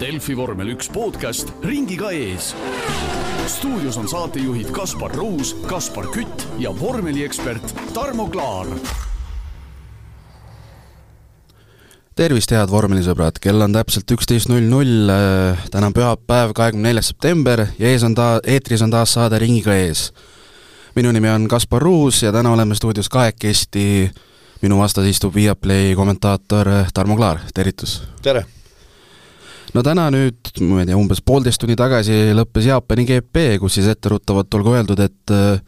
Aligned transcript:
Delfi 0.00 0.32
vormel 0.32 0.70
üks 0.72 0.88
podcast 0.88 1.50
ringiga 1.60 2.08
ees. 2.16 2.54
stuudios 3.52 3.98
on 4.00 4.06
saatejuhid 4.08 4.70
Kaspar 4.72 5.12
Ruus, 5.12 5.50
Kaspar 5.68 6.06
Kütt 6.08 6.46
ja 6.58 6.70
vormeliekspert 6.72 7.74
Tarmo 7.92 8.24
Klaar. 8.32 8.66
tervist, 12.16 12.50
head 12.50 12.70
vormelisõbrad, 12.72 13.38
kell 13.40 13.60
on 13.60 13.72
täpselt 13.76 14.10
üksteist 14.16 14.48
null 14.48 14.64
null, 14.72 15.12
täna 15.72 15.90
on 15.90 15.96
pühapäev, 15.96 16.54
kahekümne 16.56 16.88
neljas 16.88 17.12
september 17.12 17.66
ja 17.78 17.90
ees 17.92 18.04
on 18.04 18.14
ta, 18.16 18.38
eetris 18.44 18.80
on 18.84 18.92
taas 18.92 19.12
saade 19.12 19.38
Ringiga 19.38 19.74
ees. 19.76 20.14
minu 20.96 21.12
nimi 21.12 21.28
on 21.28 21.48
Kaspar 21.48 21.82
Ruus 21.82 22.22
ja 22.22 22.32
täna 22.32 22.52
oleme 22.52 22.74
stuudios 22.74 23.08
kahekesti 23.08 24.10
minu 24.62 24.78
vastas 24.78 25.04
istub 25.12 25.34
Viaplay 25.34 25.92
kommentaator 25.94 26.72
Tarmo 26.94 27.16
Klaar, 27.16 27.44
tervitus! 27.54 28.02
tere! 28.22 28.59
No 29.74 29.84
täna 29.86 30.08
nüüd, 30.14 30.52
ma 30.66 30.82
ei 30.82 30.88
tea, 30.88 30.98
umbes 30.98 31.22
poolteist 31.24 31.62
tundi 31.62 31.76
tagasi 31.78 32.34
lõppes 32.36 32.68
Jaapani 32.70 33.06
GP, 33.08 33.46
kus 33.62 33.78
siis 33.78 33.90
etteruttavalt 33.92 34.58
olgu 34.58 34.74
öeldud, 34.78 35.02
et 35.04 35.34
äh, 35.34 35.60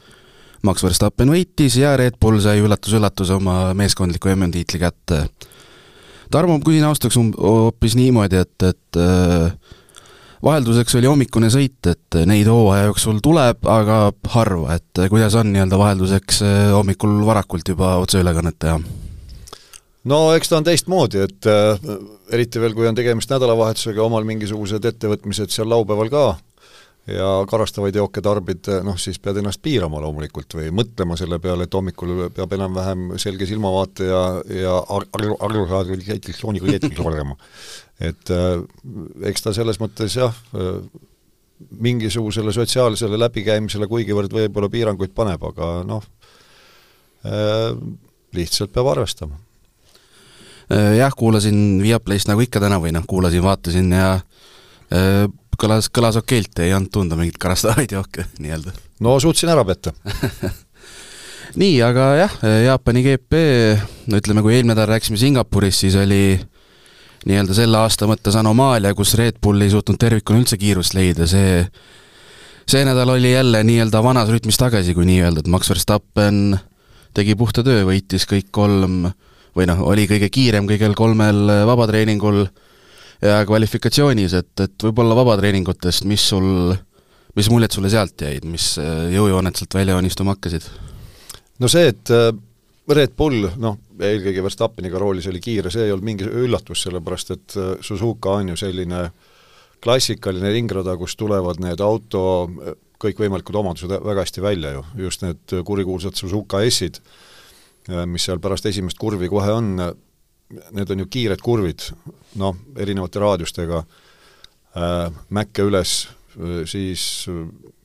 Max 0.66 0.84
Verstappen 0.84 1.32
võitis 1.32 1.76
ja 1.80 1.96
Red 1.98 2.20
Bull 2.22 2.40
sai 2.42 2.62
üllatus-üllatus 2.62 3.32
oma 3.34 3.72
meeskondliku 3.78 4.30
MM-tiitli 4.34 4.78
kätte. 4.82 5.24
Tarmo, 6.32 6.56
ma 6.56 6.64
küsin 6.64 6.86
austaks 6.88 7.18
hoopis 7.18 7.96
niimoodi, 7.98 8.40
et, 8.46 8.68
et 8.70 9.00
äh, 9.02 9.78
vahelduseks 10.42 10.96
oli 10.98 11.10
hommikune 11.10 11.50
sõit, 11.52 11.80
et 11.90 12.18
neid 12.28 12.48
hooaja 12.50 12.88
jooksul 12.88 13.20
tuleb, 13.24 13.62
aga 13.68 13.98
harva, 14.34 14.78
et 14.78 15.04
kuidas 15.12 15.36
on 15.38 15.52
nii-öelda 15.54 15.78
vahelduseks 15.78 16.42
eh, 16.46 16.60
hommikul 16.74 17.20
varakult 17.26 17.74
juba 17.74 17.96
otseülekannet 18.02 18.58
teha? 18.58 18.80
No 20.10 20.22
eks 20.36 20.50
ta 20.52 20.60
on 20.60 20.68
teistmoodi, 20.68 21.26
et 21.26 21.50
äh, 21.50 21.90
eriti 22.32 22.62
veel, 22.62 22.76
kui 22.78 22.88
on 22.88 22.98
tegemist 22.98 23.30
nädalavahetusega, 23.32 24.02
omal 24.04 24.26
mingisugused 24.28 24.88
ettevõtmised 24.92 25.52
seal 25.54 25.70
laupäeval 25.72 26.10
ka 26.12 26.24
ja 27.10 27.28
karastavaid 27.50 27.96
jooke 27.98 28.22
tarbid, 28.22 28.68
noh 28.86 28.98
siis 29.00 29.18
pead 29.18 29.40
ennast 29.40 29.58
piirama 29.62 29.98
loomulikult 30.04 30.54
või 30.54 30.68
mõtlema 30.70 31.16
selle 31.18 31.40
peale, 31.42 31.66
et 31.66 31.74
hommikul 31.74 32.28
peab 32.34 32.52
enam-vähem 32.54 33.16
selge 33.18 33.48
silmavaate 33.50 34.06
ja, 34.06 34.20
ja 34.54 34.76
arusaadava 34.86 35.98
diktsiooniga 35.98 36.70
eetris 36.76 37.02
olema 37.02 37.34
et 38.02 38.32
äh, 38.34 38.58
eks 39.30 39.44
ta 39.44 39.54
selles 39.56 39.78
mõttes 39.82 40.16
jah 40.18 40.34
äh,, 40.56 40.82
mingisugusele 41.82 42.50
sotsiaalsele 42.54 43.18
läbikäimisele 43.20 43.86
kuigivõrd 43.90 44.32
võib-olla 44.34 44.70
piiranguid 44.72 45.12
paneb, 45.14 45.44
aga 45.52 45.72
noh 45.86 46.04
äh,, 47.28 47.70
lihtsalt 48.34 48.72
peab 48.74 48.90
arvestama. 48.94 49.38
Äh, 50.70 50.96
jah, 50.98 51.14
kuulasin 51.16 51.80
Viaplayst 51.82 52.30
nagu 52.30 52.44
ikka 52.44 52.60
täna 52.62 52.78
või 52.82 52.92
noh, 52.94 53.06
kuulasin, 53.08 53.42
vaatasin 53.44 53.90
ja 53.96 54.10
äh, 54.92 55.24
kõlas, 55.58 55.88
kõlas 55.92 56.18
okeilt, 56.20 56.54
ei 56.62 56.74
olnud 56.76 56.92
tunda 56.94 57.18
mingit 57.18 57.40
karastavaid 57.42 57.92
jooke 57.92 58.26
nii-öelda. 58.42 58.74
no 59.02 59.16
suutsin 59.20 59.50
ära 59.52 59.64
petta 59.66 59.94
nii, 61.60 61.74
aga 61.84 62.08
jah, 62.20 62.38
Jaapani 62.68 63.02
GP, 63.06 63.42
no 64.08 64.22
ütleme, 64.22 64.44
kui 64.44 64.56
eelmine 64.56 64.74
nädal 64.74 64.92
rääkisime 64.94 65.20
Singapuris, 65.20 65.82
siis 65.84 65.98
oli 66.00 66.38
nii-öelda 67.28 67.56
selle 67.56 67.82
aasta 67.82 68.08
mõttes 68.10 68.36
anomaalia, 68.38 68.94
kus 68.98 69.16
Red 69.18 69.42
Bull 69.42 69.62
ei 69.62 69.70
suutnud 69.70 69.98
tervikuna 70.00 70.42
üldse 70.42 70.58
kiirust 70.58 70.96
leida, 70.96 71.28
see 71.30 71.66
see 72.68 72.84
nädal 72.86 73.10
oli 73.12 73.32
jälle 73.32 73.62
nii-öelda 73.66 74.02
vanas 74.02 74.30
rütmis 74.30 74.58
tagasi, 74.58 74.94
kui 74.94 75.06
nii 75.08 75.20
öelda, 75.26 75.42
et 75.42 75.50
Max 75.50 75.68
Verstappen 75.70 76.56
tegi 77.14 77.34
puhta 77.36 77.64
töö, 77.66 77.84
võitis 77.88 78.24
kõik 78.30 78.48
kolm 78.54 79.10
või 79.56 79.66
noh, 79.68 79.82
oli 79.88 80.06
kõige 80.10 80.30
kiirem 80.32 80.68
kõigil 80.70 80.94
kolmel 80.98 81.44
vabatreeningul 81.68 82.44
ja 83.22 83.42
kvalifikatsioonis, 83.46 84.36
et, 84.38 84.52
et 84.64 84.86
võib-olla 84.88 85.16
vabatreeningutest, 85.18 86.06
mis 86.10 86.24
sul, 86.32 86.72
mis 87.38 87.50
muljed 87.52 87.74
sulle 87.74 87.90
sealt 87.92 88.24
jäid, 88.24 88.46
mis 88.48 88.74
jõujooned 88.78 89.58
sealt 89.58 89.78
välja 89.78 89.98
joonistuma 89.98 90.34
hakkasid? 90.36 90.66
no 91.62 91.70
see, 91.70 91.92
et 91.92 92.10
Red 92.90 93.12
Bull, 93.16 93.46
noh, 93.62 93.76
eelkõige 94.02 94.42
Verstappeniga 94.42 94.98
roolis 94.98 95.28
oli 95.30 95.40
kiire, 95.42 95.70
see 95.70 95.86
ei 95.86 95.92
olnud 95.94 96.06
mingi 96.06 96.26
üllatus, 96.26 96.82
sellepärast 96.82 97.34
et 97.36 97.54
äh, 97.60 97.74
Suzuka 97.84 98.38
on 98.40 98.50
ju 98.52 98.58
selline 98.58 99.04
klassikaline 99.82 100.50
ringrada, 100.54 100.96
kus 100.98 101.14
tulevad 101.18 101.62
need 101.62 101.82
auto 101.84 102.24
äh, 102.48 102.74
kõikvõimalikud 103.02 103.58
omadused 103.58 103.94
väga 104.02 104.24
hästi 104.26 104.42
välja 104.42 104.74
ju, 104.74 104.82
just 105.06 105.22
need 105.22 105.54
kurikuulsad 105.66 106.18
Suzuka 106.18 106.64
S-id, 106.66 106.98
äh, 106.98 107.31
mis 108.06 108.28
seal 108.28 108.38
pärast 108.42 108.66
esimest 108.70 108.98
kurvi 109.00 109.28
kohe 109.30 109.52
on, 109.52 109.74
need 110.70 110.90
on 110.94 111.02
ju 111.02 111.08
kiired 111.10 111.42
kurvid, 111.42 111.88
noh, 112.38 112.56
erinevate 112.78 113.22
raadiustega 113.22 113.82
äh,, 113.82 115.08
mäkke 115.30 115.66
üles, 115.66 116.04
siis 116.70 117.26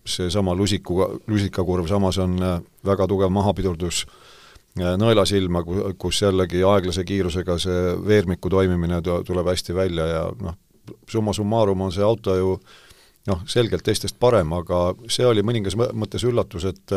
seesama 0.07 0.53
lusiku, 0.55 1.01
lusikakurv, 1.27 1.87
samas 1.89 2.19
on 2.23 2.37
väga 2.85 3.07
tugev 3.09 3.33
mahapidurdus 3.35 4.05
äh, 4.05 4.27
nõelasilma, 4.77 5.63
kus 5.97 6.21
jällegi 6.21 6.63
aeglase 6.65 7.03
kiirusega 7.07 7.57
see 7.61 7.93
veermiku 8.05 8.49
toimimine 8.49 9.01
tuleb 9.01 9.49
hästi 9.49 9.75
välja 9.75 10.07
ja 10.07 10.23
noh, 10.41 10.57
summa 11.09 11.33
summarum 11.33 11.81
on 11.81 11.91
see 11.91 12.05
auto 12.05 12.35
ju 12.35 12.57
noh, 13.27 13.43
selgelt 13.49 13.83
teistest 13.83 14.19
parem, 14.19 14.53
aga 14.53 14.93
see 15.09 15.25
oli 15.27 15.43
mõningas 15.45 15.77
mõttes 15.77 16.23
üllatus, 16.27 16.67
et 16.69 16.95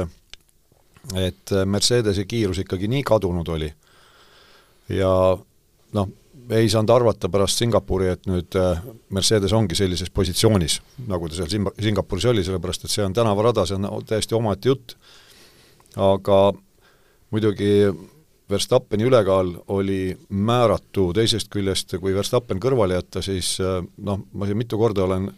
et 1.17 1.53
Mercedese 1.65 2.25
kiirus 2.29 2.61
ikkagi 2.63 2.89
nii 2.89 3.03
kadunud 3.07 3.49
oli. 3.49 3.71
ja 4.91 5.13
noh, 5.97 6.09
ei 6.51 6.69
saanud 6.69 6.91
arvata 6.91 7.29
pärast 7.29 7.61
Singapuri, 7.61 8.09
et 8.15 8.27
nüüd 8.31 8.57
äh, 8.59 8.81
Mercedes 9.15 9.53
ongi 9.57 9.77
sellises 9.79 10.11
positsioonis, 10.11 10.81
nagu 11.11 11.29
ta 11.29 11.39
seal 11.39 11.71
Singapuris 11.81 12.27
oli, 12.31 12.45
sellepärast 12.47 12.87
et 12.87 12.95
see 12.95 13.05
on 13.05 13.15
tänavarada, 13.17 13.67
see 13.69 13.79
on 13.79 14.07
täiesti 14.07 14.37
omaette 14.39 14.73
jutt, 14.73 14.97
aga 15.97 16.41
muidugi 17.31 17.75
Verstappeni 18.51 19.07
ülekaal 19.07 19.53
oli 19.71 20.17
määratu, 20.35 21.13
teisest 21.15 21.53
küljest 21.55 21.95
kui 22.03 22.15
Verstappen 22.17 22.59
kõrvale 22.63 22.99
jätta, 22.99 23.23
siis 23.23 23.55
äh, 23.63 23.79
noh, 24.07 24.25
ma 24.33 24.49
siin 24.49 24.59
mitu 24.59 24.79
korda 24.81 25.07
olen 25.07 25.31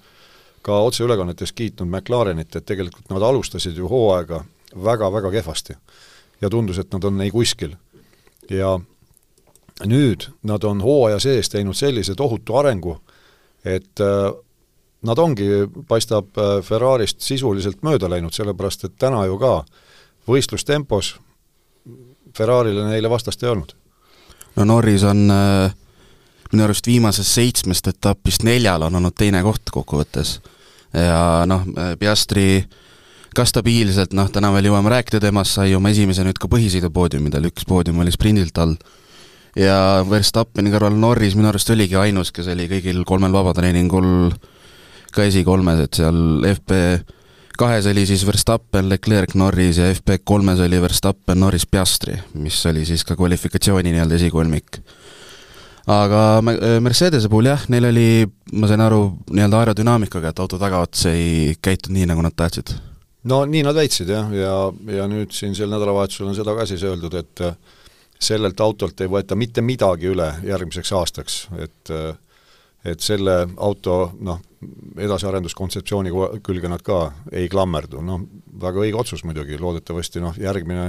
ka 0.63 0.79
otseülekannetes 0.87 1.53
kiitnud 1.53 1.91
McLarenit, 1.91 2.57
et 2.57 2.67
tegelikult 2.67 3.11
nad 3.13 3.25
alustasid 3.27 3.77
ju 3.77 3.91
hooaega 3.91 4.41
väga-väga 4.85 5.31
kehvasti. 5.31 5.75
ja 6.41 6.51
tundus, 6.51 6.79
et 6.79 6.93
nad 6.93 7.05
on 7.05 7.21
ei 7.21 7.31
kuskil. 7.31 7.77
ja 8.51 8.81
nüüd 9.85 10.29
nad 10.43 10.65
on 10.65 10.81
hooaja 10.81 11.19
sees 11.19 11.49
teinud 11.49 11.75
sellise 11.75 12.15
tohutu 12.15 12.57
arengu, 12.57 13.01
et 13.65 14.01
äh, 14.01 14.33
nad 15.03 15.19
ongi, 15.19 15.49
paistab, 15.89 16.27
äh, 16.39 16.63
Ferrarist 16.63 17.21
sisuliselt 17.21 17.83
mööda 17.83 18.11
läinud, 18.11 18.33
sellepärast 18.33 18.85
et 18.85 18.99
täna 18.99 19.25
ju 19.27 19.39
ka 19.39 19.65
võistlustempos 20.29 21.17
Ferrarile 22.37 22.87
neile 22.89 23.11
vastast 23.11 23.43
ei 23.43 23.51
olnud. 23.51 23.75
no 24.57 24.65
Norris 24.65 25.03
on 25.05 25.31
äh, 25.31 25.75
minu 26.53 26.65
arust 26.65 26.87
viimasest 26.87 27.35
seitsmest 27.39 27.89
etapist 27.89 28.45
neljal 28.45 28.83
on 28.83 29.01
olnud 29.01 29.15
teine 29.17 29.43
koht 29.43 29.73
kokkuvõttes. 29.73 30.41
ja 30.93 31.45
noh, 31.47 31.67
äh, 31.77 31.97
Piastri 31.99 32.65
ka 33.37 33.47
stabiilselt, 33.49 34.13
noh, 34.17 34.29
täna 34.33 34.53
veel 34.55 34.71
jõuame 34.71 34.93
rääkida 34.93 35.21
temast, 35.23 35.57
sai 35.57 35.75
oma 35.77 35.93
esimese 35.93 36.25
nüüd 36.27 36.41
ka 36.41 36.51
põhisõidupoodiumidel, 36.53 37.49
üks 37.53 37.67
poodium 37.69 38.03
oli 38.05 38.13
sprindilt 38.15 38.59
all. 38.63 38.77
ja 39.57 40.03
Verstappeni 40.09 40.73
kõrval 40.73 40.97
Norris 40.97 41.37
minu 41.37 41.51
arust 41.51 41.71
oligi 41.71 41.97
ainus, 42.01 42.33
kes 42.33 42.49
oli 42.53 42.69
kõigil 42.71 43.03
kolmel 43.09 43.33
vabatreeningul 43.33 44.33
ka 45.13 45.27
esikolmes, 45.29 45.83
et 45.85 46.01
seal 46.01 46.47
FP 46.55 46.79
kahes 47.59 47.87
oli 47.87 48.07
siis 48.09 48.25
Verstappen, 48.27 48.89
Leclerc, 48.89 49.35
Norris 49.35 49.79
ja 49.79 49.91
FP 49.95 50.23
kolmes 50.25 50.61
oli 50.61 50.81
Verstappen, 50.83 51.41
Norris, 51.41 51.67
Piastri, 51.67 52.17
mis 52.35 52.59
oli 52.67 52.85
siis 52.89 53.05
ka 53.05 53.17
kvalifikatsiooni 53.17 53.93
nii-öelda 53.93 54.17
esikolmik. 54.19 54.81
aga 55.87 56.41
Mercedese 56.81 57.29
puhul 57.29 57.51
jah, 57.51 57.67
neil 57.69 57.91
oli, 57.91 58.07
ma 58.55 58.71
sain 58.71 58.81
aru, 58.81 59.03
nii-öelda 59.31 59.61
aerodünaamikaga, 59.61 60.33
et 60.33 60.41
auto 60.41 60.59
tagaots 60.59 61.07
ei 61.11 61.55
käitunud 61.63 61.99
nii, 61.99 62.09
nagu 62.13 62.23
nad 62.23 62.37
tahtsid. 62.37 62.77
No 63.31 63.45
nii 63.47 63.63
nad 63.67 63.77
väitsid 63.79 64.11
jah, 64.11 64.33
ja, 64.35 64.57
ja, 64.97 65.07
nüüd 65.11 65.35
siin 65.37 65.55
sel 65.59 65.71
nädalavahetusel 65.73 66.31
on 66.31 66.37
seda 66.39 66.57
ka 66.59 66.67
siis 66.69 66.83
öeldud, 66.87 67.15
et 67.19 67.45
sellelt 68.23 68.61
autolt 68.63 69.01
ei 69.03 69.11
võeta 69.11 69.39
mitte 69.39 69.65
midagi 69.65 70.11
üle 70.13 70.29
järgmiseks 70.47 70.93
aastaks, 70.99 71.47
et 71.63 71.97
et 72.83 72.99
selle 72.99 73.35
auto 73.63 73.97
noh, 74.27 74.41
edasiarenduskontseptsiooni 74.99 76.11
külge 76.43 76.71
nad 76.71 76.83
ka 76.83 77.13
ei 77.31 77.47
klammerdu, 77.51 78.03
noh 78.03 78.25
väga 78.63 78.83
õige 78.83 78.99
otsus 78.99 79.23
muidugi, 79.27 79.59
loodetavasti 79.59 80.23
noh, 80.23 80.35
järgmine 80.39 80.89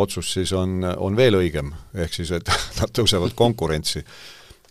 otsus 0.00 0.32
siis 0.32 0.52
on, 0.56 0.80
on 0.96 1.16
veel 1.18 1.36
õigem, 1.40 1.72
ehk 1.94 2.14
siis 2.14 2.32
et 2.36 2.48
nad 2.80 2.92
tõusevad 2.94 3.34
konkurentsi. 3.36 4.04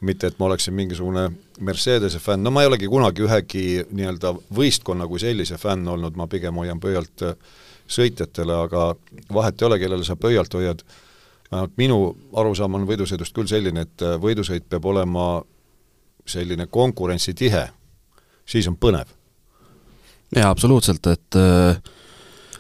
Mitte 0.02 0.28
et 0.28 0.40
ma 0.40 0.46
oleksin 0.46 0.74
mingisugune 0.74 1.30
Mercedese 1.60 2.20
fänn, 2.24 2.44
no 2.44 2.52
ma 2.56 2.64
ei 2.64 2.70
olegi 2.70 2.88
kunagi 2.88 3.26
ühegi 3.26 3.64
nii-öelda 3.92 4.32
võistkonna 4.56 5.08
kui 5.10 5.20
sellise 5.20 5.58
fänn 5.60 5.88
olnud, 5.92 6.16
ma 6.16 6.28
pigem 6.32 6.56
hoian 6.62 6.80
pöialt 6.80 7.26
äh, 7.28 7.36
sõitjatele, 7.90 8.56
aga 8.66 8.94
vahet 9.34 9.62
ei 9.62 9.68
ole, 9.68 9.80
kellele 9.82 10.08
sa 10.08 10.16
pöialt 10.16 10.54
hoiad, 10.56 10.84
vähemalt 11.52 11.76
minu 11.82 12.00
arusaam 12.38 12.80
on 12.80 12.88
võidusõidust 12.88 13.36
küll 13.36 13.50
selline, 13.52 13.88
et 13.88 14.06
äh, 14.06 14.16
võidusõit 14.22 14.70
peab 14.70 14.88
olema 14.88 15.30
selline 16.30 16.70
konkurentsitihe, 16.72 17.68
siis 18.48 18.68
on 18.70 18.78
põnev. 18.80 19.12
jaa, 20.36 20.50
absoluutselt, 20.50 21.08
et 21.12 21.40
äh, 21.40 21.82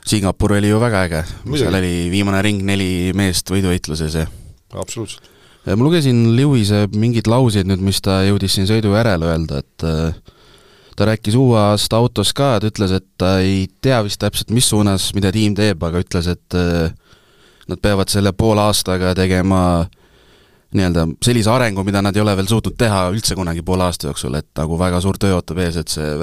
Singapur 0.06 0.58
oli 0.58 0.72
ju 0.72 0.80
väga 0.82 1.04
äge, 1.08 1.26
seal 1.56 1.76
oli 1.80 2.10
viimane 2.12 2.42
ring 2.42 2.64
neli 2.66 3.12
meest 3.16 3.52
võiduheitluses 3.52 4.16
ja 4.16 4.28
absoluutselt. 4.74 5.39
Ma 5.68 5.84
lugesin 5.84 6.22
Lewis'e 6.38 6.86
mingeid 6.96 7.28
lauseid 7.30 7.70
nüüd, 7.70 7.84
mis 7.84 8.00
ta 8.04 8.22
jõudis 8.28 8.56
siin 8.56 8.68
sõidu 8.70 8.94
järel 8.96 9.26
öelda, 9.28 9.62
et 9.64 9.86
äh, 9.88 10.36
ta 10.96 11.08
rääkis 11.10 11.38
uue 11.40 11.60
aasta 11.60 12.00
autos 12.00 12.34
ka, 12.36 12.58
ta 12.60 12.72
ütles, 12.72 12.94
et 12.96 13.08
ta 13.20 13.38
ei 13.44 13.68
tea 13.84 14.02
vist 14.06 14.22
täpselt, 14.22 14.54
mis 14.56 14.70
suunas, 14.72 15.12
mida 15.18 15.32
tiim 15.36 15.56
teeb, 15.58 15.84
aga 15.84 16.04
ütles, 16.04 16.30
et 16.32 16.58
äh, 16.58 16.92
nad 17.70 17.82
peavad 17.84 18.12
selle 18.12 18.34
poole 18.34 18.64
aastaga 18.66 19.14
tegema 19.18 19.64
nii-öelda 20.76 21.08
sellise 21.26 21.50
arengu, 21.50 21.84
mida 21.86 22.02
nad 22.06 22.16
ei 22.16 22.22
ole 22.22 22.36
veel 22.38 22.50
suutnud 22.50 22.78
teha 22.78 23.08
üldse 23.14 23.38
kunagi 23.38 23.64
poole 23.66 23.88
aasta 23.88 24.10
jooksul, 24.10 24.38
et 24.38 24.50
nagu 24.60 24.78
väga 24.80 25.02
suur 25.02 25.18
töö 25.22 25.40
ootab 25.40 25.62
ees, 25.66 25.80
et 25.82 25.92
see 25.92 26.14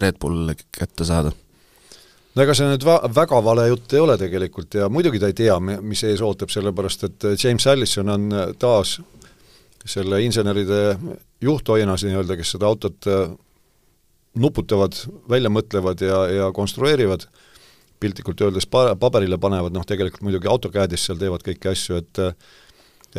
Red 0.00 0.20
Bull 0.20 0.54
kätte 0.72 1.04
saada 1.08 1.34
no 2.34 2.44
ega 2.44 2.54
see 2.54 2.68
nüüd 2.70 2.84
va-, 2.86 3.02
väga 3.14 3.40
vale 3.44 3.68
jutt 3.70 3.94
ei 3.94 4.02
ole 4.02 4.16
tegelikult 4.20 4.78
ja 4.78 4.88
muidugi 4.92 5.20
ta 5.22 5.30
ei 5.30 5.36
tea, 5.36 5.56
mis 5.60 6.04
ees 6.06 6.22
ootab, 6.24 6.52
sellepärast 6.52 7.06
et 7.08 7.28
James 7.42 7.66
Allison 7.66 8.14
on 8.14 8.28
taas 8.58 8.98
selle 9.88 10.20
inseneride 10.22 10.98
juhtoinas 11.40 12.04
nii-öelda, 12.04 12.36
kes 12.36 12.54
seda 12.54 12.68
autot 12.68 13.08
äh, 13.08 13.30
nuputavad, 14.38 14.96
välja 15.30 15.50
mõtlevad 15.50 16.02
ja, 16.04 16.18
ja 16.30 16.48
konstrueerivad, 16.54 17.26
piltlikult 18.00 18.40
öeldes 18.44 18.68
pa-, 18.70 18.94
paberile 19.00 19.38
panevad, 19.40 19.74
noh 19.74 19.86
tegelikult 19.88 20.24
muidugi 20.26 20.50
AutoCAD-is 20.50 21.08
seal 21.08 21.20
teevad 21.20 21.44
kõiki 21.46 21.72
asju, 21.72 22.00
et 22.00 22.22
äh, 22.22 22.50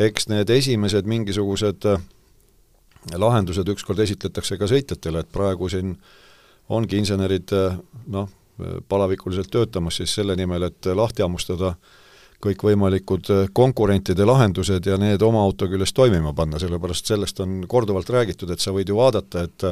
eks 0.07 0.29
need 0.31 0.49
esimesed 0.53 1.09
mingisugused 1.09 1.87
äh, 1.89 2.03
lahendused 3.17 3.67
ükskord 3.73 3.99
esitletakse 4.03 4.57
ka 4.61 4.69
sõitjatele, 4.69 5.23
et 5.23 5.33
praegu 5.33 5.69
siin 5.71 5.95
ongi 6.71 7.01
insenerid 7.01 7.51
äh, 7.57 7.75
noh, 8.13 8.29
palavikuliselt 8.87 9.51
töötamas 9.51 9.97
siis 10.01 10.13
selle 10.15 10.35
nimel, 10.35 10.63
et 10.69 10.91
lahti 10.95 11.23
hammustada 11.25 11.75
kõikvõimalikud 12.41 13.29
konkurentide 13.53 14.25
lahendused 14.25 14.85
ja 14.85 14.97
need 14.97 15.21
oma 15.21 15.43
auto 15.45 15.67
küljes 15.69 15.93
toimima 15.93 16.33
panna, 16.33 16.59
sellepärast 16.59 17.11
sellest 17.13 17.39
on 17.43 17.61
korduvalt 17.69 18.09
räägitud, 18.09 18.49
et 18.49 18.59
sa 18.59 18.73
võid 18.73 18.89
ju 18.89 18.97
vaadata, 18.97 19.45
et 19.45 19.67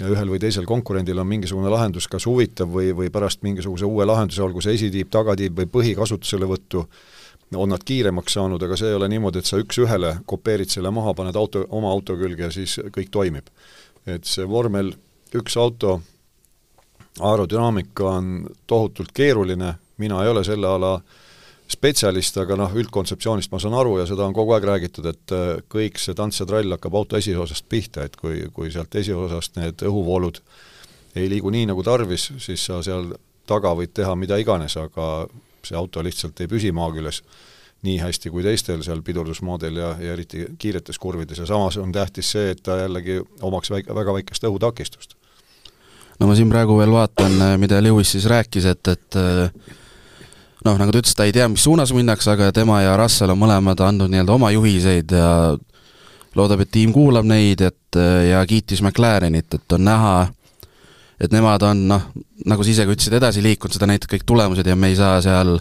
ühel 0.00 0.30
või 0.32 0.40
teisel 0.42 0.66
konkurendil 0.68 1.20
on 1.20 1.28
mingisugune 1.28 1.70
lahendus 1.72 2.08
kas 2.10 2.26
huvitav 2.26 2.70
või, 2.72 2.92
või 2.96 3.10
pärast 3.12 3.42
mingisuguse 3.44 3.88
uue 3.88 4.06
lahenduse, 4.08 4.42
olgu 4.42 4.62
see 4.64 4.76
esitiib, 4.78 5.10
tagatiib 5.12 5.58
või 5.58 5.68
põhikasutuselevõttu, 5.76 6.84
on 7.56 7.68
nad 7.68 7.84
kiiremaks 7.84 8.38
saanud, 8.38 8.62
aga 8.64 8.76
see 8.80 8.88
ei 8.88 8.96
ole 8.96 9.10
niimoodi, 9.12 9.42
et 9.42 9.48
sa 9.48 9.60
üks-ühele 9.60 10.14
kopeerid 10.28 10.72
selle 10.72 10.90
maha, 10.94 11.12
paned 11.14 11.36
auto, 11.36 11.66
oma 11.76 11.90
auto 11.92 12.16
külge 12.16 12.48
ja 12.48 12.52
siis 12.52 12.78
kõik 12.94 13.12
toimib. 13.12 13.52
et 14.06 14.24
see 14.26 14.42
vormel 14.48 14.88
üks 15.38 15.56
auto 15.56 16.00
aerodünaamika 17.20 18.08
on 18.08 18.46
tohutult 18.66 19.12
keeruline, 19.14 19.74
mina 19.98 20.22
ei 20.24 20.30
ole 20.30 20.44
selle 20.44 20.66
ala 20.66 20.94
spetsialist, 21.72 22.36
aga 22.42 22.56
noh, 22.56 22.72
üldkontseptsioonist 22.76 23.52
ma 23.52 23.60
saan 23.62 23.76
aru 23.78 23.96
ja 24.00 24.06
seda 24.08 24.26
on 24.26 24.34
kogu 24.36 24.52
aeg 24.56 24.66
räägitud, 24.68 25.06
et 25.08 25.34
äh, 25.34 25.62
kõik 25.72 26.00
see 26.00 26.16
tants 26.16 26.40
ja 26.40 26.46
trall 26.48 26.76
hakkab 26.76 26.96
auto 26.98 27.16
esiosast 27.16 27.68
pihta, 27.68 28.04
et 28.04 28.16
kui, 28.16 28.42
kui 28.52 28.72
sealt 28.72 28.94
esiosast 29.00 29.56
need 29.60 29.84
õhuvoolud 29.88 30.42
ei 31.16 31.28
liigu 31.28 31.52
nii, 31.52 31.68
nagu 31.70 31.84
tarvis, 31.84 32.30
siis 32.40 32.66
sa 32.68 32.80
seal 32.84 33.12
taga 33.48 33.72
võid 33.76 33.92
teha 33.96 34.14
mida 34.16 34.38
iganes, 34.40 34.76
aga 34.80 35.26
see 35.64 35.76
auto 35.78 36.02
lihtsalt 36.04 36.40
ei 36.40 36.50
püsi 36.50 36.72
maa 36.74 36.90
küljes 36.92 37.22
nii 37.82 37.98
hästi 37.98 38.30
kui 38.30 38.44
teistel 38.46 38.82
seal 38.86 39.02
pidurdusmoodel 39.02 39.80
ja, 39.80 39.90
ja 39.98 40.12
eriti 40.14 40.44
kiiretes 40.58 41.00
kurvides 41.02 41.40
ja 41.42 41.48
samas 41.50 41.78
on 41.82 41.92
tähtis 41.94 42.30
see, 42.34 42.52
et 42.54 42.62
ta 42.62 42.78
jällegi 42.84 43.18
omaks 43.42 43.72
väike, 43.74 43.94
väga 43.94 44.14
väikest 44.14 44.46
õhutakistust. 44.46 45.16
No 46.20 46.28
ma 46.28 46.36
siin 46.38 46.50
praegu 46.52 46.76
veel 46.78 46.92
vaatan, 46.94 47.38
mida 47.60 47.80
Lewis 47.82 48.12
siis 48.14 48.26
rääkis, 48.30 48.66
et, 48.72 48.92
et 48.92 49.20
noh, 50.66 50.78
nagu 50.78 50.92
ta 50.92 51.00
ütles, 51.00 51.14
ta 51.16 51.26
ei 51.26 51.34
tea, 51.34 51.48
mis 51.50 51.64
suunas 51.66 51.92
minnakse, 51.94 52.30
aga 52.34 52.52
tema 52.54 52.82
ja 52.84 52.96
Russell 53.00 53.34
on 53.34 53.40
mõlemad 53.40 53.80
andnud 53.86 54.12
nii-öelda 54.12 54.36
oma 54.36 54.52
juhiseid 54.54 55.14
ja 55.16 55.30
loodab, 56.38 56.64
et 56.64 56.72
tiim 56.72 56.92
kuulab 56.94 57.26
neid, 57.28 57.64
et 57.64 58.00
ja 58.28 58.42
kiitis 58.48 58.82
McLarenit, 58.84 59.58
et 59.58 59.76
on 59.76 59.84
näha, 59.86 60.16
et 61.22 61.34
nemad 61.34 61.64
on 61.66 61.86
noh, 61.90 62.10
nagu 62.48 62.64
sa 62.64 62.72
ise 62.72 62.86
ka 62.86 62.94
ütlesid, 62.94 63.16
edasi 63.18 63.44
liikunud, 63.44 63.74
seda 63.76 63.88
näitab 63.90 64.14
kõik 64.14 64.26
tulemused 64.28 64.66
ja 64.66 64.76
me 64.78 64.92
ei 64.92 64.98
saa 64.98 65.20
seal 65.24 65.56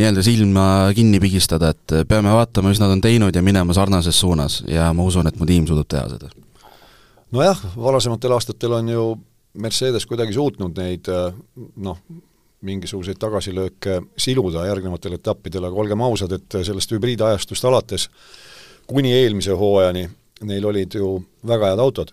nii-öelda 0.00 0.22
silma 0.24 0.66
kinni 0.96 1.20
pigistada, 1.20 1.72
et 1.74 1.96
peame 2.08 2.32
vaatama, 2.32 2.72
mis 2.72 2.80
nad 2.80 2.92
on 2.94 3.02
teinud 3.04 3.36
ja 3.36 3.42
minema 3.44 3.74
sarnases 3.76 4.20
suunas 4.20 4.62
ja 4.68 4.88
ma 4.96 5.06
usun, 5.06 5.28
et 5.28 5.36
mu 5.40 5.48
tiim 5.48 5.66
suudab 5.68 5.88
teha 5.90 6.06
seda. 6.14 6.30
nojah, 7.30 7.60
varasematel 7.76 8.32
aastatel 8.38 8.78
on 8.80 8.88
ju 8.88 9.04
Mercedes 9.54 10.06
kuidagi 10.06 10.34
suutnud 10.36 10.76
neid 10.78 11.08
noh, 11.82 11.98
mingisuguseid 12.62 13.18
tagasilööke 13.18 14.00
siluda 14.20 14.66
järgnevatel 14.68 15.16
etappidel, 15.16 15.64
aga 15.66 15.80
olgem 15.82 16.02
ausad, 16.04 16.36
et 16.36 16.58
sellest 16.66 16.92
hübriidajastust 16.92 17.64
alates 17.64 18.08
kuni 18.90 19.14
eelmise 19.16 19.54
hooajani 19.56 20.08
neil 20.46 20.64
olid 20.64 20.94
ju 20.94 21.12
väga 21.46 21.72
head 21.72 21.82
autod. 21.82 22.12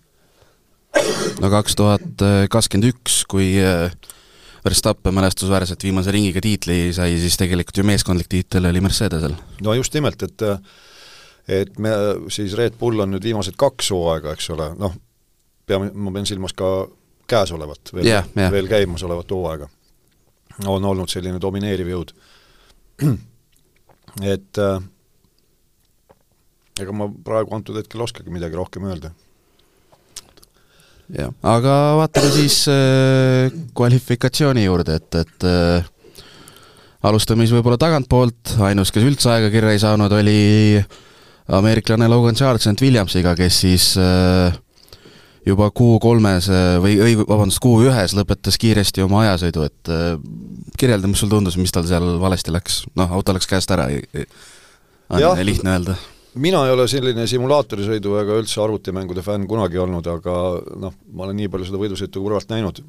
no 1.42 1.50
kaks 1.52 1.76
tuhat 1.76 2.24
kakskümmend 2.52 2.92
üks, 2.92 3.22
kui 3.30 3.56
äh, 3.62 3.92
Verstappen 4.66 5.16
mälestusväärselt 5.16 5.84
viimase 5.84 6.12
ringiga 6.12 6.42
tiitli 6.44 6.92
sai, 6.94 7.16
siis 7.22 7.38
tegelikult 7.40 7.78
ju 7.78 7.86
meeskondlik 7.88 8.28
tiitel 8.32 8.68
oli 8.68 8.82
Mercedesel. 8.84 9.36
no 9.64 9.74
just 9.78 9.94
nimelt, 9.96 10.24
et 10.24 10.48
et 11.48 11.80
me 11.80 11.92
siis 12.34 12.58
Red 12.60 12.76
Bull 12.80 13.00
on 13.00 13.14
nüüd 13.14 13.24
viimased 13.24 13.56
kaks 13.60 13.94
hooaega, 13.96 14.34
eks 14.36 14.50
ole, 14.56 14.72
noh, 14.80 14.96
peame, 15.68 15.92
ma 15.94 16.12
pean 16.12 16.28
silmas 16.28 16.56
ka 16.58 16.88
käesolevat, 17.28 17.94
veel 17.94 18.06
yeah,, 18.08 18.30
yeah. 18.38 18.52
veel 18.54 18.70
käimasolevat 18.72 19.32
hooaega 19.32 19.70
on 20.66 20.86
olnud 20.90 21.10
selline 21.12 21.42
domineeriv 21.42 21.92
jõud. 21.92 22.14
et 24.34 24.62
äh, 24.64 24.80
ega 26.82 26.96
ma 26.96 27.10
praegu 27.10 27.54
antud 27.58 27.78
hetkel 27.78 28.02
oskagi 28.06 28.34
midagi 28.34 28.58
rohkem 28.58 28.88
öelda. 28.90 29.12
jah, 31.14 31.34
aga 31.46 31.76
vaatame 32.02 32.32
siis 32.34 32.64
äh, 32.72 33.54
kvalifikatsiooni 33.78 34.66
juurde, 34.66 34.98
et, 34.98 35.20
et 35.22 35.48
äh, 35.48 35.92
alustame 37.08 37.46
siis 37.46 37.56
võib-olla 37.56 37.78
tagantpoolt, 37.82 38.58
ainus, 38.66 38.92
kes 38.92 39.06
üldse 39.06 39.30
aega 39.36 39.52
kirja 39.54 39.76
ei 39.76 39.84
saanud, 39.84 40.14
oli 40.18 40.82
ameeriklane 41.54 42.10
Logan 42.12 42.36
Sargent 42.36 42.82
Williamsiga, 42.82 43.36
kes 43.38 43.62
siis 43.64 43.92
äh, 44.02 44.58
juba 45.48 45.70
kuu 45.76 45.98
kolmes 46.04 46.50
või 46.84 46.98
õi-, 47.04 47.16
vabandust, 47.22 47.62
kuu 47.64 47.80
ühes 47.86 48.14
lõpetas 48.18 48.60
kiiresti 48.62 49.04
oma 49.06 49.24
ajasõidu, 49.26 49.64
et 49.68 49.92
äh, 49.94 50.12
kirjelda, 50.80 51.10
mis 51.10 51.24
sul 51.24 51.32
tundus, 51.32 51.58
mis 51.60 51.74
tal 51.74 51.88
seal 51.88 52.18
valesti 52.22 52.54
läks? 52.54 52.84
noh, 53.00 53.12
auto 53.18 53.36
läks 53.36 53.50
käest 53.50 53.72
ära, 53.76 53.88
on 55.10 55.44
lihtne 55.48 55.76
öelda. 55.76 55.98
mina 56.36 56.64
ei 56.68 56.76
ole 56.76 56.88
selline 56.92 57.28
simulaatorisõidu 57.28 58.18
ega 58.22 58.40
üldse 58.42 58.62
arvutimängude 58.64 59.24
fänn 59.26 59.48
kunagi 59.50 59.80
olnud, 59.82 60.08
aga 60.12 60.38
noh, 60.84 60.96
ma 61.14 61.28
olen 61.28 61.40
nii 61.42 61.52
palju 61.54 61.70
seda 61.70 61.82
võidusõitu 61.82 62.24
kõrvalt 62.24 62.52
näinud, 62.54 62.84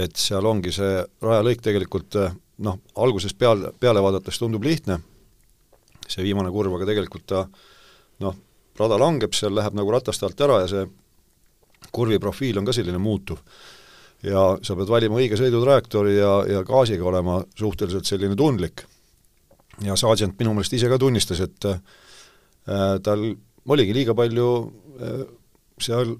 et 0.00 0.16
seal 0.18 0.46
ongi 0.48 0.72
see 0.74 0.96
rajalõik 1.22 1.62
tegelikult 1.64 2.18
noh, 2.64 2.80
algusest 2.96 3.38
peal, 3.38 3.68
peale 3.80 4.02
vaadates 4.02 4.38
tundub 4.40 4.64
lihtne, 4.66 4.98
see 6.08 6.26
viimane 6.26 6.50
kurv, 6.54 6.74
aga 6.76 6.90
tegelikult 6.90 7.26
ta 7.30 7.46
noh, 8.22 8.36
rada 8.78 8.98
langeb 8.98 9.34
seal, 9.34 9.54
läheb 9.54 9.74
nagu 9.78 9.90
ratast 9.94 10.22
alt 10.26 10.40
ära 10.44 10.60
ja 10.64 10.68
see 10.70 10.84
kurvi 11.92 12.18
profiil 12.22 12.58
on 12.58 12.66
ka 12.68 12.74
selline 12.76 12.98
muutuv. 12.98 13.38
ja 14.24 14.56
sa 14.64 14.72
pead 14.72 14.88
valima 14.88 15.18
õige 15.20 15.36
sõidutrajektoori 15.36 16.14
ja, 16.16 16.32
ja 16.48 16.62
gaasiga 16.64 17.04
olema 17.04 17.42
suhteliselt 17.58 18.08
selline 18.08 18.36
tundlik. 18.36 18.84
ja 19.84 19.96
Sargent 19.96 20.38
minu 20.38 20.54
meelest 20.54 20.72
ise 20.72 20.88
ka 20.88 20.98
tunnistas, 20.98 21.40
et 21.40 21.64
äh, 21.68 21.80
tal 23.02 23.34
oligi 23.68 23.94
liiga 23.94 24.14
palju 24.14 24.50
äh, 25.00 25.24
seal 25.80 26.16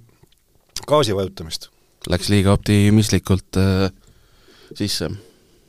gaasi 0.87 1.15
vajutamist. 1.17 1.71
Läks 2.11 2.29
liiga 2.29 2.53
optimistlikult 2.53 3.57
äh, 3.57 3.91
sisse. 4.75 5.09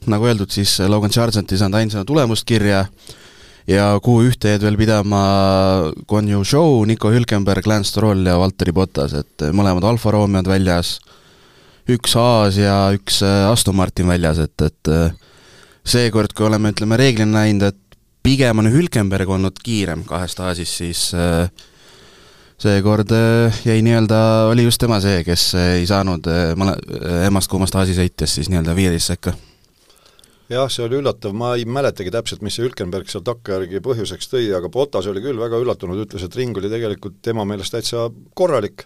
nagu 0.05 0.25
öeldud, 0.27 0.51
siis 0.51 0.79
Logan 0.87 1.11
Sargent 1.11 1.51
ei 1.51 1.57
saanud 1.57 1.79
ainsana 1.79 2.05
tulemust 2.05 2.45
kirja 2.45 2.81
äh,, 2.81 3.24
ja 3.69 3.95
Q1 4.03 4.49
jäid 4.51 4.63
veel 4.65 4.77
pidama 4.79 5.21
Guan 6.07 6.29
Yu 6.29 6.43
Zhou, 6.45 6.83
Nico 6.85 7.09
Hülkenberg, 7.13 7.65
Lance 7.67 7.91
Stroll 7.91 8.25
ja 8.27 8.37
Valteri 8.39 8.73
Bottas, 8.75 9.15
et 9.17 9.45
mõlemad 9.55 9.85
Alfa 9.89 10.13
Romeod 10.13 10.49
väljas, 10.49 10.99
üks 11.89 12.15
Haas 12.17 12.59
ja 12.61 12.77
üks 12.95 13.21
äh, 13.25 13.45
Aston 13.49 13.77
Martin 13.77 14.09
väljas, 14.09 14.41
et, 14.45 14.55
et 14.61 14.91
äh, 14.93 15.15
seekord, 15.85 16.33
kui 16.37 16.47
oleme, 16.47 16.73
ütleme, 16.73 16.99
reeglina 17.01 17.41
näinud, 17.41 17.71
et 17.73 17.99
pigem 18.25 18.61
on 18.61 18.69
Hülkenberg 18.73 19.29
olnud 19.29 19.57
kiirem 19.61 20.05
kahest 20.09 20.41
Haasist, 20.41 20.81
siis 20.81 21.07
äh, 21.17 21.49
seekord 22.61 23.11
jäi 23.65 23.81
nii-öelda, 23.85 24.21
oli 24.53 24.63
just 24.63 24.79
tema 24.81 25.01
see, 25.03 25.25
kes 25.27 25.49
ei 25.59 25.89
saanud 25.89 26.29
mõle, 26.55 26.77
emast-kummast 27.27 27.75
Haasi 27.75 27.97
sõites 27.97 28.37
siis 28.37 28.47
nii-öelda 28.49 28.77
viieteist 28.77 29.11
sekka 29.11 29.35
jah, 30.51 30.69
see 30.69 30.85
oli 30.85 30.99
üllatav, 30.99 31.33
ma 31.37 31.53
ei 31.57 31.65
mäletagi 31.65 32.13
täpselt, 32.13 32.43
mis 32.45 32.57
see 32.57 32.65
Hülkenberg 32.65 33.09
seal 33.09 33.23
takkajärgi 33.25 33.81
põhjuseks 33.85 34.29
tõi, 34.31 34.47
aga 34.57 34.69
Botas 34.71 35.07
oli 35.09 35.23
küll 35.23 35.39
väga 35.41 35.59
üllatunud, 35.61 36.03
ütles, 36.05 36.25
et 36.25 36.37
ring 36.37 36.57
oli 36.57 36.71
tegelikult 36.71 37.21
tema 37.25 37.45
meelest 37.47 37.73
täitsa 37.73 38.07
korralik, 38.37 38.85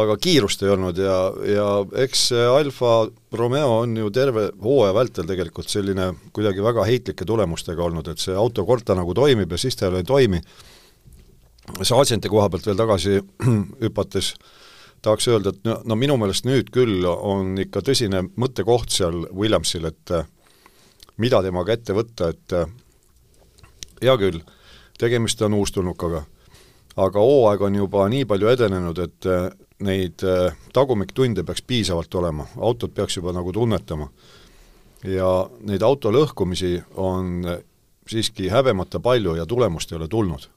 aga 0.00 0.14
kiirust 0.22 0.62
ei 0.62 0.70
olnud 0.70 0.98
ja, 1.02 1.14
ja 1.50 1.66
eks 2.04 2.28
see 2.30 2.42
Alfa 2.46 3.08
Romeo 3.34 3.80
on 3.80 3.96
ju 3.98 4.10
terve 4.14 4.48
hooaja 4.62 4.94
vältel 4.94 5.26
tegelikult 5.26 5.70
selline 5.70 6.12
kuidagi 6.34 6.62
väga 6.62 6.84
heitlike 6.86 7.26
tulemustega 7.26 7.82
olnud, 7.88 8.10
et 8.10 8.22
see 8.22 8.36
auto 8.38 8.66
kord 8.66 8.86
ta 8.86 8.94
nagu 8.98 9.14
toimib 9.18 9.50
ja 9.50 9.58
siis 9.58 9.78
ta 9.78 9.88
jälle 9.88 10.04
ei 10.04 10.06
toimi. 10.06 10.42
Sargenti 11.82 12.30
koha 12.30 12.48
pealt 12.50 12.66
veel 12.66 12.78
tagasi 12.78 13.18
hüpates 13.82 14.34
tahaks 15.02 15.26
öelda, 15.30 15.54
et 15.54 15.66
no, 15.66 15.80
no 15.84 15.98
minu 15.98 16.16
meelest 16.20 16.46
nüüd 16.46 16.70
küll 16.74 17.06
on 17.10 17.56
ikka 17.58 17.82
tõsine 17.86 18.22
mõttekoht 18.38 18.94
seal 18.94 19.24
Williamsil, 19.34 19.90
et 19.90 20.14
mida 21.20 21.42
temaga 21.44 21.76
ette 21.76 21.94
võtta, 21.96 22.30
et 22.32 22.56
äh, 22.56 22.68
hea 24.02 24.16
küll, 24.20 24.40
tegemist 25.00 25.40
on 25.44 25.56
uustulnukaga, 25.60 26.22
aga 27.00 27.24
hooaeg 27.24 27.64
on 27.68 27.80
juba 27.82 28.06
nii 28.12 28.26
palju 28.28 28.52
edenenud, 28.52 29.00
et 29.04 29.28
äh, 29.28 29.48
neid 29.86 30.24
äh, 30.26 30.56
tagumiktunde 30.76 31.44
peaks 31.46 31.64
piisavalt 31.66 32.14
olema, 32.20 32.46
autot 32.60 32.94
peaks 32.96 33.18
juba 33.20 33.34
nagu 33.36 33.52
tunnetama. 33.52 34.10
ja 35.04 35.48
neid 35.64 35.82
auto 35.82 36.10
lõhkumisi 36.12 36.74
on 37.00 37.46
siiski 38.08 38.50
häbemata 38.52 39.00
palju 39.00 39.32
ja 39.38 39.46
tulemust 39.46 39.92
ei 39.92 39.96
ole 39.96 40.08
tulnud. 40.08 40.48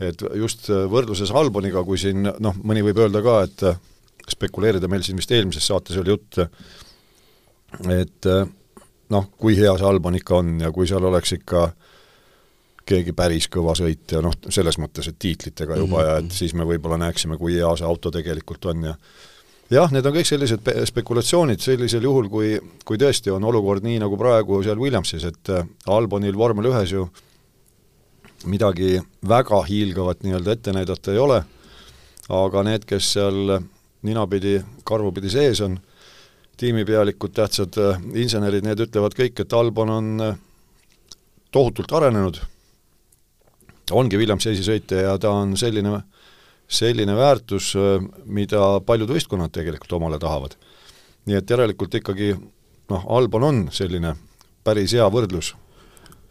et 0.00 0.22
just 0.34 0.68
võrdluses 0.68 1.30
Alboniga, 1.30 1.84
kui 1.84 1.98
siin 1.98 2.26
noh, 2.26 2.56
mõni 2.62 2.82
võib 2.82 2.98
öelda 2.98 3.22
ka, 3.22 3.42
et 3.42 3.62
spekuleerida, 4.28 4.88
meil 4.88 5.02
siin 5.06 5.16
vist 5.16 5.30
eelmises 5.30 5.66
saates 5.66 5.96
oli 5.96 6.10
jutt, 6.10 6.38
et 7.94 8.26
noh, 9.10 9.28
kui 9.38 9.56
hea 9.58 9.76
see 9.78 9.86
Albon 9.86 10.18
ikka 10.18 10.40
on 10.40 10.56
ja 10.60 10.72
kui 10.72 10.88
seal 10.88 11.04
oleks 11.04 11.32
ikka 11.38 11.68
keegi 12.86 13.12
päris 13.18 13.48
kõva 13.50 13.74
sõitja, 13.78 14.20
noh, 14.22 14.34
selles 14.48 14.78
mõttes, 14.78 15.08
et 15.10 15.18
tiitlitega 15.18 15.76
juba 15.76 15.96
mm 15.96 16.02
-hmm. 16.02 16.10
ja 16.10 16.18
et 16.18 16.32
siis 16.32 16.54
me 16.54 16.64
võib-olla 16.64 16.98
näeksime, 16.98 17.38
kui 17.38 17.54
hea 17.54 17.76
see 17.76 17.86
auto 17.86 18.10
tegelikult 18.10 18.64
on 18.64 18.84
ja 18.84 18.94
jah, 19.70 19.92
need 19.92 20.06
on 20.06 20.14
kõik 20.14 20.28
sellised 20.28 20.68
spekulatsioonid 20.90 21.60
sellisel 21.60 22.02
juhul, 22.02 22.28
kui, 22.28 22.58
kui 22.84 22.98
tõesti 22.98 23.32
on 23.34 23.44
olukord 23.44 23.82
nii, 23.82 23.98
nagu 23.98 24.16
praegu 24.16 24.62
seal 24.62 24.78
Williamsis, 24.78 25.24
et 25.24 25.50
äh, 25.50 25.66
Albonil 25.86 26.38
vormel 26.38 26.70
ühes 26.70 26.92
ju 26.92 27.08
midagi 28.46 29.00
väga 29.28 29.62
hiilgavat 29.66 30.22
nii-öelda 30.22 30.52
ette 30.52 30.72
näidata 30.72 31.12
ei 31.12 31.18
ole, 31.18 31.42
aga 32.28 32.62
need, 32.62 32.84
kes 32.86 33.12
seal 33.16 33.58
ninapidi, 34.06 34.60
karvupidi 34.84 35.30
sees 35.30 35.60
on, 35.60 35.78
tiimipealikud, 36.56 37.32
tähtsad 37.36 37.76
äh, 37.80 38.00
insenerid, 38.14 38.64
need 38.64 38.80
ütlevad 38.86 39.16
kõik, 39.16 39.40
et 39.42 39.56
Albon 39.56 39.92
on 39.92 40.12
äh, 40.24 40.36
tohutult 41.52 41.92
arenenud, 41.98 42.40
ongi 43.96 44.18
Williamsi 44.18 44.52
esisõitja 44.54 45.04
ja 45.06 45.16
ta 45.20 45.34
on 45.36 45.56
selline, 45.60 46.00
selline 46.68 47.16
väärtus, 47.16 47.74
äh, 47.76 48.00
mida 48.24 48.80
paljud 48.86 49.12
võistkonnad 49.12 49.52
tegelikult 49.54 49.98
omale 49.98 50.20
tahavad. 50.22 50.56
nii 51.26 51.36
et 51.36 51.50
järelikult 51.50 51.94
ikkagi 51.98 52.34
noh, 52.90 53.06
Albon 53.10 53.42
on 53.42 53.62
selline 53.74 54.14
päris 54.64 54.92
hea 54.94 55.06
võrdlus. 55.10 55.54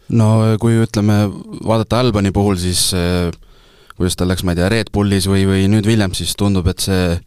no 0.09 0.57
kui 0.59 0.81
ütleme, 0.81 1.25
vaadata 1.65 1.99
Alboni 1.99 2.31
puhul, 2.31 2.57
siis 2.57 2.91
kuidas 3.95 4.15
tal 4.15 4.27
läks, 4.27 4.43
ma 4.43 4.51
ei 4.53 4.59
tea, 4.59 4.69
Red 4.69 4.91
Bullis 4.93 5.27
või, 5.27 5.45
või 5.47 5.67
nüüd 5.71 5.85
Williamsis, 5.85 6.35
tundub, 6.35 6.67
et 6.67 6.79
see 6.79 7.19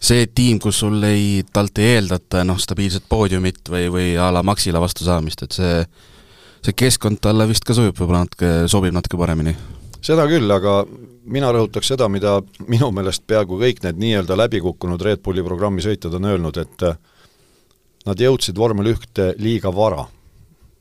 see 0.00 0.26
tiim, 0.34 0.58
kus 0.62 0.78
sul 0.80 1.02
ei, 1.04 1.42
talt 1.52 1.78
ei 1.78 1.96
eeldata 1.96 2.44
noh, 2.48 2.56
stabiilset 2.58 3.04
poodiumit 3.08 3.68
või, 3.68 3.90
või 3.92 4.06
a 4.16 4.30
la 4.32 4.42
Maxila 4.46 4.80
vastusaamist, 4.80 5.44
et 5.44 5.58
see 5.58 5.74
see 6.64 6.76
keskkond 6.76 7.20
talle 7.24 7.46
vist 7.48 7.64
ka 7.64 7.74
sujub 7.76 7.96
võib-olla 7.96 8.24
natuke, 8.26 8.50
sobib 8.70 8.96
natuke 8.96 9.20
paremini? 9.20 9.54
seda 10.04 10.24
küll, 10.28 10.48
aga 10.48 10.80
mina 11.28 11.50
rõhutaks 11.52 11.90
seda, 11.92 12.08
mida 12.08 12.38
minu 12.72 12.88
meelest 12.96 13.26
peaaegu 13.28 13.58
kõik 13.60 13.82
need 13.84 13.98
nii-öelda 14.00 14.36
läbikukkunud 14.40 15.02
Red 15.04 15.20
Bulli 15.24 15.44
programmi 15.44 15.84
sõitjad 15.84 16.16
on 16.16 16.28
öelnud, 16.30 16.56
et 16.56 16.84
nad 18.08 18.22
jõudsid 18.24 18.56
vormel 18.56 18.94
ühte 18.94 19.34
liiga 19.36 19.68
vara. 19.76 20.06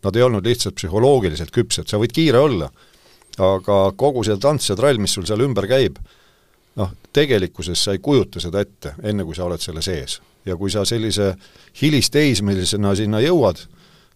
Nad 0.07 0.15
ei 0.15 0.23
olnud 0.23 0.47
lihtsalt 0.47 0.77
psühholoogiliselt 0.79 1.51
küpsed, 1.51 1.89
sa 1.91 1.99
võid 1.99 2.15
kiire 2.15 2.39
olla, 2.39 2.69
aga 3.43 3.81
kogu 3.99 4.23
see 4.23 4.39
tants 4.39 4.71
ja 4.71 4.79
trall, 4.79 5.01
mis 5.03 5.11
sul 5.17 5.27
seal 5.27 5.43
ümber 5.43 5.67
käib, 5.67 5.99
noh, 6.79 6.95
tegelikkuses 7.13 7.83
sa 7.83 7.95
ei 7.95 8.01
kujuta 8.03 8.41
seda 8.43 8.63
ette, 8.63 8.95
enne 9.03 9.25
kui 9.27 9.37
sa 9.37 9.45
oled 9.47 9.61
selle 9.63 9.83
sees. 9.85 10.19
ja 10.47 10.55
kui 10.57 10.71
sa 10.71 10.85
sellise 10.87 11.33
hilisteismelisena 11.81 12.93
sinna 12.95 13.19
jõuad, 13.21 13.59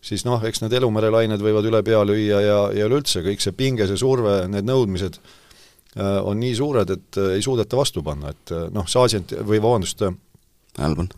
siis 0.01 0.24
noh, 0.25 0.41
eks 0.48 0.63
need 0.63 0.74
elumerelained 0.79 1.41
võivad 1.43 1.67
üle 1.67 1.82
pea 1.84 2.00
lüüa 2.08 2.39
ja, 2.41 2.60
ja 2.74 2.88
üleüldse 2.88 3.22
kõik 3.25 3.43
see 3.43 3.53
pinge, 3.55 3.88
see 3.88 4.00
surve, 4.00 4.38
need 4.50 4.65
nõudmised 4.65 5.20
äh, 5.20 6.22
on 6.24 6.39
nii 6.39 6.53
suured, 6.58 6.93
et 6.96 7.20
äh, 7.20 7.36
ei 7.38 7.43
suudeta 7.43 7.77
vastu 7.77 8.01
panna, 8.05 8.32
et 8.32 8.53
äh, 8.55 8.70
noh, 8.74 8.88
Sargent 8.88 9.36
või 9.43 9.60
vabandust, 9.62 10.05
Albon. 10.82 11.12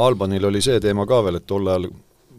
Albonil 0.00 0.46
oli 0.48 0.62
see 0.64 0.78
teema 0.80 1.04
ka 1.10 1.18
veel, 1.26 1.40
et 1.42 1.46
tol 1.50 1.66
ajal 1.68 1.90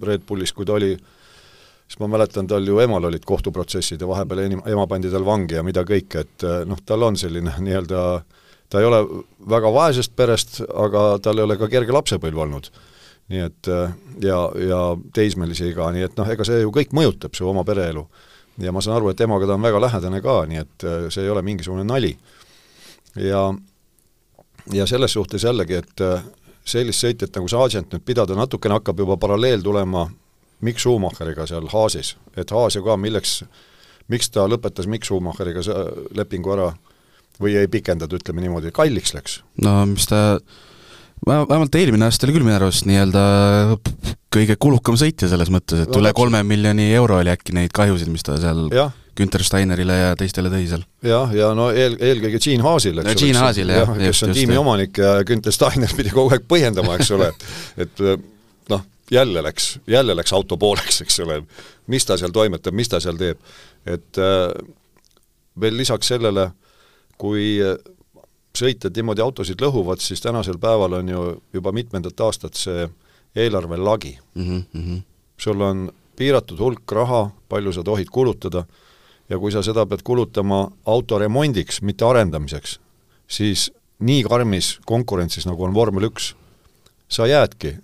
Red 0.04 0.24
Bullis, 0.26 0.56
kui 0.56 0.66
ta 0.66 0.78
oli, 0.80 0.96
siis 0.96 2.00
ma 2.02 2.10
mäletan, 2.16 2.48
tal 2.50 2.66
ju 2.66 2.80
emal 2.82 3.12
olid 3.12 3.28
kohtuprotsessid 3.28 4.02
ja 4.02 4.10
vahepeal 4.10 4.48
ema 4.48 4.88
pandi 4.90 5.12
tal 5.12 5.28
vangi 5.28 5.60
ja 5.60 5.66
mida 5.68 5.84
kõike, 5.86 6.24
et 6.24 6.48
noh, 6.66 6.80
tal 6.88 7.04
on 7.12 7.20
selline 7.20 7.54
nii-öelda 7.68 8.06
äh, 8.16 8.40
ta 8.74 8.82
ei 8.82 8.86
ole 8.90 9.04
väga 9.50 9.70
vaesest 9.70 10.16
perest, 10.18 10.64
aga 10.66 11.20
tal 11.22 11.38
ei 11.38 11.46
ole 11.46 11.58
ka 11.62 11.70
kerge 11.70 11.94
lapsepõlv 11.94 12.40
olnud. 12.48 12.70
nii 13.30 13.40
et 13.40 13.68
ja, 14.22 14.38
ja 14.68 14.80
teismelise 15.14 15.70
iga, 15.70 15.92
nii 15.94 16.08
et 16.08 16.18
noh, 16.18 16.28
ega 16.34 16.44
see 16.44 16.58
ju 16.60 16.72
kõik 16.76 16.92
mõjutab 16.98 17.38
su 17.38 17.46
oma 17.48 17.62
pereelu. 17.64 18.02
ja 18.58 18.72
ma 18.74 18.82
saan 18.82 18.98
aru, 18.98 19.12
et 19.14 19.22
emaga 19.22 19.48
ta 19.48 19.54
on 19.54 19.62
väga 19.62 19.82
lähedane 19.82 20.22
ka, 20.22 20.40
nii 20.50 20.62
et 20.62 20.86
see 21.14 21.22
ei 21.24 21.30
ole 21.30 21.42
mingisugune 21.46 21.86
nali. 21.86 22.18
ja, 23.16 23.44
ja 24.74 24.88
selles 24.90 25.14
suhtes 25.14 25.46
jällegi, 25.46 25.78
et 25.78 26.04
sellist 26.66 27.06
sõitjat 27.06 27.38
nagu 27.38 27.48
Sargent 27.48 27.94
nüüd 27.94 28.06
pidada, 28.06 28.36
natukene 28.36 28.80
hakkab 28.80 29.06
juba 29.06 29.18
paralleel 29.22 29.62
tulema 29.62 30.08
Mikk 30.66 30.82
Schumacheriga 30.82 31.46
seal 31.46 31.70
Haasis, 31.70 32.16
et 32.38 32.50
Haas 32.50 32.76
ju 32.76 32.82
ka 32.84 32.98
milleks, 32.98 33.44
miks 34.10 34.34
ta 34.34 34.48
lõpetas 34.50 34.90
Mikk 34.90 35.06
Schumacheriga 35.06 35.62
lepingu 36.18 36.58
ära 36.58 36.72
või 37.42 37.58
ei 37.60 37.70
pikendatud, 37.72 38.22
ütleme 38.22 38.44
niimoodi, 38.44 38.74
kalliks 38.76 39.14
läks? 39.16 39.40
no 39.64 39.76
mis 39.90 40.08
ta, 40.10 40.40
vähemalt 41.26 41.76
eelmine 41.76 42.08
aasta 42.08 42.28
oli 42.28 42.36
küll 42.36 42.46
minu 42.46 42.58
arust 42.58 42.88
nii-öelda 42.90 43.24
kõige 44.34 44.58
kulukam 44.62 44.98
sõitja 45.00 45.30
selles 45.32 45.52
mõttes, 45.54 45.86
et 45.86 45.94
no, 45.94 46.02
üle 46.02 46.14
kolme 46.18 46.44
miljoni 46.48 46.90
euro 46.94 47.20
oli 47.22 47.32
äkki 47.34 47.56
neid 47.56 47.74
kahjusid, 47.76 48.12
mis 48.14 48.26
ta 48.26 48.38
seal 48.42 48.68
ja. 48.74 48.90
Günter 49.18 49.44
Steinerile 49.46 49.94
ja 50.00 50.14
teistele 50.18 50.50
tõi 50.50 50.66
seal. 50.70 50.86
jah, 51.06 51.34
ja 51.38 51.52
no 51.58 51.70
eel, 51.70 51.98
eelkõige 52.02 52.42
Gene 52.42 52.66
Haasil, 52.66 53.02
eks 53.02 53.12
ole. 53.12 53.20
Gene 53.22 53.44
Haasil, 53.44 53.74
jah, 53.76 53.84
jah, 53.86 54.00
kes 54.08 54.24
on 54.26 54.34
just, 54.34 54.40
tiimi 54.40 54.58
jah. 54.58 54.64
omanik 54.64 55.02
ja 55.04 55.12
Günter 55.28 55.56
Steiner 55.56 55.94
pidi 55.98 56.14
kogu 56.14 56.34
aeg 56.34 56.48
põhjendama, 56.50 56.98
eks 57.00 57.14
ole, 57.18 57.30
et 57.34 57.86
et 57.88 58.04
noh, 58.74 58.88
jälle 59.12 59.46
läks, 59.46 59.76
jälle 59.90 60.18
läks 60.18 60.34
auto 60.34 60.58
pooleks, 60.58 61.04
eks 61.06 61.22
ole, 61.26 61.44
mis 61.94 62.10
ta 62.10 62.18
seal 62.18 62.34
toimetab, 62.34 62.76
mis 62.76 62.90
ta 62.90 63.02
seal 63.04 63.20
teeb. 63.22 63.40
et 63.86 64.18
äh, 64.18 64.50
veel 65.60 65.78
lisaks 65.78 66.10
sellele 66.10 66.50
äh, 66.50 66.63
kui 67.18 67.60
sõitjad 68.58 68.94
niimoodi 68.96 69.22
autosid 69.22 69.62
lõhuvad, 69.62 70.02
siis 70.02 70.22
tänasel 70.22 70.60
päeval 70.62 71.00
on 71.00 71.10
ju 71.10 71.24
juba 71.54 71.72
mitmendat 71.72 72.20
aastat 72.22 72.60
see 72.60 72.88
eelarve 73.36 73.78
lagi 73.78 74.20
mm. 74.36 74.64
-hmm. 74.74 75.02
sul 75.38 75.62
on 75.62 75.92
piiratud 76.16 76.60
hulk 76.60 76.92
raha, 76.92 77.30
palju 77.50 77.74
sa 77.74 77.84
tohid 77.84 78.10
kulutada, 78.12 78.66
ja 79.30 79.40
kui 79.40 79.52
sa 79.52 79.64
seda 79.64 79.86
pead 79.86 80.04
kulutama 80.04 80.68
auto 80.86 81.20
remondiks, 81.20 81.82
mitte 81.82 82.06
arendamiseks, 82.06 82.80
siis 83.28 83.72
nii 84.00 84.24
karmis 84.24 84.80
konkurentsis, 84.86 85.48
nagu 85.50 85.64
on 85.64 85.74
vormel 85.74 86.10
üks, 86.12 86.34
sa 87.10 87.28
jäädki 87.28 87.78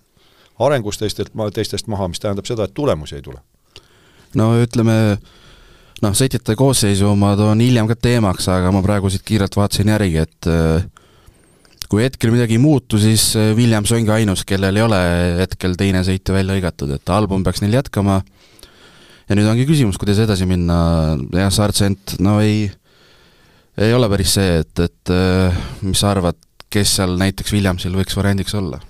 arengus 0.60 0.98
teistelt, 0.98 1.32
teistest 1.54 1.88
maha, 1.88 2.08
mis 2.08 2.20
tähendab 2.20 2.46
seda, 2.46 2.68
et 2.68 2.74
tulemusi 2.74 3.16
ei 3.16 3.22
tule. 3.22 3.40
no 4.36 4.52
ütleme, 4.62 5.18
noh, 6.04 6.16
sõitjate 6.16 6.56
koosseisu 6.60 7.12
ma 7.20 7.34
toon 7.40 7.62
hiljem 7.64 7.90
ka 7.90 7.98
teemaks, 8.00 8.48
aga 8.52 8.72
ma 8.76 8.82
praegu 8.86 9.12
siit 9.12 9.26
kiirelt 9.28 9.56
vaatasin 9.60 9.92
järgi, 9.94 10.24
et 10.24 10.50
äh, 10.50 10.88
kui 11.90 12.04
hetkel 12.06 12.34
midagi 12.34 12.58
ei 12.58 12.64
muutu, 12.64 13.00
siis 13.02 13.32
äh, 13.40 13.52
Williams 13.58 13.94
ongi 13.96 14.14
ainus, 14.14 14.46
kellel 14.48 14.80
ei 14.80 14.86
ole 14.86 15.00
hetkel 15.42 15.76
teine 15.80 16.04
sõitja 16.08 16.36
välja 16.36 16.58
hõigatud, 16.58 16.94
et 16.96 17.16
album 17.16 17.46
peaks 17.46 17.64
neil 17.64 17.80
jätkama 17.80 18.20
ja 19.30 19.38
nüüd 19.38 19.50
ongi 19.50 19.68
küsimus, 19.70 20.00
kuidas 20.02 20.22
edasi 20.24 20.48
minna, 20.50 20.80
jah, 21.36 21.52
Sargent, 21.54 22.18
no 22.24 22.40
ei, 22.44 22.68
ei 23.78 23.96
ole 23.96 24.10
päris 24.12 24.38
see, 24.40 24.62
et, 24.64 24.86
et 24.86 25.14
äh, 25.14 25.66
mis 25.86 26.02
sa 26.02 26.14
arvad, 26.16 26.40
kes 26.70 27.00
seal 27.00 27.18
näiteks 27.18 27.54
Williamsil 27.56 27.98
võiks 27.98 28.18
variandiks 28.18 28.56
olla? 28.58 28.82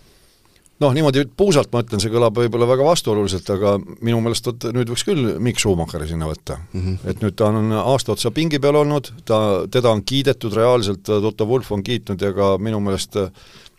Noh, 0.79 0.93
niimoodi 0.95 1.25
puusalt 1.37 1.71
ma 1.73 1.83
ütlen, 1.83 2.01
see 2.01 2.11
kõlab 2.13 2.37
võib-olla 2.39 2.67
väga 2.69 2.87
vastuoluliselt, 2.87 3.49
aga 3.55 3.75
minu 4.05 4.21
meelest 4.23 4.47
vot 4.47 4.69
nüüd 4.75 4.91
võiks 4.91 5.05
küll 5.07 5.33
Mikk 5.43 5.61
Schumacheri 5.61 6.07
sinna 6.09 6.29
võtta 6.29 6.59
mm. 6.59 6.81
-hmm. 6.81 7.09
et 7.11 7.23
nüüd 7.23 7.37
ta 7.39 7.49
on 7.51 7.73
aasta 7.81 8.15
otsa 8.15 8.31
pingi 8.35 8.59
peal 8.59 8.79
olnud, 8.79 9.11
ta, 9.25 9.39
teda 9.71 9.91
on 9.91 10.03
kiidetud 10.03 10.55
reaalselt, 10.55 11.03
Toto 11.03 11.47
Wolf 11.49 11.71
on 11.75 11.83
kiitnud 11.83 12.21
ja 12.21 12.33
ka 12.33 12.53
minu 12.57 12.79
meelest 12.83 13.17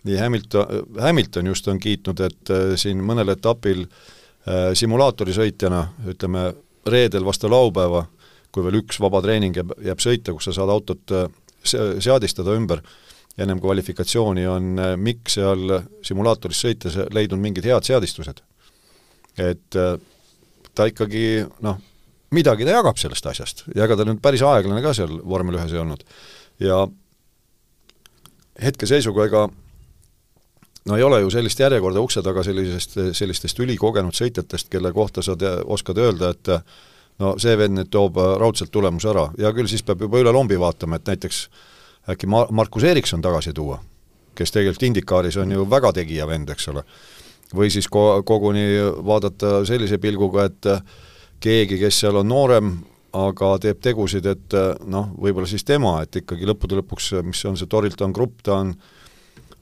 nii 0.05 0.17
Hamilton, 0.17 0.67
Hamilton 1.01 1.47
just 1.47 1.69
on 1.69 1.79
kiitnud, 1.79 2.21
et 2.25 2.51
äh, 2.51 2.73
siin 2.81 3.03
mõnel 3.05 3.35
etapil 3.35 3.85
äh, 3.85 4.71
simulaatorisõitjana, 4.77 5.85
ütleme, 6.15 6.51
reedel 6.91 7.27
vastu 7.27 7.51
laupäeva, 7.53 8.07
kui 8.51 8.65
veel 8.65 8.81
üks 8.81 9.01
vaba 9.03 9.21
treening 9.23 9.57
jääb, 9.57 9.75
jääb 9.85 10.01
sõita, 10.01 10.33
kus 10.35 10.49
sa 10.49 10.57
saad 10.57 10.73
autot 10.73 11.17
äh, 11.17 11.29
seadistada 12.01 12.57
ümber, 12.57 12.81
ennem 13.39 13.61
kvalifikatsiooni 13.63 14.47
on 14.51 14.73
äh, 14.79 14.97
Mikk 14.97 15.31
seal 15.33 15.77
simulaatoris 16.07 16.65
sõites 16.67 16.99
leidnud 17.15 17.41
mingid 17.41 17.69
head 17.69 17.87
seadistused. 17.87 18.43
et 19.41 19.77
ta 20.75 20.87
ikkagi 20.91 21.47
noh, 21.65 21.79
midagi 22.35 22.67
ta 22.67 22.75
jagab 22.75 22.99
sellest 23.01 23.27
asjast 23.31 23.63
ja 23.75 23.87
ega 23.87 23.97
ta 23.97 24.05
nüüd 24.05 24.21
päris 24.23 24.43
aeglane 24.45 24.83
ka 24.83 24.93
seal 24.97 25.21
vormel 25.23 25.57
ühes 25.59 25.73
ei 25.73 25.81
olnud. 25.81 26.03
ja 26.61 26.83
hetkeseisuga 28.61 29.27
ega 29.31 29.49
no 30.87 30.97
ei 30.97 31.03
ole 31.03 31.21
ju 31.21 31.31
sellist 31.31 31.61
järjekorda 31.61 32.01
ukse 32.01 32.23
taga 32.23 32.45
sellisest, 32.45 32.97
sellistest 33.17 33.59
ülikogenud 33.61 34.17
sõitjatest, 34.17 34.71
kelle 34.73 34.93
kohta 34.93 35.23
sa 35.23 35.37
te, 35.39 35.51
oskad 35.65 35.99
öelda, 36.01 36.33
et 36.35 36.53
no 37.21 37.35
see 37.41 37.57
vend 37.59 37.79
nüüd 37.79 37.91
toob 37.93 38.19
raudselt 38.41 38.73
tulemuse 38.73 39.11
ära, 39.13 39.29
hea 39.39 39.53
küll, 39.57 39.69
siis 39.71 39.85
peab 39.87 40.07
juba 40.07 40.23
üle 40.23 40.33
lombi 40.35 40.59
vaatama, 40.61 41.01
et 41.01 41.13
näiteks 41.13 41.43
äkki 42.09 42.27
Ma-, 42.31 42.47
Markus 42.51 42.85
Erikson 42.85 43.23
tagasi 43.23 43.53
tuua, 43.53 43.81
kes 44.35 44.53
tegelikult 44.53 44.87
Indikaaris 44.89 45.37
on 45.37 45.53
ju 45.53 45.67
väga 45.71 45.93
tegija 46.01 46.27
vend, 46.27 46.51
eks 46.51 46.69
ole. 46.73 46.85
või 47.55 47.71
siis 47.71 47.89
ko-, 47.89 48.23
koguni 48.23 48.65
vaadata 49.05 49.65
sellise 49.67 49.99
pilguga, 49.99 50.45
et 50.47 50.71
keegi, 51.41 51.79
kes 51.81 52.01
seal 52.05 52.17
on 52.17 52.29
noorem, 52.29 52.73
aga 53.13 53.57
teeb 53.59 53.81
tegusid, 53.83 54.27
et 54.27 54.55
noh, 54.87 55.11
võib-olla 55.19 55.49
siis 55.51 55.65
tema, 55.67 55.99
et 56.03 56.23
ikkagi 56.23 56.47
lõppude 56.47 56.79
lõpuks, 56.79 57.13
mis 57.27 57.43
on 57.45 57.59
see 57.59 57.67
Torilton 57.67 58.15
Grupp, 58.15 58.39
ta 58.47 58.61
on 58.61 58.71
äh, 58.71 59.01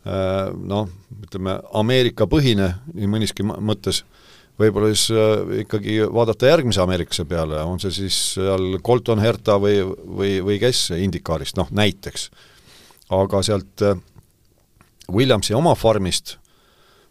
Äh, 0.09 0.49
noh, 0.55 0.87
ütleme 1.27 1.59
Ameerika-põhine 1.77 2.69
nii 2.95 3.09
mõniski 3.11 3.45
mõttes, 3.45 4.05
võib-olla 4.59 4.91
siis 4.93 5.09
äh, 5.15 5.61
ikkagi 5.65 6.01
vaadata 6.13 6.51
järgmise 6.51 6.83
ameeriklase 6.83 7.27
peale, 7.29 7.61
on 7.63 7.81
see 7.83 7.95
siis 7.95 8.19
seal 8.37 8.79
Colton 8.85 9.23
Herta 9.23 9.59
või, 9.63 9.81
või, 9.85 10.33
või 10.45 10.59
kes 10.63 10.89
Indikaarist, 10.99 11.59
noh 11.61 11.71
näiteks. 11.75 12.29
aga 13.15 13.43
sealt 13.47 13.87
äh, 13.87 13.97
Williamsi 15.13 15.55
oma 15.57 15.75
farmist, 15.79 16.37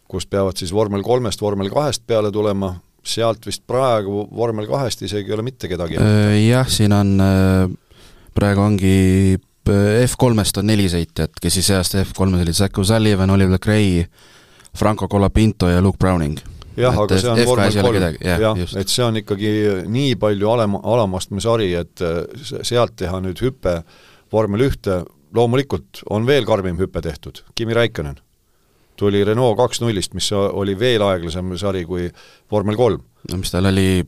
kus 0.08 0.26
peavad 0.26 0.56
siis 0.56 0.72
vormel 0.72 1.02
kolmest, 1.02 1.40
vormel 1.42 1.70
kahest 1.72 2.06
peale 2.06 2.30
tulema, 2.32 2.76
sealt 3.04 3.46
vist 3.46 3.64
praegu 3.66 4.28
vormel 4.34 4.68
kahest 4.68 5.02
isegi 5.02 5.30
ei 5.30 5.34
ole 5.34 5.42
mitte 5.42 5.68
kedagi. 5.68 5.96
Jah, 6.44 6.68
siin 6.68 6.92
on, 6.92 7.16
praegu 8.36 8.62
ongi 8.62 9.36
F3-st 9.68 10.62
on 10.62 10.68
neli 10.70 10.88
sõitjat, 10.88 11.40
kes 11.40 11.58
siis 11.58 11.68
see 11.68 11.76
aasta 11.76 12.00
F3-s 12.04 12.44
olid 12.44 12.56
Zac 12.56 12.78
O'Sullivan, 12.80 13.30
Oliver 13.34 13.60
Gray, 13.60 14.04
Franco 14.76 15.08
Colapinto 15.08 15.68
ja 15.68 15.82
Luke 15.84 15.98
Browning. 15.98 16.38
Jah, 16.78 17.00
aga 17.04 17.18
see 17.18 17.32
on 17.32 17.42
vormel 17.48 17.80
kolm, 17.82 18.06
jah, 18.22 18.62
et 18.80 18.92
see 18.92 19.04
on 19.04 19.20
ikkagi 19.22 19.52
nii 19.90 20.14
palju 20.20 20.52
alem, 20.52 20.78
alamastme 20.78 21.42
sari, 21.44 21.72
et 21.78 22.04
äh, 22.04 22.22
sealt 22.66 22.96
teha 23.00 23.20
nüüd 23.24 23.42
hüpe 23.44 23.80
vormel 24.32 24.68
ühte, 24.68 25.02
loomulikult 25.34 26.04
on 26.14 26.26
veel 26.28 26.48
karmim 26.48 26.78
hüpe 26.80 27.02
tehtud, 27.04 27.42
Kimi 27.58 27.76
Räikkönen 27.76 28.20
tuli 28.98 29.24
Renault 29.24 29.58
kaks 29.58 29.82
nullist, 29.82 30.14
mis 30.18 30.30
oli 30.34 30.74
veel 30.78 31.04
aeglasem 31.06 31.52
sari 31.60 31.84
kui 31.86 32.08
vormel 32.50 32.78
kolm. 32.78 33.04
no 33.30 33.38
mis 33.38 33.52
tal 33.54 33.70
oli 33.70 34.02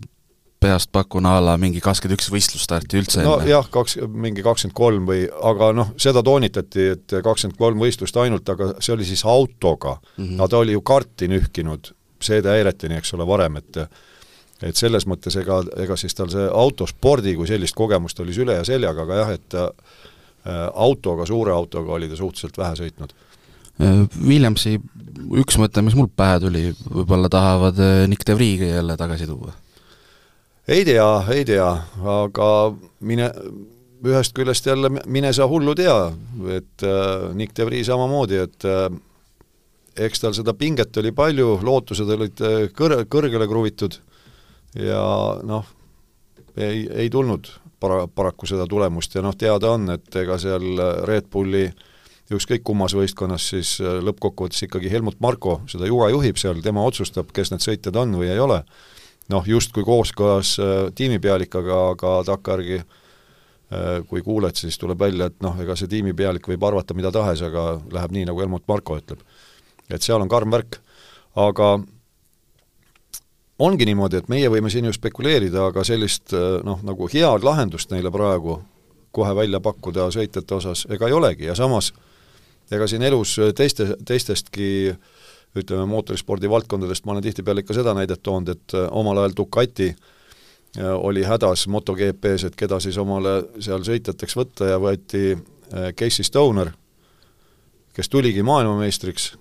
peast 0.60 0.90
pakun 0.92 1.26
a 1.26 1.38
la 1.40 1.54
mingi 1.60 1.80
kakskümmend 1.80 2.18
üks 2.18 2.28
võistlusstarti 2.32 2.98
üldse 3.00 3.24
no 3.24 3.38
enne. 3.38 3.48
jah, 3.52 3.68
kaks, 3.72 3.96
mingi 4.12 4.44
kakskümmend 4.44 4.76
kolm 4.76 5.06
või, 5.08 5.22
aga 5.50 5.70
noh, 5.76 5.94
seda 6.00 6.22
toonitati, 6.26 6.88
et 6.96 7.16
kakskümmend 7.24 7.58
kolm 7.60 7.80
võistlust 7.80 8.18
ainult, 8.20 8.48
aga 8.52 8.74
see 8.78 8.92
oli 8.96 9.08
siis 9.08 9.24
autoga 9.24 9.96
mm. 9.96 10.24
-hmm. 10.24 10.36
aga 10.40 10.50
ta 10.52 10.60
oli 10.64 10.76
ju 10.76 10.84
karti 10.92 11.30
nühkinud 11.32 11.94
seedehäireteni, 12.26 12.98
eks 13.00 13.14
ole, 13.16 13.26
varem, 13.28 13.60
et 13.62 13.84
et 14.60 14.76
selles 14.76 15.06
mõttes 15.08 15.38
ega, 15.40 15.62
ega 15.80 15.96
siis 15.96 16.12
tal 16.12 16.28
see 16.28 16.44
autospordi 16.44 17.32
kui 17.32 17.48
sellist 17.48 17.72
kogemust 17.78 18.18
oli 18.20 18.34
süle 18.36 18.58
ja 18.58 18.64
seljaga, 18.68 19.06
aga 19.06 19.20
jah, 19.22 19.30
et 19.38 19.56
äh, 19.56 19.70
autoga, 20.74 21.24
suure 21.28 21.54
autoga 21.56 21.96
oli 21.96 22.10
ta 22.10 22.18
suhteliselt 22.18 22.60
vähe 22.60 22.76
sõitnud. 22.82 23.16
Williamsi 24.28 24.74
üks 25.40 25.56
mõte, 25.56 25.80
mis 25.80 25.96
mul 25.96 26.10
pähe 26.12 26.36
tuli, 26.42 26.66
võib-olla 26.84 27.32
tahavad 27.32 27.80
äh, 27.80 28.04
Nick 28.12 28.28
de 28.28 28.36
Vriegi 28.36 28.68
jälle 28.68 28.98
tagasi 29.00 29.28
tuua 29.30 29.56
ei 30.70 30.84
tea, 30.84 31.24
ei 31.34 31.44
tea, 31.44 31.68
aga 32.14 32.48
mine, 33.06 33.30
ühest 34.06 34.34
küljest 34.36 34.66
jälle 34.66 34.90
mine 34.90 35.32
sa 35.34 35.48
hullu 35.50 35.74
tea, 35.78 35.96
et 36.56 36.84
äh, 36.86 37.30
Nick 37.36 37.56
de 37.56 37.66
Vries 37.66 37.88
samamoodi, 37.90 38.38
et 38.44 38.66
äh, 38.68 38.86
eks 39.96 40.22
tal 40.22 40.36
seda 40.36 40.54
pinget 40.54 40.96
oli 41.02 41.12
palju, 41.16 41.58
lootused 41.66 42.14
olid 42.16 42.44
äh, 42.46 42.68
kõr-, 42.76 43.04
kõrgele 43.10 43.48
kruvitud 43.50 43.98
ja 44.78 45.02
noh, 45.46 45.66
ei, 46.56 46.86
ei 46.86 47.10
tulnud 47.10 47.50
para-, 47.80 48.06
paraku 48.06 48.46
seda 48.50 48.66
tulemust 48.70 49.14
ja 49.14 49.24
noh, 49.24 49.36
teada 49.36 49.74
on, 49.74 49.88
et 49.96 50.20
ega 50.22 50.38
seal 50.38 50.84
Red 51.08 51.30
Bulli 51.32 51.68
ükskõik 52.30 52.62
kummas 52.66 52.94
võistkonnas 52.94 53.48
siis 53.52 53.74
äh, 53.82 53.98
lõppkokkuvõttes 54.04 54.66
ikkagi 54.68 54.90
Helmut 54.92 55.18
Marko 55.22 55.60
seda 55.70 55.88
juga 55.88 56.10
juhib 56.12 56.38
seal, 56.38 56.62
tema 56.62 56.84
otsustab, 56.86 57.32
kes 57.34 57.50
need 57.54 57.64
sõitjad 57.64 57.98
on 57.98 58.14
või 58.20 58.30
ei 58.30 58.40
ole 58.42 58.62
noh, 59.30 59.46
justkui 59.46 59.84
kooskõlas 59.86 60.56
äh, 60.62 60.78
tiimipealikaga, 60.96 61.80
aga 61.94 62.14
takkajärgi 62.30 62.80
äh, 62.80 62.86
kui 64.10 64.22
kuuled, 64.26 64.58
siis 64.58 64.78
tuleb 64.78 65.00
välja, 65.00 65.30
et 65.30 65.38
noh, 65.44 65.58
ega 65.62 65.76
see 65.78 65.90
tiimipealik 65.90 66.46
võib 66.50 66.66
arvata 66.70 66.96
mida 66.98 67.12
tahes, 67.14 67.42
aga 67.46 67.72
läheb 67.92 68.14
nii, 68.16 68.28
nagu 68.30 68.42
Helmut 68.42 68.66
Marko 68.70 68.98
ütleb. 69.00 69.22
Et 69.90 70.02
seal 70.02 70.22
on 70.22 70.28
karm 70.30 70.52
värk, 70.54 70.80
aga 71.38 71.78
ongi 73.60 73.86
niimoodi, 73.88 74.20
et 74.20 74.28
meie 74.32 74.50
võime 74.52 74.70
siin 74.72 74.88
ju 74.88 74.94
spekuleerida, 74.96 75.68
aga 75.70 75.84
sellist 75.86 76.34
äh, 76.36 76.60
noh, 76.66 76.80
nagu 76.86 77.08
head 77.12 77.44
lahendust 77.46 77.92
neile 77.92 78.12
praegu 78.12 78.60
kohe 79.14 79.34
välja 79.34 79.60
pakkuda 79.60 80.06
sõitjate 80.14 80.54
osas 80.54 80.86
ega 80.90 81.08
ei 81.08 81.16
olegi. 81.16 81.48
Ja 81.48 81.56
samas 81.58 81.90
ega 82.70 82.86
siin 82.88 83.02
elus 83.02 83.34
teiste, 83.58 83.88
teistestki 84.06 84.70
ütleme, 85.58 85.84
mootorispordi 85.90 86.50
valdkondadest 86.50 87.04
ma 87.04 87.16
olen 87.16 87.26
tihtipeale 87.26 87.64
ikka 87.64 87.74
seda 87.74 87.94
näidet 87.96 88.22
toonud, 88.22 88.54
et 88.54 88.78
äh, 88.78 88.88
omal 88.90 89.22
ajal 89.24 89.36
Ducati 89.42 89.92
oli 90.78 91.24
hädas 91.26 91.64
MotoGP-s, 91.66 92.44
et 92.46 92.54
keda 92.54 92.76
siis 92.78 92.94
omale 93.02 93.40
seal 93.58 93.82
sõitjateks 93.82 94.36
võtta 94.38 94.68
ja 94.68 94.76
võeti 94.78 95.32
Casey 95.98 96.22
Stoner, 96.22 96.70
kes 97.90 98.06
tuligi 98.06 98.44
maailmameistriks 98.46 99.32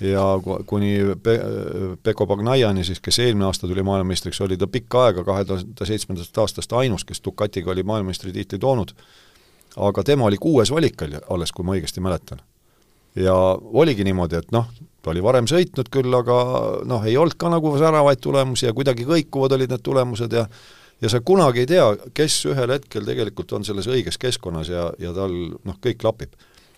ja 0.00 0.24
kuni 0.66 0.98
Pe-, 1.22 1.40
Peko 2.02 2.26
Bagnaiani 2.26 2.84
siis, 2.84 3.00
kes 3.00 3.18
eelmine 3.18 3.46
aasta 3.48 3.68
tuli 3.68 3.82
maailmameistriks, 3.82 4.40
oli 4.40 4.56
ta 4.56 4.66
pikka 4.66 5.04
aega, 5.04 5.24
kahe 5.24 5.44
tuhande 5.44 5.86
seitsmendast 5.86 6.38
aastast 6.38 6.72
ainus, 6.72 7.04
kes 7.04 7.22
Ducatiga 7.24 7.70
oli 7.70 7.82
maailmameistritiitli 7.82 8.58
toonud, 8.58 8.94
aga 9.76 10.04
tema 10.04 10.28
oli 10.30 10.40
kuues 10.40 10.72
valik 10.72 11.02
alles, 11.28 11.52
kui 11.52 11.64
ma 11.64 11.76
õigesti 11.76 12.00
mäletan. 12.00 12.40
ja 13.14 13.34
oligi 13.62 14.04
niimoodi, 14.04 14.36
et 14.36 14.52
noh, 14.54 14.68
ta 15.02 15.10
oli 15.10 15.22
varem 15.22 15.46
sõitnud 15.50 15.88
küll, 15.90 16.14
aga 16.14 16.36
noh, 16.86 17.04
ei 17.04 17.16
olnud 17.16 17.34
ka 17.36 17.48
nagu 17.50 17.72
säravaid 17.78 18.20
tulemusi 18.22 18.66
ja 18.66 18.72
kuidagi 18.72 19.04
kõikuvad 19.04 19.56
olid 19.56 19.72
need 19.72 19.82
tulemused 19.82 20.32
ja 20.32 20.46
ja 21.00 21.08
sa 21.08 21.20
kunagi 21.24 21.64
ei 21.64 21.66
tea, 21.66 21.86
kes 22.14 22.42
ühel 22.50 22.74
hetkel 22.74 23.06
tegelikult 23.08 23.52
on 23.56 23.64
selles 23.64 23.88
õiges 23.88 24.18
keskkonnas 24.20 24.68
ja, 24.68 24.90
ja 25.00 25.12
tal 25.16 25.32
noh, 25.32 25.78
kõik 25.80 26.00
klapib. 26.00 26.34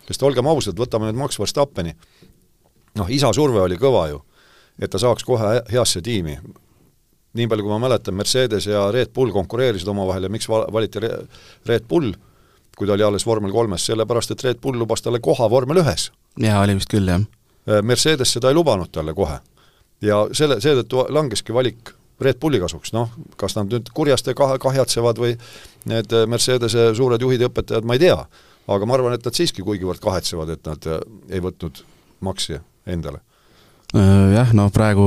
sest 0.06 0.22
olgem 0.22 0.46
ausad, 0.46 0.78
võtame 0.78 1.08
nüüd 1.08 1.18
Max 1.18 1.38
Verstappeni, 1.38 1.94
noh, 2.98 3.11
isa 3.11 3.33
surve 3.33 3.61
oli 3.62 3.78
kõva 3.81 4.09
ju, 4.11 4.22
et 4.78 4.90
ta 4.90 4.98
saaks 4.98 5.24
kohe 5.24 5.61
heasse 5.72 6.02
tiimi. 6.02 6.38
nii 7.33 7.48
palju, 7.48 7.64
kui 7.64 7.72
ma 7.72 7.78
mäletan, 7.81 8.14
Mercedes 8.14 8.66
ja 8.66 8.90
Red 8.92 9.12
Bull 9.14 9.33
konkureerisid 9.33 9.88
omavahel 9.88 10.22
ja 10.22 10.28
miks 10.28 10.48
valiti 10.48 11.00
Red 11.66 11.87
Bull, 11.88 12.12
kui 12.76 12.87
ta 12.87 12.92
oli 12.92 13.02
alles 13.02 13.26
vormel 13.26 13.52
kolmes, 13.52 13.87
sellepärast 13.87 14.31
et 14.31 14.44
Red 14.44 14.61
Bull 14.61 14.78
lubas 14.78 15.02
talle 15.02 15.20
koha 15.20 15.48
vormel 15.50 15.81
ühes. 15.85 16.11
jaa, 16.37 16.61
oli 16.62 16.76
vist 16.76 16.92
küll, 16.92 17.09
jah 17.09 17.24
Äh, 17.68 17.83
Mercedes 17.83 18.33
seda 18.33 18.50
ei 18.50 18.55
lubanud 18.55 18.90
talle 18.92 19.14
kohe. 19.14 19.38
ja 20.02 20.16
selle, 20.35 20.57
seetõttu 20.59 21.05
langeski 21.14 21.55
valik 21.55 21.92
Red 22.22 22.40
Bulli 22.42 22.59
kasuks, 22.59 22.90
noh, 22.94 23.12
kas 23.38 23.55
nad 23.55 23.70
nüüd 23.70 23.92
kurjasti 23.94 24.35
kah-, 24.35 24.57
kahjatsevad 24.62 25.18
või 25.22 25.37
need 25.90 26.11
äh, 26.11 26.26
Mercedese 26.26 26.88
suured 26.98 27.22
juhid 27.22 27.44
ja 27.44 27.50
õpetajad, 27.50 27.87
ma 27.87 27.94
ei 27.94 28.02
tea. 28.02 28.18
aga 28.66 28.87
ma 28.87 28.94
arvan, 28.98 29.14
et 29.14 29.24
nad 29.24 29.38
siiski 29.38 29.62
kuigivõrd 29.62 30.02
kahetsevad, 30.02 30.50
et 30.57 30.66
nad 30.66 30.90
äh, 30.90 30.98
ei 31.31 31.42
võtnud 31.42 31.85
Maxi 32.22 32.59
endale? 32.87 33.23
Jah, 33.92 34.55
no 34.57 34.71
praegu 34.73 35.05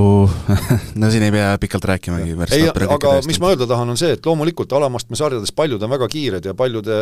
no 1.01 1.07
siin 1.09 1.23
ei 1.25 1.31
pea 1.33 1.55
pikalt 1.57 1.87
rääkimagi. 1.89 2.35
ei, 2.53 2.67
aga 2.69 3.15
mis 3.25 3.39
ma 3.41 3.49
öelda 3.49 3.65
tahan, 3.65 3.89
on 3.89 3.97
see, 3.97 4.11
et 4.13 4.27
loomulikult 4.29 4.75
alamastme 4.77 5.17
sarjades 5.17 5.49
paljud 5.57 5.81
on 5.81 5.89
väga 5.89 6.07
kiired 6.13 6.45
ja 6.45 6.53
paljude 6.53 6.99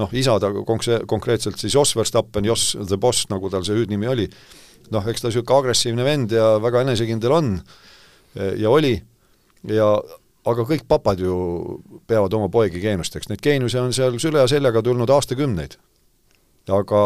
noh, 0.00 0.10
isad, 0.10 0.42
aga 0.48 0.64
konkre-, 0.66 1.04
konkreetselt 1.06 1.62
siis 1.62 1.76
Jos 1.78 1.94
Verstappen, 1.94 2.48
Jos 2.50 2.72
the 2.80 2.98
Boss, 2.98 3.28
nagu 3.30 3.50
tal 3.52 3.62
see 3.62 3.78
hüüdnimi 3.78 4.10
oli, 4.10 4.26
noh, 4.90 5.06
eks 5.06 5.22
ta 5.22 5.30
niisugune 5.30 5.62
agressiivne 5.62 6.08
vend 6.08 6.34
ja 6.34 6.56
väga 6.62 6.82
enesekindel 6.88 7.36
on 7.38 7.54
ja 8.34 8.74
oli, 8.74 8.96
ja 9.70 9.86
aga 10.50 10.66
kõik 10.66 10.86
papad 10.88 11.22
ju 11.22 11.34
peavad 12.10 12.34
oma 12.34 12.50
poegi 12.50 12.82
geeniusteks, 12.82 13.30
neid 13.30 13.42
geeniusi 13.44 13.78
on 13.78 13.94
seal 13.94 14.18
süle 14.22 14.42
ja 14.42 14.50
seljaga 14.50 14.82
tulnud 14.82 15.10
aastakümneid. 15.14 15.76
aga 16.70 17.00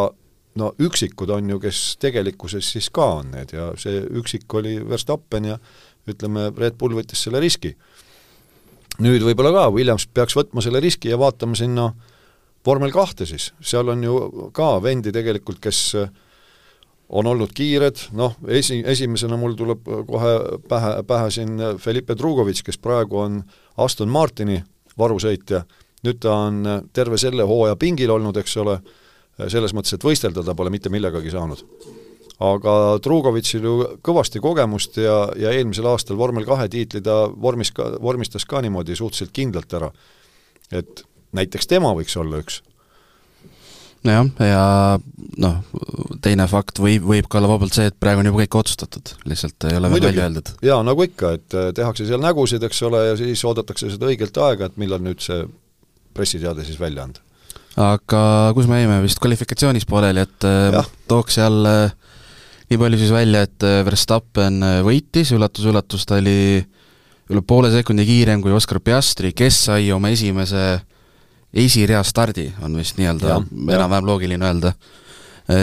no 0.60 0.70
üksikud 0.78 1.30
on 1.34 1.50
ju, 1.50 1.58
kes 1.62 1.82
tegelikkuses 2.02 2.72
siis 2.76 2.90
ka 2.94 3.06
on 3.20 3.32
need 3.34 3.54
ja 3.56 3.72
see 3.80 4.02
üksik 4.20 4.54
oli 4.54 4.76
Verstappen 4.88 5.50
ja 5.52 5.58
ütleme, 6.10 6.50
Red 6.56 6.76
Bull 6.78 6.96
võttis 6.96 7.24
selle 7.24 7.40
riski. 7.40 7.74
nüüd 9.02 9.24
võib-olla 9.26 9.50
ka, 9.54 9.68
Williams 9.74 10.06
peaks 10.06 10.36
võtma 10.36 10.62
selle 10.62 10.80
riski 10.80 11.10
ja 11.10 11.18
vaatama 11.18 11.56
sinna 11.58 11.88
vormel 12.66 12.92
kahte 12.92 13.26
siis, 13.26 13.52
seal 13.60 13.88
on 13.88 14.02
ju 14.04 14.50
ka 14.54 14.76
vendi 14.82 15.12
tegelikult, 15.12 15.58
kes 15.60 15.96
on 17.14 17.26
olnud 17.26 17.52
kiired, 17.54 17.98
noh, 18.16 18.36
esi, 18.48 18.80
esimesena 18.86 19.36
mul 19.36 19.56
tuleb 19.58 19.84
kohe 20.08 20.34
pähe, 20.68 20.92
pähe 21.06 21.30
siin 21.34 21.58
Felipe 21.78 22.16
Drugovitš, 22.16 22.62
kes 22.64 22.78
praegu 22.80 23.20
on 23.20 23.42
Aston 23.76 24.08
Martini 24.08 24.62
varusõitja, 24.98 25.64
nüüd 26.06 26.20
ta 26.22 26.36
on 26.46 26.62
terve 26.92 27.18
selle 27.20 27.44
hooaja 27.48 27.76
pingil 27.76 28.12
olnud, 28.14 28.38
eks 28.40 28.56
ole, 28.62 28.78
selles 29.48 29.74
mõttes, 29.74 29.96
et 29.96 30.04
võistelda 30.04 30.44
ta 30.46 30.54
pole 30.54 30.70
mitte 30.70 30.92
millegagi 30.92 31.32
saanud 31.34 31.64
aga 32.42 32.74
Drugovitšil 33.02 33.64
ju 33.64 33.74
kõvasti 34.04 34.42
kogemust 34.42 34.98
ja, 34.98 35.28
ja 35.38 35.54
eelmisel 35.54 35.86
aastal 35.90 36.18
vormel 36.18 36.46
kahe 36.48 36.66
tiitli 36.70 37.02
ta 37.04 37.24
vormis 37.30 37.70
ka, 37.74 37.94
vormistas 38.02 38.46
ka 38.48 38.62
niimoodi 38.64 38.96
suhteliselt 38.98 39.34
kindlalt 39.34 39.74
ära. 39.78 39.90
et 40.72 41.04
näiteks 41.34 41.68
tema 41.70 41.92
võiks 41.94 42.16
olla 42.18 42.40
üks. 42.42 42.60
nojah, 44.04 44.30
ja 44.42 44.64
noh, 45.40 45.60
teine 46.22 46.46
fakt 46.50 46.80
võib, 46.82 47.06
võib 47.06 47.28
ka 47.30 47.38
olla 47.38 47.52
vabalt 47.54 47.76
see, 47.76 47.86
et 47.88 47.98
praegu 48.00 48.24
on 48.24 48.30
juba 48.30 48.42
kõik 48.42 48.58
otsustatud, 48.60 49.14
lihtsalt 49.30 49.68
ei 49.70 49.78
ole 49.78 49.92
veel 49.94 50.08
välja 50.08 50.26
öeldud. 50.28 50.54
jaa, 50.62 50.80
nagu 50.86 51.06
ikka, 51.06 51.36
et 51.38 51.54
äh, 51.58 51.70
tehakse 51.76 52.08
seal 52.08 52.22
nägusid, 52.22 52.66
eks 52.66 52.82
ole, 52.88 53.04
ja 53.12 53.20
siis 53.20 53.44
oodatakse 53.46 53.92
seda 53.94 54.10
õigelt 54.10 54.42
aega, 54.42 54.68
et 54.68 54.80
millal 54.80 55.04
nüüd 55.04 55.22
see 55.24 55.44
pressiteade 56.14 56.66
siis 56.66 56.80
välja 56.80 57.06
anda. 57.06 57.22
Aga 57.80 58.52
kus 58.54 58.68
me 58.70 58.80
jäime, 58.80 59.00
vist 59.02 59.20
kvalifikatsioonis 59.22 59.86
pooleli, 59.90 60.22
et 60.24 60.46
äh, 60.46 60.70
ja. 60.76 60.82
tooks 61.10 61.38
jälle 61.40 61.74
nii 62.70 62.80
palju 62.80 63.00
siis 63.00 63.12
välja, 63.14 63.44
et 63.48 63.66
äh, 63.66 63.80
Verstappen 63.86 64.62
äh, 64.62 64.80
võitis, 64.86 65.32
üllatus-üllatus, 65.34 66.06
ta 66.06 66.20
oli 66.22 66.62
üle 67.32 67.42
poole 67.46 67.70
sekundi 67.72 68.04
kiirem 68.06 68.42
kui 68.44 68.52
Oscar 68.54 68.80
Piastri, 68.84 69.32
kes 69.36 69.64
sai 69.70 69.88
oma 69.94 70.12
esimese 70.14 70.82
esirea 71.54 72.02
stardi, 72.06 72.50
on 72.66 72.76
vist 72.78 72.98
nii-öelda 72.98 73.40
enam-vähem 73.40 74.06
loogiline 74.08 74.46
öelda. 74.48 74.72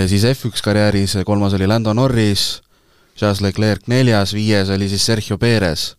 Siis 0.07 0.23
F1 0.29 0.61
karjääris 0.63 1.17
kolmas 1.25 1.55
oli 1.57 1.67
Lando 1.67 1.91
Norris, 1.97 2.61
Charles 3.17 3.41
Leclerc 3.43 3.89
neljas, 3.91 4.31
viies 4.33 4.69
oli 4.71 4.87
siis 4.89 5.03
Sergio 5.05 5.37
Perez. 5.41 5.95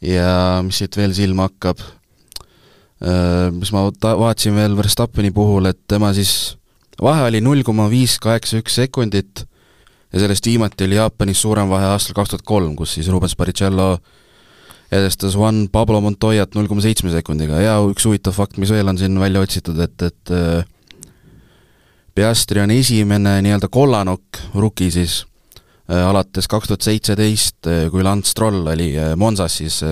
ja 0.00 0.60
mis 0.62 0.78
siit 0.78 0.96
veel 0.96 1.12
silma 1.16 1.48
hakkab, 1.48 1.80
mis 2.98 3.70
ma 3.70 3.84
ta-, 3.94 4.16
vaatasin 4.18 4.56
veel 4.58 4.72
Verstappeni 4.78 5.30
puhul, 5.30 5.70
et 5.70 5.78
tema 5.86 6.10
siis 6.16 6.56
vahe 6.98 7.28
oli 7.28 7.40
null 7.44 7.62
koma 7.66 7.86
viis 7.92 8.16
kaheksa 8.18 8.58
üks 8.58 8.80
sekundit 8.80 9.44
ja 10.12 10.22
sellest 10.22 10.46
viimati 10.46 10.86
oli 10.88 10.98
Jaapanis 10.98 11.42
suurem 11.42 11.68
vahe 11.70 11.92
aastal 11.92 12.16
kaks 12.16 12.32
tuhat 12.32 12.46
kolm, 12.48 12.74
kus 12.76 12.96
siis 12.96 13.10
Rubens 13.12 13.36
Barrichello 13.36 13.98
edestas 14.92 15.36
Juan 15.36 15.66
Pablo 15.72 16.00
Montoyat 16.00 16.56
null 16.56 16.68
koma 16.68 16.82
seitsme 16.84 17.12
sekundiga. 17.12 17.60
Ja 17.60 17.76
üks 17.84 18.06
huvitav 18.08 18.36
fakt, 18.36 18.56
mis 18.60 18.72
veel 18.72 18.88
on 18.88 18.98
siin 19.00 19.18
välja 19.20 19.42
otsitud, 19.44 19.78
et, 19.84 20.02
et 20.02 20.32
äh, 20.32 20.62
Piastri 22.16 22.62
on 22.64 22.72
esimene 22.74 23.36
nii-öelda 23.44 23.68
kollanokk, 23.70 24.40
rookie 24.56 24.90
siis, 24.94 25.20
äh, 25.90 26.00
alates 26.08 26.48
kaks 26.50 26.72
tuhat 26.72 26.88
seitseteist, 26.88 27.60
äh, 27.68 27.84
kui 27.92 28.02
Lance 28.06 28.32
Stroll 28.32 28.64
oli 28.72 28.94
Monsas 29.20 29.60
siis 29.60 29.82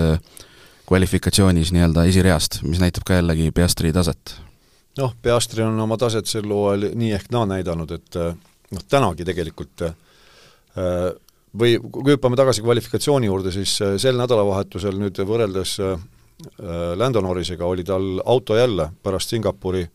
kvalifikatsioonis 0.87 1.73
nii-öelda 1.75 2.05
esireast, 2.07 2.61
mis 2.63 2.81
näitab 2.83 3.07
ka 3.07 3.21
jällegi 3.21 3.51
Piastri 3.55 3.93
taset. 3.93 4.37
noh, 4.99 5.15
Piastri 5.23 5.63
on 5.63 5.81
oma 5.81 5.97
taset 6.01 6.27
sel 6.27 6.47
hooajal 6.51 6.93
nii 6.95 7.13
ehk 7.13 7.31
naa 7.35 7.47
näidanud, 7.47 7.91
et 7.91 8.19
noh, 8.21 8.85
tänagi 8.89 9.27
tegelikult 9.27 9.83
äh, 9.83 9.97
Äh, 10.77 11.15
või 11.57 11.79
kui 11.81 12.13
hüppame 12.13 12.37
tagasi 12.37 12.65
kvalifikatsiooni 12.65 13.31
juurde, 13.31 13.53
siis 13.55 13.79
äh, 13.85 13.95
sel 14.01 14.19
nädalavahetusel 14.21 14.99
nüüd 15.01 15.21
võrreldes 15.25 15.79
äh, 15.81 15.97
Lando 17.01 17.23
Norrisega 17.25 17.65
oli 17.65 17.85
tal 17.85 18.19
auto 18.29 18.59
jälle 18.59 18.91
pärast 19.03 19.31
Singapuri 19.33 19.87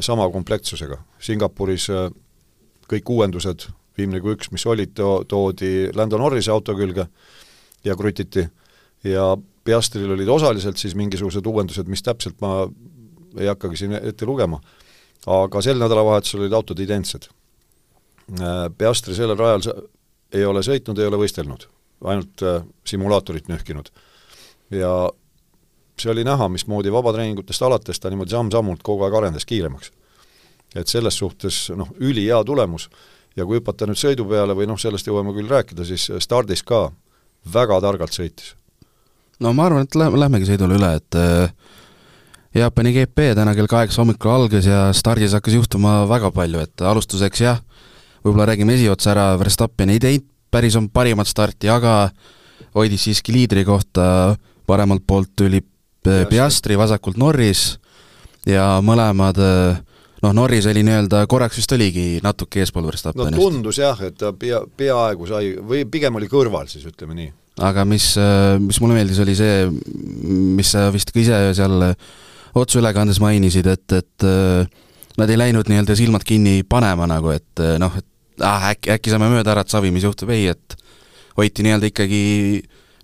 sama 0.00 0.24
komplektsusega. 0.32 0.96
Singapuris 1.20 1.86
kõik 2.88 3.10
uuendused, 3.12 3.66
viimne 3.96 4.20
kui 4.20 4.32
üks, 4.32 4.48
mis 4.52 4.64
olid, 4.68 4.94
to-, 4.96 5.26
toodi 5.28 5.90
Lando 5.96 6.16
Norrise 6.20 6.52
auto 6.52 6.72
külge 6.76 7.04
ja 7.84 7.96
krutiti 7.96 8.46
ja 9.04 9.26
Piastril 9.64 10.10
olid 10.10 10.28
osaliselt 10.28 10.80
siis 10.80 10.96
mingisugused 10.98 11.46
uuendused, 11.46 11.86
mis 11.86 12.02
täpselt 12.02 12.40
ma 12.42 12.66
ei 13.38 13.46
hakkagi 13.46 13.78
siin 13.78 13.94
ette 14.00 14.26
lugema, 14.26 14.58
aga 15.26 15.62
sel 15.62 15.78
nädalavahetusel 15.78 16.42
olid 16.42 16.56
autod 16.58 16.80
identsed 16.82 17.28
Peastri 18.78 19.14
sellel 19.14 19.36
rajal 19.38 19.64
ei 20.32 20.44
ole 20.46 20.62
sõitnud, 20.64 20.98
ei 20.98 21.08
ole 21.08 21.18
võistelnud, 21.20 21.66
ainult 22.08 22.44
äh, 22.46 22.62
simulaatorit 22.88 23.50
nühkinud. 23.50 23.90
ja 24.70 25.10
see 26.00 26.10
oli 26.10 26.24
näha, 26.24 26.48
mismoodi 26.48 26.92
vabatreeningutest 26.92 27.62
alates 27.62 28.00
ta 28.00 28.10
niimoodi 28.10 28.32
samm-sammult 28.32 28.82
kogu 28.82 29.04
aeg 29.04 29.14
arenes 29.14 29.44
kiiremaks. 29.44 29.92
et 30.74 30.88
selles 30.88 31.18
suhtes 31.18 31.70
noh, 31.76 31.88
ülihea 32.00 32.44
tulemus 32.44 32.88
ja 33.36 33.44
kui 33.44 33.58
hüpata 33.58 33.86
nüüd 33.86 34.00
sõidu 34.00 34.24
peale 34.28 34.54
või 34.54 34.66
noh, 34.66 34.78
sellest 34.78 35.06
jõuame 35.06 35.34
küll 35.36 35.48
rääkida, 35.48 35.84
siis 35.84 36.08
stardis 36.18 36.62
ka 36.62 36.90
väga 37.52 37.80
targalt 37.80 38.12
sõitis. 38.12 38.54
No 39.42 39.52
ma 39.56 39.68
arvan, 39.68 39.86
et 39.86 39.96
lähme, 39.98 40.20
lähmegi 40.22 40.48
sõidule 40.48 40.78
üle, 40.78 40.90
et 41.00 41.18
äh, 41.18 41.52
Jaapani 42.54 42.92
GP 42.94 43.32
täna 43.38 43.54
kell 43.56 43.70
kaheksa 43.70 44.02
hommikul 44.02 44.32
algas 44.32 44.68
ja 44.68 44.84
stardis 44.96 45.34
hakkas 45.36 45.56
juhtuma 45.56 46.02
väga 46.10 46.32
palju, 46.34 46.62
et 46.62 46.84
alustuseks 46.84 47.44
jah, 47.44 47.62
võib-olla 48.22 48.50
räägime 48.52 48.76
esiotsa 48.76 49.14
ära, 49.14 49.26
Verstappen 49.40 49.92
ei 49.94 50.02
teinud 50.02 50.28
päris 50.52 50.76
oma 50.76 50.90
parimat 50.92 51.28
starti, 51.30 51.70
aga 51.72 52.10
hoidis 52.76 53.06
siiski 53.06 53.32
liidri 53.32 53.64
kohta, 53.64 54.36
paremalt 54.68 55.06
poolt 55.06 55.32
tuli 55.36 55.62
Piastri, 56.02 56.74
vasakult 56.76 57.16
Norris 57.16 57.76
ja 58.48 58.66
mõlemad 58.82 59.38
noh, 60.22 60.32
Norris 60.34 60.66
oli 60.70 60.82
nii-öelda, 60.86 61.24
korraks 61.30 61.60
vist 61.60 61.72
oligi 61.76 62.06
natuke 62.24 62.62
eespool 62.62 62.88
Verstappenist. 62.90 63.36
no 63.36 63.46
tundus 63.46 63.78
jah, 63.78 64.00
et 64.06 64.18
ta 64.18 64.32
pea, 64.36 64.60
peaaegu 64.76 65.28
sai, 65.30 65.54
või 65.58 65.84
pigem 65.90 66.18
oli 66.18 66.28
kõrval 66.30 66.68
siis, 66.70 66.84
ütleme 66.90 67.16
nii. 67.18 67.30
Aga 67.60 67.84
mis, 67.84 68.14
mis 68.62 68.78
mulle 68.80 68.96
meeldis, 68.96 69.20
oli 69.20 69.34
see, 69.36 69.66
mis 70.56 70.72
sa 70.72 70.86
vist 70.94 71.12
ka 71.12 71.20
ise 71.20 71.40
seal 71.58 71.90
otseülekandes 72.56 73.20
mainisid, 73.20 73.68
et, 73.68 73.96
et 73.98 74.26
nad 75.20 75.30
ei 75.30 75.40
läinud 75.40 75.68
nii-öelda 75.68 75.96
silmad 75.96 76.24
kinni 76.24 76.62
panema 76.68 77.08
nagu, 77.10 77.32
et 77.34 77.64
noh, 77.80 77.96
et 77.98 78.08
ah, 78.40 78.70
äkki, 78.72 78.92
äkki 78.96 79.12
saame 79.12 79.28
mööda 79.32 79.52
ära, 79.54 79.64
et 79.64 79.72
savi, 79.72 79.92
mis 79.94 80.06
juhtub, 80.06 80.32
ei, 80.32 80.48
et 80.52 80.76
hoiti 81.38 81.64
nii-öelda 81.64 81.90
ikkagi 81.90 82.22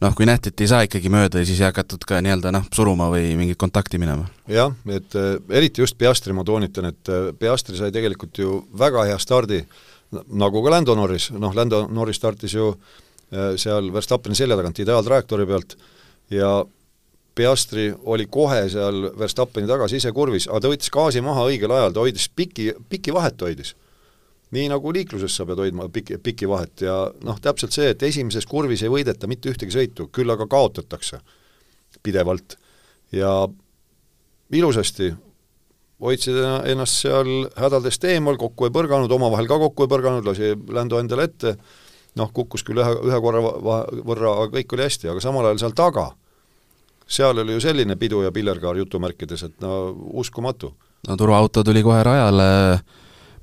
noh, 0.05 0.15
kui 0.17 0.29
nähti, 0.29 0.53
et 0.53 0.63
ei 0.63 0.71
saa 0.71 0.87
ikkagi 0.87 1.11
mööda, 1.13 1.43
siis 1.47 1.61
ei 1.61 1.69
hakatud 1.69 2.05
ka 2.09 2.21
nii-öelda 2.25 2.53
noh, 2.55 2.69
suruma 2.75 3.09
või 3.13 3.33
mingit 3.39 3.59
kontakti 3.61 4.01
minema. 4.01 4.29
jah, 4.53 4.73
et 4.95 5.19
äh, 5.19 5.35
eriti 5.61 5.83
just 5.83 5.99
Piastri 5.99 6.37
ma 6.37 6.47
toonitan, 6.47 6.93
et 6.93 7.13
äh, 7.13 7.31
Piastri 7.39 7.77
sai 7.79 7.93
tegelikult 7.95 8.39
ju 8.39 8.63
väga 8.79 9.09
hea 9.11 9.19
stardi, 9.23 9.63
nagu 10.13 10.65
ka 10.65 10.73
Lando 10.73 10.97
Norris, 10.97 11.31
noh, 11.37 11.55
Lando 11.57 11.87
Norris 11.93 12.21
startis 12.21 12.55
ju 12.57 12.71
äh, 12.73 13.08
seal 13.31 13.93
Verstappeni 13.93 14.37
selja 14.39 14.57
tagant 14.57 14.79
ideaaltrajektoori 14.83 15.47
pealt. 15.47 15.77
Ja 16.31 16.65
Piastri 17.39 17.93
oli 18.11 18.27
kohe 18.27 18.65
seal 18.73 19.11
Verstappeni 19.19 19.69
taga 19.71 19.89
sisekurvis, 19.91 20.49
aga 20.49 20.65
ta 20.65 20.73
võttis 20.73 20.91
gaasi 20.95 21.23
maha 21.25 21.45
õigel 21.51 21.75
ajal, 21.75 21.95
ta 21.95 22.03
hoidis 22.03 22.27
piki, 22.35 22.73
piki 22.89 23.15
vahet 23.15 23.41
hoidis. 23.45 23.75
Nii 24.57 24.71
nagu 24.73 24.93
liikluses 24.97 25.35
sa 25.37 25.45
pead 25.47 25.61
hoidma 25.61 25.91
piki, 25.93 26.17
piki 26.25 26.49
vahet 26.49 26.83
ja 26.83 26.97
noh, 27.25 27.39
täpselt 27.45 27.77
see, 27.77 27.93
et 27.93 28.03
esimeses 28.03 28.49
kurvis 28.49 28.83
ei 28.83 28.91
võideta 28.93 29.29
mitte 29.29 29.53
ühtegi 29.53 29.75
sõitu, 29.75 30.09
küll 30.09 30.33
aga 30.33 30.49
kaotatakse 30.49 31.21
pidevalt. 32.03 32.57
ja 33.13 33.49
ilusasti 34.53 35.13
hoidsid 36.01 36.37
ennast 36.71 37.03
seal 37.03 37.49
hädadest 37.59 38.05
eemal, 38.05 38.39
kokku 38.41 38.69
ei 38.69 38.75
põrganud, 38.75 39.13
omavahel 39.13 39.49
ka 39.51 39.59
kokku 39.63 39.85
ei 39.85 39.93
põrganud, 39.93 40.27
lasi 40.27 40.53
Lando 40.75 41.01
endale 41.03 41.29
ette, 41.29 41.55
noh, 42.19 42.31
kukkus 42.35 42.65
küll 42.67 42.83
ühe, 42.83 42.95
ühe 43.09 43.21
korra 43.23 43.43
võrra, 43.43 44.35
aga 44.43 44.51
kõik 44.59 44.75
oli 44.77 44.87
hästi, 44.87 45.11
aga 45.13 45.23
samal 45.23 45.49
ajal 45.49 45.63
seal 45.63 45.77
taga, 45.79 46.09
seal 47.09 47.43
oli 47.45 47.57
ju 47.57 47.65
selline 47.65 47.97
pidu 48.01 48.23
ja 48.27 48.33
pillerkaar 48.35 48.79
jutumärkides, 48.83 49.47
et 49.49 49.65
no 49.65 49.95
uskumatu. 50.21 50.73
no 51.09 51.17
turvaauto 51.17 51.65
tuli 51.65 51.83
kohe 51.83 52.03
rajale. 52.05 52.49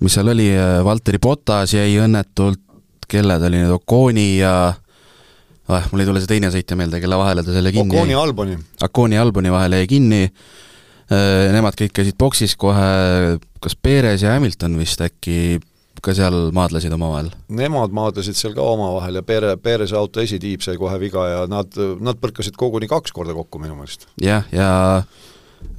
Mis 0.04 0.12
seal 0.12 0.28
oli, 0.28 0.50
Valteri 0.84 1.22
Potas 1.24 1.72
jäi 1.72 1.94
õnnetult, 2.04 2.60
kelle 3.08 3.38
ta 3.40 3.48
oli 3.48 3.62
nüüd, 3.62 3.72
Oconi 3.78 4.26
ja 4.42 4.52
ah, 4.68 5.86
mul 5.92 6.04
ei 6.04 6.10
tule 6.10 6.22
see 6.22 6.34
teine 6.34 6.50
sõitja 6.52 6.76
meelde, 6.76 7.00
kelle 7.00 7.20
vahele 7.20 7.46
ta 7.46 7.56
selle 7.56 7.72
kinni 7.72 7.96
Oconi 7.96 8.18
Alboni. 8.20 8.58
Oconi 8.84 9.20
Alboni 9.22 9.54
vahele 9.54 9.80
jäi 9.80 9.90
kinni, 9.96 10.22
äh, 10.28 11.48
nemad 11.56 11.80
kõik 11.80 11.96
käisid 11.96 12.20
boksis 12.20 12.58
kohe, 12.60 13.38
kas 13.64 13.78
Perez 13.80 14.26
ja 14.26 14.36
Hamilton 14.36 14.76
vist 14.82 15.02
äkki 15.06 15.62
ka 16.04 16.16
seal 16.18 16.50
maadlesid 16.56 16.94
omavahel? 16.96 17.32
Nemad 17.48 17.96
maadlesid 17.96 18.38
seal 18.40 18.56
ka 18.58 18.66
omavahel 18.66 19.22
ja 19.22 19.24
Pere, 19.26 19.56
Perese 19.62 19.98
auto 20.00 20.24
esitiib 20.24 20.66
sai 20.66 20.78
kohe 20.82 21.00
viga 21.02 21.28
ja 21.32 21.42
nad, 21.52 21.72
nad 22.04 22.22
põrkasid 22.22 22.58
koguni 22.60 22.90
kaks 22.92 23.16
korda 23.16 23.36
kokku 23.38 23.62
minu 23.64 23.78
meelest. 23.80 24.08
jah, 24.22 24.48
ja, 24.52 24.70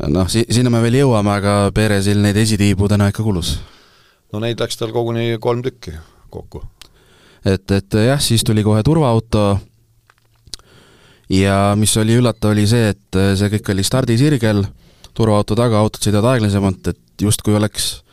ja 0.01 0.13
noh, 0.13 0.29
si-, 0.33 0.47
sinna 0.51 0.73
me 0.73 0.83
veel 0.85 1.03
jõuame, 1.03 1.39
aga 1.41 1.57
Peresil 1.75 2.23
neid 2.25 2.39
esitiibu 2.41 2.89
täna 2.93 3.11
ikka 3.13 3.27
kulus 3.27 3.57
no 4.33 4.43
neid 4.43 4.61
läks 4.61 4.79
tal 4.81 4.93
koguni 4.95 5.37
kolm 5.43 5.63
tükki 5.65 5.95
kokku. 6.33 6.63
et, 7.45 7.71
et 7.71 7.99
jah, 8.09 8.21
siis 8.23 8.45
tuli 8.45 8.65
kohe 8.67 8.83
turvaauto, 8.87 9.47
ja 11.33 11.75
mis 11.79 11.95
oli 12.01 12.19
üllatav, 12.21 12.55
oli 12.55 12.67
see, 12.69 12.91
et 12.95 13.21
see 13.39 13.53
kõik 13.57 13.73
oli 13.75 13.87
stardisirgel, 13.87 14.65
turvaauto 15.17 15.57
taga, 15.59 15.81
autod 15.81 16.05
sõidavad 16.05 16.37
aeglasemalt, 16.37 16.93
et 16.93 17.25
justkui 17.27 17.57
oleks 17.57 18.06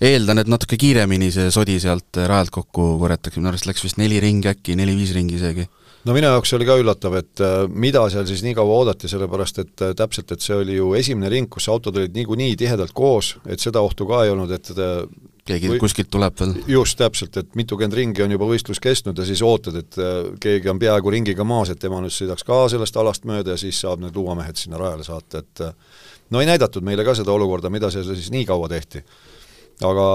eeldan, 0.00 0.42
et 0.42 0.50
natuke 0.50 0.78
kiiremini 0.80 1.30
see 1.34 1.50
sodi 1.54 1.78
sealt 1.82 2.18
rajalt 2.18 2.52
kokku 2.54 2.94
korjatakse, 3.02 3.40
minu 3.40 3.52
arust 3.52 3.68
läks 3.68 3.84
vist 3.84 4.00
neli 4.00 4.20
ringi 4.22 4.50
äkki, 4.50 4.76
neli-viis 4.78 5.14
ringi 5.16 5.38
isegi 5.38 5.68
no 6.04 6.14
minu 6.16 6.28
jaoks 6.28 6.52
oli 6.56 6.66
ka 6.68 6.76
üllatav, 6.80 7.18
et 7.20 7.42
äh, 7.44 7.58
mida 7.68 8.04
seal 8.12 8.26
siis 8.28 8.44
nii 8.44 8.56
kaua 8.56 8.80
oodati, 8.80 9.10
sellepärast 9.10 9.60
et 9.62 9.84
äh, 9.84 9.94
täpselt, 9.96 10.34
et 10.34 10.44
see 10.44 10.56
oli 10.56 10.78
ju 10.78 10.92
esimene 10.98 11.30
ring, 11.32 11.48
kus 11.50 11.68
autod 11.72 11.96
olid 12.00 12.16
niikuinii 12.16 12.56
tihedalt 12.60 12.92
koos, 12.96 13.34
et 13.48 13.62
seda 13.62 13.82
ohtu 13.84 14.08
ka 14.08 14.24
ei 14.24 14.34
olnud, 14.34 14.52
et 14.54 14.72
keegi 15.44 15.70
või, 15.72 15.80
kuskilt 15.80 16.10
tuleb 16.12 16.36
veel. 16.40 16.54
just, 16.76 16.98
täpselt, 17.00 17.36
et 17.40 17.56
mitukümmend 17.58 17.96
ringi 17.96 18.24
on 18.24 18.36
juba 18.36 18.48
võistlus 18.48 18.80
kestnud 18.84 19.18
ja 19.20 19.26
siis 19.28 19.42
ootad, 19.44 19.80
et 19.80 20.00
keegi 20.40 20.72
on 20.72 20.80
peaaegu 20.80 21.12
ringiga 21.12 21.44
maas, 21.48 21.72
et 21.72 21.80
tema 21.80 22.00
nüüd 22.04 22.14
sõidaks 22.14 22.46
ka 22.48 22.64
sellest 22.72 22.96
alast 23.00 23.28
mööda 23.28 23.56
ja 23.56 23.60
siis 23.60 23.80
saab 23.84 24.04
need 24.04 24.16
luuamehed 24.16 24.60
sinna 24.60 24.80
rajale 24.80 25.04
saata, 25.04 25.44
et 25.44 25.64
no 26.32 26.40
ei 26.40 26.48
näidatud 26.48 26.84
meile 26.84 27.04
ka 27.04 27.16
seda 27.16 27.32
olukorda, 27.32 27.72
mida 27.72 27.92
seal 27.92 28.08
siis 28.12 28.32
nii 28.32 28.44
kaua 28.48 28.68
tehti. 28.72 29.04
Aga 29.82 30.08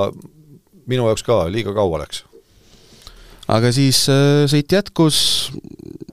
minu 0.89 1.07
jaoks 1.09 1.25
ka, 1.25 1.43
liiga 1.51 1.73
kaua 1.75 2.03
läks. 2.03 2.23
Aga 3.49 3.71
siis 3.73 4.03
äh, 4.13 4.45
sõit 4.49 4.69
jätkus, 4.69 5.19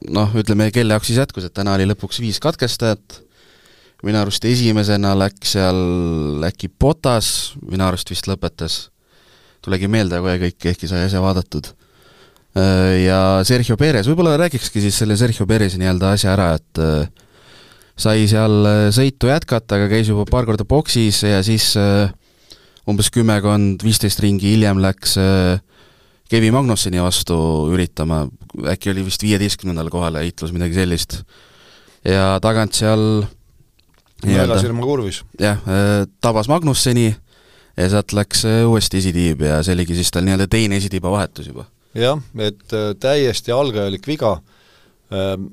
noh, 0.08 0.32
ütleme, 0.40 0.70
kelle 0.72 0.96
jaoks 0.96 1.10
siis 1.10 1.20
jätkus, 1.20 1.44
et 1.44 1.54
täna 1.56 1.74
oli 1.76 1.88
lõpuks 1.90 2.22
viis 2.22 2.40
katkestajat, 2.40 3.20
minu 4.06 4.20
arust 4.22 4.44
esimesena 4.48 5.12
läks 5.18 5.56
seal 5.56 6.46
äkki 6.48 6.70
Potas, 6.72 7.56
minu 7.60 7.84
arust 7.84 8.12
vist 8.12 8.28
lõpetas, 8.30 8.86
tulegi 9.64 9.90
meelde 9.90 10.22
kohe 10.24 10.38
kõik, 10.46 10.70
ehkki 10.72 10.88
sai 10.88 11.04
äsja 11.10 11.20
vaadatud. 11.24 11.68
Äh, 12.56 13.04
ja 13.04 13.20
Sergio 13.44 13.76
Perez, 13.80 14.08
võib-olla 14.08 14.38
räägikski 14.40 14.80
siis 14.84 14.96
selle 14.96 15.18
Sergio 15.20 15.44
Perezi 15.48 15.80
nii-öelda 15.82 16.14
asja 16.16 16.32
ära, 16.32 16.54
et 16.56 16.80
äh, 16.80 17.26
sai 18.00 18.24
seal 18.32 18.64
sõitu 18.96 19.28
jätkata, 19.28 19.76
aga 19.76 19.92
käis 19.92 20.08
juba 20.08 20.24
paar 20.28 20.48
korda 20.48 20.64
boksis 20.68 21.20
ja 21.24 21.44
siis 21.44 21.74
umbes 22.90 23.10
kümmekond, 23.14 23.82
viisteist 23.84 24.20
ringi 24.22 24.52
hiljem 24.54 24.80
läks 24.82 25.16
äh, 25.18 25.58
Kevin 26.30 26.54
Magnusseni 26.54 27.02
vastu 27.02 27.36
üritama, 27.70 28.24
äkki 28.72 28.90
oli 28.90 29.04
vist 29.06 29.22
viieteistkümnendal 29.22 29.90
kohal 29.94 30.18
heitlus, 30.18 30.54
midagi 30.54 30.78
sellist. 30.78 31.20
ja 32.06 32.36
tagant 32.42 32.74
seal 32.78 33.24
nõelasilma 34.26 34.86
kurvis. 34.86 35.22
jah, 35.42 35.62
äh, 35.66 36.04
tabas 36.22 36.50
Magnusseni 36.50 37.08
ja 37.10 37.88
sealt 37.90 38.14
läks 38.16 38.44
äh, 38.46 38.62
uuesti 38.66 39.02
esitiib 39.02 39.42
ja 39.46 39.62
see 39.66 39.74
oligi 39.74 39.98
siis 39.98 40.12
tal 40.14 40.26
nii-öelda 40.26 40.46
teine 40.50 40.78
esitiiba 40.78 41.10
vahetus 41.10 41.50
juba. 41.50 41.66
jah, 41.94 42.22
et 42.38 42.78
täiesti 43.02 43.54
algajalik 43.54 44.06
viga 44.06 44.36
ähm, 45.10 45.50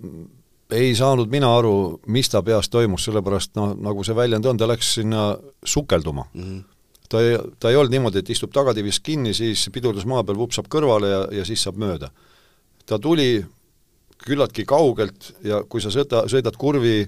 ei 0.74 0.93
saanud 0.98 1.30
mina 1.30 1.50
aru, 1.58 2.00
mis 2.10 2.30
ta 2.30 2.41
peas 2.41 2.69
toimus, 2.69 3.04
sellepärast 3.06 3.58
noh, 3.58 3.74
nagu 3.78 4.06
see 4.06 4.15
väljend 4.17 4.46
on, 4.50 4.58
ta 4.58 4.69
läks 4.69 4.96
sinna 5.00 5.34
sukelduma 5.65 6.30
mm. 6.34 6.43
-hmm 6.43 6.72
ta 7.13 7.21
ei, 7.21 7.38
ta 7.62 7.69
ei 7.69 7.78
olnud 7.78 7.93
niimoodi, 7.93 8.23
et 8.23 8.32
istub 8.34 8.54
tagatiivis 8.54 8.99
kinni, 9.06 9.36
siis 9.38 9.67
pidurdus 9.73 10.08
maa 10.10 10.23
peal, 10.26 10.39
vupsab 10.39 10.69
kõrvale 10.71 11.12
ja, 11.12 11.19
ja 11.39 11.45
siis 11.45 11.62
saab 11.65 11.78
mööda. 11.82 12.10
ta 12.89 12.97
tuli 12.99 13.43
küllaltki 14.23 14.65
kaugelt 14.65 15.34
ja 15.43 15.62
kui 15.69 15.82
sa 15.84 15.91
sõida, 15.93 16.23
sõidad 16.32 16.58
kurvi 16.60 17.04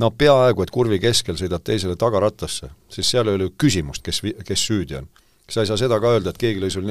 no 0.00 0.10
peaaegu 0.10 0.64
et 0.64 0.72
kurvi 0.72 0.98
keskel 1.02 1.36
sõidad 1.38 1.64
teisele 1.64 1.98
tagarattasse, 2.00 2.70
siis 2.90 3.10
seal 3.10 3.28
ei 3.28 3.38
ole 3.38 3.50
ju 3.50 3.56
küsimust, 3.64 4.04
kes, 4.06 4.22
kes 4.46 4.68
süüdi 4.70 4.96
on. 5.00 5.10
sa 5.52 5.60
ei 5.60 5.68
saa 5.68 5.76
seda 5.76 5.98
ka 6.00 6.14
öelda, 6.14 6.30
et 6.30 6.38
keegi 6.40 6.62
lõi 6.62 6.70
sul 6.72 6.88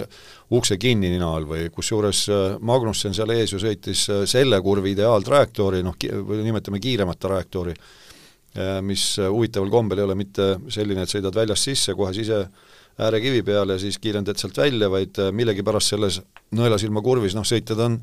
ukse 0.54 0.78
kinni 0.78 1.10
nina 1.10 1.32
all 1.34 1.48
või 1.50 1.70
kusjuures 1.74 2.20
äh, 2.30 2.58
Magnussen 2.62 3.16
seal 3.18 3.32
ees 3.34 3.56
ju 3.56 3.60
sõitis 3.60 4.04
äh, 4.12 4.26
selle 4.30 4.62
kurvi 4.62 4.92
ideaaltrajektoori, 4.94 5.82
noh, 5.84 5.96
või 6.28 6.44
nimetame 6.46 6.80
kiiremat 6.84 7.20
trajektoori, 7.20 7.74
mis 8.82 9.20
äh, 9.20 9.30
huvitaval 9.32 9.70
kombel 9.70 10.02
ei 10.02 10.04
ole 10.04 10.16
mitte 10.20 10.56
selline, 10.70 11.06
et 11.06 11.12
sõidad 11.12 11.36
väljast 11.36 11.70
sisse 11.70 11.96
kohe 11.96 12.14
sise 12.14 12.44
äärekivi 13.02 13.44
peale 13.48 13.78
ja 13.78 13.80
siis 13.80 14.00
kiirendad 14.02 14.40
sealt 14.40 14.58
välja, 14.60 14.90
vaid 14.92 15.20
äh, 15.24 15.32
millegipärast 15.32 15.94
selles 15.94 16.20
nõelasilma 16.58 17.04
kurvis, 17.06 17.36
noh, 17.38 17.48
sõitjad 17.48 17.80
on 17.86 18.02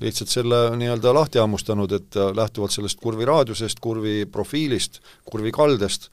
lihtsalt 0.00 0.32
selle 0.32 0.58
nii-öelda 0.80 1.12
lahti 1.14 1.38
hammustanud, 1.38 1.92
et 1.94 2.16
lähtuvalt 2.34 2.74
sellest 2.74 2.98
kurvi 2.98 3.28
raadiusest, 3.28 3.78
kurvi 3.80 4.24
profiilist, 4.26 4.98
kurvi 5.28 5.52
kaldest, 5.54 6.08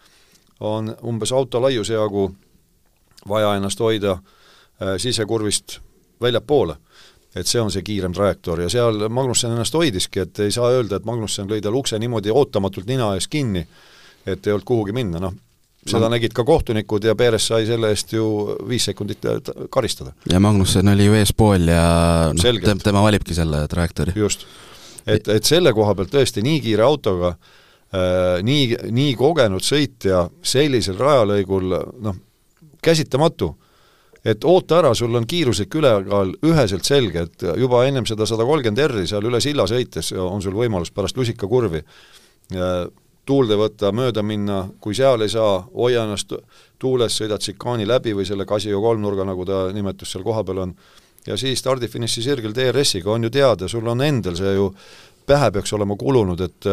on 0.59 0.91
umbes 1.09 1.31
auto 1.33 1.61
laiuse 1.63 1.95
jagu 1.95 2.27
vaja 3.27 3.55
ennast 3.57 3.81
hoida 3.81 4.19
sisekurvist 5.01 5.79
väljapoole 6.21 6.75
et 7.35 7.47
see 7.47 7.61
on 7.61 7.71
see 7.71 7.83
kiirem 7.85 8.13
trajektoor 8.15 8.65
ja 8.65 8.71
seal 8.71 9.07
Magnussen 9.09 9.53
ennast 9.55 9.75
hoidiski, 9.77 10.25
et 10.25 10.41
ei 10.43 10.51
saa 10.51 10.71
öelda, 10.73 10.99
et 10.99 11.07
Magnussen 11.07 11.47
lõi 11.49 11.61
tal 11.63 11.77
ukse 11.79 11.99
niimoodi 11.99 12.33
ootamatult 12.33 12.89
nina 12.89 13.13
ees 13.15 13.29
kinni, 13.31 13.63
et 14.25 14.47
ei 14.47 14.53
olnud 14.53 14.67
kuhugi 14.67 14.95
minna, 14.95 15.21
noh, 15.23 15.37
seda 15.85 16.05
no. 16.05 16.11
nägid 16.13 16.35
ka 16.35 16.43
kohtunikud 16.45 17.05
ja 17.07 17.15
Perez 17.17 17.47
sai 17.47 17.65
selle 17.69 17.89
eest 17.93 18.11
ju 18.13 18.25
viis 18.69 18.85
sekundit 18.89 19.25
karistada. 19.73 20.13
ja 20.29 20.41
Magnussen 20.43 20.91
oli 20.91 21.07
ju 21.07 21.15
eespool 21.17 21.71
ja 21.71 21.85
noh, 22.35 22.83
tema 22.83 23.05
valibki 23.07 23.37
selle 23.37 23.63
trajektoori. 23.71 24.13
just. 24.15 24.45
et, 25.05 25.27
et 25.27 25.47
selle 25.47 25.73
koha 25.73 25.95
pealt 25.95 26.13
tõesti 26.13 26.43
nii 26.45 26.59
kiire 26.67 26.85
autoga 26.85 27.31
äh,, 27.31 28.43
nii, 28.43 28.91
nii 28.91 29.15
kogenud 29.17 29.65
sõitja 29.65 30.27
sellisel 30.43 30.99
rajalõigul 30.99 31.73
noh, 32.03 32.21
käsitamatu 32.83 33.55
et 34.25 34.43
oota 34.45 34.79
ära, 34.81 34.93
sul 34.95 35.15
on 35.17 35.25
kiiruslik 35.27 35.75
ülekaal 35.75 36.35
üheselt 36.45 36.85
selge, 36.85 37.25
et 37.25 37.45
juba 37.57 37.85
ennem 37.87 38.05
seda 38.05 38.27
sada 38.29 38.45
kolmkümmend 38.45 38.83
R-i 38.85 39.07
seal 39.09 39.25
üle 39.25 39.41
silla 39.41 39.65
sõites 39.69 40.11
on 40.13 40.43
sul 40.43 40.57
võimalus 40.57 40.93
pärast 40.93 41.17
lusikakurvi 41.17 41.81
tuulde 43.25 43.57
võtta, 43.57 43.91
mööda 43.95 44.23
minna, 44.25 44.63
kui 44.81 44.95
seal 44.97 45.21
ei 45.21 45.29
saa, 45.31 45.61
hoia 45.73 46.05
ennast 46.05 46.33
tuules, 46.81 47.15
sõidad 47.17 47.41
sikaani 47.41 47.85
läbi 47.87 48.15
või 48.17 48.25
selle 48.27 48.47
Casio 48.49 48.81
kolmnurga, 48.81 49.25
nagu 49.27 49.45
ta 49.45 49.61
nimetus 49.73 50.11
seal 50.13 50.25
kohapeal 50.25 50.63
on, 50.65 50.73
ja 51.27 51.37
siis 51.37 51.61
stardifiniši 51.61 52.25
sirgel 52.25 52.53
DRS-iga 52.57 53.13
on 53.13 53.29
ju 53.29 53.33
teada, 53.33 53.69
sul 53.69 53.87
on 53.87 54.01
endal 54.01 54.35
see 54.37 54.55
ju 54.57 54.71
pähe 55.25 55.51
peaks 55.53 55.73
olema 55.77 55.95
kulunud, 55.95 56.41
et 56.41 56.69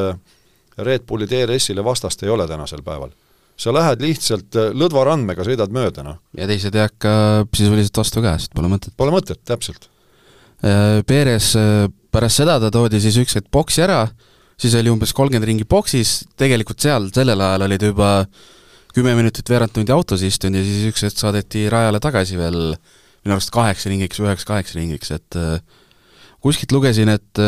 Red 0.79 1.07
Bulli 1.07 1.29
DRS-ile 1.29 1.85
vastast 1.85 2.23
ei 2.25 2.33
ole 2.33 2.49
tänasel 2.49 2.83
päeval 2.83 3.13
sa 3.59 3.75
lähed 3.75 4.03
lihtsalt 4.05 4.59
äh, 4.59 4.71
lõdvarandmega, 4.79 5.45
sõidad 5.47 5.73
mööda, 5.75 6.05
noh. 6.07 6.19
ja 6.39 6.47
teised 6.51 6.75
ei 6.77 6.85
hakka 6.85 7.13
sisuliselt 7.57 7.99
vastu 7.99 8.23
ka, 8.25 8.37
sest 8.39 8.55
pole 8.57 8.71
mõtet. 8.71 8.95
Pole 8.99 9.15
mõtet, 9.15 9.41
täpselt. 9.49 9.89
Äh, 10.63 11.01
Perez, 11.09 11.51
äh, 11.59 11.89
pärast 12.15 12.43
seda 12.43 12.59
ta 12.63 12.71
toodi 12.75 13.03
siis 13.03 13.19
üks 13.21 13.35
hetk 13.39 13.51
boksi 13.55 13.83
ära, 13.87 14.05
siis 14.59 14.77
oli 14.79 14.93
umbes 14.93 15.15
kolmkümmend 15.17 15.51
ringi 15.51 15.67
boksis, 15.69 16.21
tegelikult 16.39 16.83
seal 16.83 17.11
sellel 17.15 17.43
ajal 17.49 17.67
oli 17.67 17.79
ta 17.79 17.91
juba 17.91 18.13
kümme 18.95 19.13
minutit 19.19 19.51
veerand 19.51 19.75
tundi 19.75 19.93
autos 19.95 20.23
istunud 20.27 20.59
ja 20.59 20.67
siis 20.67 20.89
üks 20.93 21.05
hetk 21.07 21.21
saadeti 21.21 21.67
rajale 21.71 22.01
tagasi 22.03 22.39
veel 22.39 22.61
minu 22.79 23.35
arust 23.35 23.53
kaheksa 23.55 23.91
ringiks 23.91 24.19
või 24.19 24.31
üheksa-kaheksa 24.31 24.79
ringiks, 24.79 25.13
et 25.15 25.39
kuskilt 26.43 26.73
lugesin, 26.75 27.11
et 27.13 27.43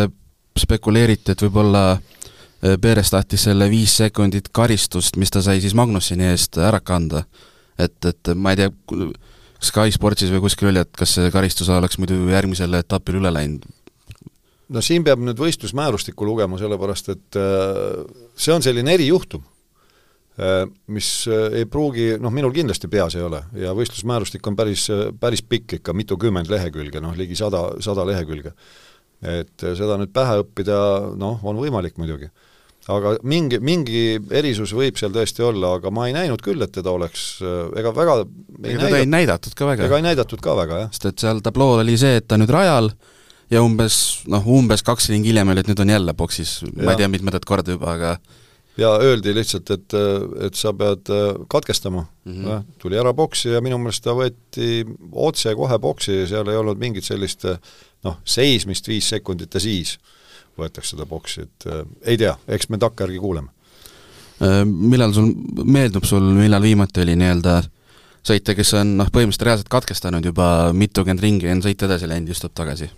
spekuleeriti, 0.60 1.32
et 1.32 1.42
võib-olla 1.46 1.84
äh, 1.94 2.19
Äh, 2.19 2.19
Perez 2.60 3.08
tahtis 3.08 3.46
selle 3.48 3.70
viis 3.72 3.94
sekundit 3.96 4.50
karistust, 4.52 5.16
mis 5.16 5.32
ta 5.32 5.40
sai 5.40 5.62
siis 5.64 5.72
Magnussini 5.76 6.26
eest 6.28 6.58
ära 6.60 6.80
kanda. 6.84 7.24
et, 7.80 7.96
et 8.04 8.32
ma 8.36 8.52
ei 8.52 8.58
tea, 8.60 8.70
Sky 9.60 9.92
Sportsis 9.92 10.32
või 10.32 10.42
kuskil 10.44 10.68
oli, 10.68 10.80
et 10.84 10.90
kas 10.96 11.14
see 11.16 11.30
karistus 11.32 11.68
oleks 11.72 11.96
muidu 12.00 12.18
järgmisele 12.28 12.82
etapile 12.84 13.20
üle 13.20 13.32
läinud? 13.32 13.64
no 14.70 14.82
siin 14.84 15.04
peab 15.04 15.22
nüüd 15.24 15.40
võistlusmäärustikku 15.40 16.26
lugema, 16.28 16.58
sellepärast 16.60 17.08
et 17.14 17.38
äh, 17.40 18.04
see 18.36 18.52
on 18.54 18.62
selline 18.62 18.92
erijuhtum, 18.92 19.42
äh, 20.38 20.62
mis 20.92 21.08
ei 21.32 21.64
pruugi, 21.64 22.12
noh 22.20 22.32
minul 22.34 22.52
kindlasti 22.54 22.92
peas 22.92 23.16
ei 23.16 23.24
ole 23.24 23.40
ja 23.56 23.72
võistlusmäärustik 23.76 24.46
on 24.52 24.60
päris, 24.60 24.84
päris 25.20 25.42
pikk 25.42 25.80
ikka, 25.80 25.96
mitukümmend 25.96 26.52
lehekülge, 26.52 27.00
noh 27.00 27.16
ligi 27.16 27.40
sada, 27.40 27.64
sada 27.80 28.04
lehekülge. 28.08 28.52
et 29.20 29.66
seda 29.80 29.96
nüüd 30.00 30.12
pähe 30.12 30.38
õppida, 30.44 30.78
noh, 31.20 31.40
on 31.44 31.58
võimalik 31.60 31.96
muidugi 32.00 32.30
aga 32.90 33.14
mingi, 33.26 33.60
mingi 33.62 34.02
erisus 34.40 34.74
võib 34.76 34.98
seal 35.00 35.12
tõesti 35.14 35.44
olla, 35.46 35.76
aga 35.78 35.92
ma 35.94 36.08
ei 36.08 36.16
näinud 36.16 36.42
küll, 36.44 36.62
et 36.64 36.72
teda 36.74 36.92
oleks, 36.92 37.28
ega 37.78 37.94
väga 37.96 38.18
ei 38.24 38.74
ega 38.74 38.84
teda 38.86 39.00
ei 39.00 39.08
näidatud 39.08 39.56
ka 39.56 39.70
väga. 39.70 39.86
ega 39.86 40.00
ei 40.00 40.06
näidatud 40.10 40.42
ka 40.44 40.56
väga, 40.58 40.82
jah. 40.84 40.92
sest 40.94 41.08
et 41.12 41.24
seal 41.24 41.42
tablool 41.44 41.84
oli 41.84 41.96
see, 42.00 42.20
et 42.20 42.28
ta 42.28 42.38
nüüd 42.40 42.52
rajal 42.54 42.92
ja 43.50 43.62
umbes 43.64 43.96
noh, 44.30 44.46
umbes 44.58 44.84
kaks 44.86 45.10
ringi 45.12 45.32
hiljem 45.32 45.52
oli, 45.52 45.64
et 45.64 45.70
nüüd 45.70 45.82
on 45.82 45.96
jälle 45.96 46.14
boksis, 46.16 46.60
ma 46.76 46.94
ei 46.94 47.02
tea, 47.02 47.10
mitmendat 47.12 47.46
korda 47.48 47.76
juba, 47.76 47.96
aga 47.96 48.14
ja 48.80 48.94
öeldi 49.02 49.34
lihtsalt, 49.34 49.70
et, 49.74 49.96
et 50.46 50.56
sa 50.56 50.72
pead 50.76 51.10
äh, 51.12 51.42
katkestama 51.50 52.04
mm, 52.24 52.44
-hmm. 52.44 52.62
tuli 52.78 52.98
ära 52.98 53.12
boksi 53.12 53.50
ja 53.50 53.60
minu 53.60 53.78
meelest 53.78 54.04
ta 54.04 54.14
võeti 54.16 54.84
otse 55.12 55.54
kohe 55.54 55.78
boksi 55.78 56.20
ja 56.22 56.26
seal 56.26 56.48
ei 56.48 56.56
olnud 56.56 56.78
mingit 56.78 57.04
sellist 57.04 57.44
noh, 58.04 58.16
seismist 58.24 58.88
viis 58.88 59.08
sekundit 59.08 59.54
ja 59.54 59.60
siis 59.60 59.98
võetakse 60.58 60.94
seda 60.94 61.06
boksi, 61.08 61.46
et 61.46 61.66
äh, 61.70 61.82
ei 62.12 62.20
tea, 62.20 62.34
eks 62.48 62.70
me 62.70 62.80
takkajärgi 62.80 63.20
kuuleme. 63.22 63.52
Äh, 64.40 64.62
millal 64.64 65.14
sul, 65.16 65.30
meeldub 65.64 66.06
sul, 66.08 66.24
millal 66.36 66.64
viimati 66.64 67.04
oli 67.04 67.16
nii-öelda 67.20 67.60
sõitja, 68.26 68.56
kes 68.56 68.74
on 68.80 68.96
noh, 69.00 69.12
põhimõtteliselt 69.12 69.46
reaalselt 69.48 69.72
katkestanud 69.72 70.26
juba 70.26 70.48
mitukümmend 70.76 71.22
ringi, 71.24 71.50
on 71.52 71.62
sõit 71.64 71.86
edasi 71.86 72.08
läinud 72.10 72.32
istub 72.34 72.54
tagasi? 72.56 72.90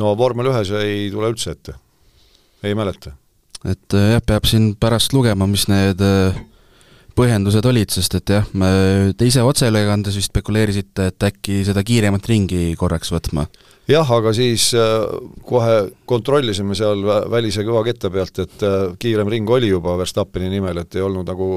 no 0.00 0.14
vormel 0.16 0.48
ühes 0.48 0.70
ei 0.78 1.10
tule 1.12 1.28
üldse 1.28 1.52
ette. 1.52 1.74
ei 2.64 2.74
mäleta. 2.74 3.12
et 3.68 3.92
jah, 3.92 4.22
peab 4.24 4.48
siin 4.48 4.72
pärast 4.80 5.12
lugema, 5.12 5.46
mis 5.46 5.66
need 5.68 6.00
põhjendused 7.16 7.66
olid, 7.68 7.92
sest 7.92 8.16
et 8.16 8.32
jah, 8.32 8.46
te 9.16 9.28
ise 9.28 9.44
otseülekandes 9.44 10.16
vist 10.16 10.32
spekuleerisite, 10.32 11.10
et 11.12 11.28
äkki 11.28 11.60
seda 11.68 11.84
kiiremat 11.84 12.28
ringi 12.30 12.72
korraks 12.80 13.12
võtma 13.12 13.44
jah, 13.90 14.10
aga 14.14 14.32
siis 14.36 14.68
äh, 14.78 15.04
kohe 15.46 15.76
kontrollisime 16.08 16.76
seal 16.78 17.02
välise 17.30 17.64
kõvakette 17.66 18.10
pealt, 18.14 18.42
et 18.44 18.66
äh, 18.66 18.92
kiirem 19.02 19.30
ring 19.32 19.50
oli 19.50 19.72
juba 19.72 19.96
Verstappeni 20.00 20.50
nimel, 20.52 20.82
et 20.82 20.98
ei 20.98 21.04
olnud 21.04 21.28
nagu 21.28 21.48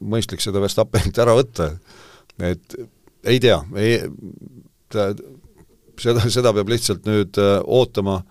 mõistlik 0.00 0.44
seda 0.44 0.62
Verstappenilt 0.62 1.22
ära 1.22 1.36
võtta. 1.38 1.70
et 2.42 2.76
ei 3.24 3.40
tea, 3.40 3.60
ei, 3.78 4.00
seda, 6.00 6.28
seda 6.28 6.52
peab 6.52 6.72
lihtsalt 6.72 7.08
nüüd 7.08 7.40
äh, 7.40 7.58
ootama 7.64 8.22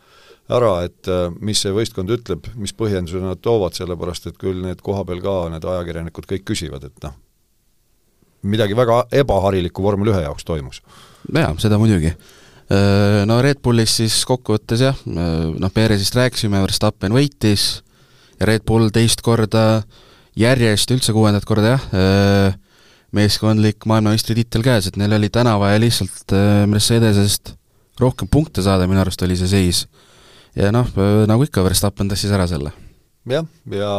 ära, 0.52 0.82
et 0.84 1.08
mis 1.40 1.62
see 1.64 1.72
võistkond 1.72 2.12
ütleb, 2.12 2.50
mis 2.60 2.74
põhjenduse 2.76 3.22
nad 3.24 3.40
toovad, 3.40 3.72
sellepärast 3.78 4.26
et 4.28 4.40
küll 4.42 4.60
need 4.66 4.82
kohapeal 4.84 5.22
ka, 5.24 5.36
need 5.54 5.64
ajakirjanikud 5.64 6.28
kõik 6.28 6.44
küsivad, 6.50 6.90
et 6.90 7.06
noh, 7.06 7.14
midagi 8.52 8.76
väga 8.76 9.06
ebaharilikku 9.22 9.86
vormel 9.86 10.12
ühe 10.12 10.26
jaoks 10.26 10.44
toimus. 10.44 10.82
jaa, 11.32 11.54
seda 11.62 11.80
muidugi 11.80 12.12
no 13.28 13.40
Red 13.44 13.60
Bullis 13.64 13.98
siis 14.00 14.22
kokkuvõttes 14.28 14.84
jah, 14.86 15.00
äh, 15.10 15.48
noh, 15.60 15.72
Perezist 15.74 16.16
rääkisime, 16.16 16.62
Verstappen 16.64 17.14
võitis 17.16 17.82
ja 18.40 18.48
Red 18.50 18.66
Bull 18.68 18.92
teist 18.94 19.24
korda 19.26 19.84
järjest, 20.40 20.94
üldse 20.94 21.16
kuuendat 21.16 21.48
korda 21.48 21.76
jah, 21.76 21.88
äh, 21.92 22.60
meeskondlik 23.12 23.84
maailmameistritiitel 23.90 24.64
käes, 24.64 24.88
et 24.88 25.00
neil 25.00 25.18
oli 25.18 25.28
täna 25.34 25.58
vaja 25.60 25.82
lihtsalt 25.82 26.32
Mercedesest 26.72 27.58
rohkem 28.00 28.30
punkte 28.32 28.64
saada, 28.64 28.88
minu 28.88 29.02
arust 29.04 29.22
oli 29.26 29.36
see 29.36 29.50
seis. 29.52 29.82
ja 30.56 30.72
noh, 30.72 30.88
nagu 31.28 31.44
ikka, 31.44 31.64
Verstappen 31.64 32.08
tassis 32.12 32.32
ära 32.32 32.48
selle. 32.48 32.72
jah, 33.28 33.46
ja, 33.72 33.92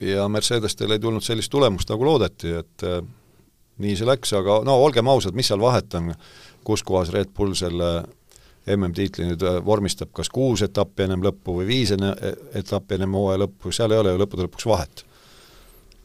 ja 0.00 0.26
Mercedestel 0.32 0.96
ei 0.96 1.02
tulnud 1.02 1.24
sellist 1.24 1.52
tulemust, 1.52 1.92
nagu 1.92 2.08
loodeti, 2.08 2.54
et 2.62 2.86
äh, 2.88 3.02
nii 3.82 3.96
see 3.98 4.08
läks, 4.08 4.32
aga 4.36 4.60
no 4.64 4.78
olgem 4.82 5.08
ausad, 5.12 5.36
mis 5.36 5.50
seal 5.50 5.60
vahet 5.60 5.92
on 5.98 6.14
kus 6.66 6.82
kohas 6.86 7.12
Red 7.14 7.30
Bull 7.36 7.54
selle 7.58 7.90
MM-tiitli 8.66 9.28
nüüd 9.28 9.42
äh, 9.46 9.58
vormistab, 9.64 10.10
kas 10.16 10.30
kuus 10.32 10.64
etappi 10.66 11.04
ennem 11.04 11.22
lõppu 11.22 11.60
või 11.60 11.68
viis 11.68 11.92
enne, 11.94 12.10
e, 12.18 12.32
etappi 12.58 12.96
ennem 12.96 13.14
hooaja 13.14 13.44
lõppu, 13.44 13.70
seal 13.74 13.94
ei 13.94 14.00
ole 14.02 14.14
ju 14.14 14.22
lõppude 14.22 14.46
lõpuks 14.48 14.66
vahet. 14.66 15.04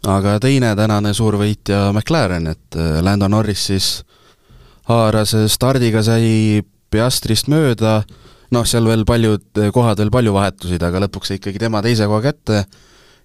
aga 0.07 0.37
teine 0.41 0.75
tänane 0.77 1.13
suur 1.17 1.39
võitja 1.41 1.87
McLaren, 1.93 2.51
et 2.53 2.77
äh, 2.77 2.99
Lando 3.01 3.27
Norris 3.27 3.65
siis 3.71 3.89
haaras 4.89 5.33
stardiga, 5.49 6.03
sai 6.05 6.61
Piastrist 6.91 7.47
mööda, 7.49 8.01
noh, 8.51 8.65
seal 8.67 8.85
veel 8.85 9.05
paljud 9.07 9.61
kohad 9.73 9.97
veel 9.97 10.13
palju 10.13 10.33
vahetusid, 10.35 10.83
aga 10.83 11.05
lõpuks 11.05 11.31
sai 11.31 11.39
ikkagi 11.39 11.61
tema 11.65 11.81
teise 11.81 12.05
koha 12.05 12.21
kätte 12.27 12.65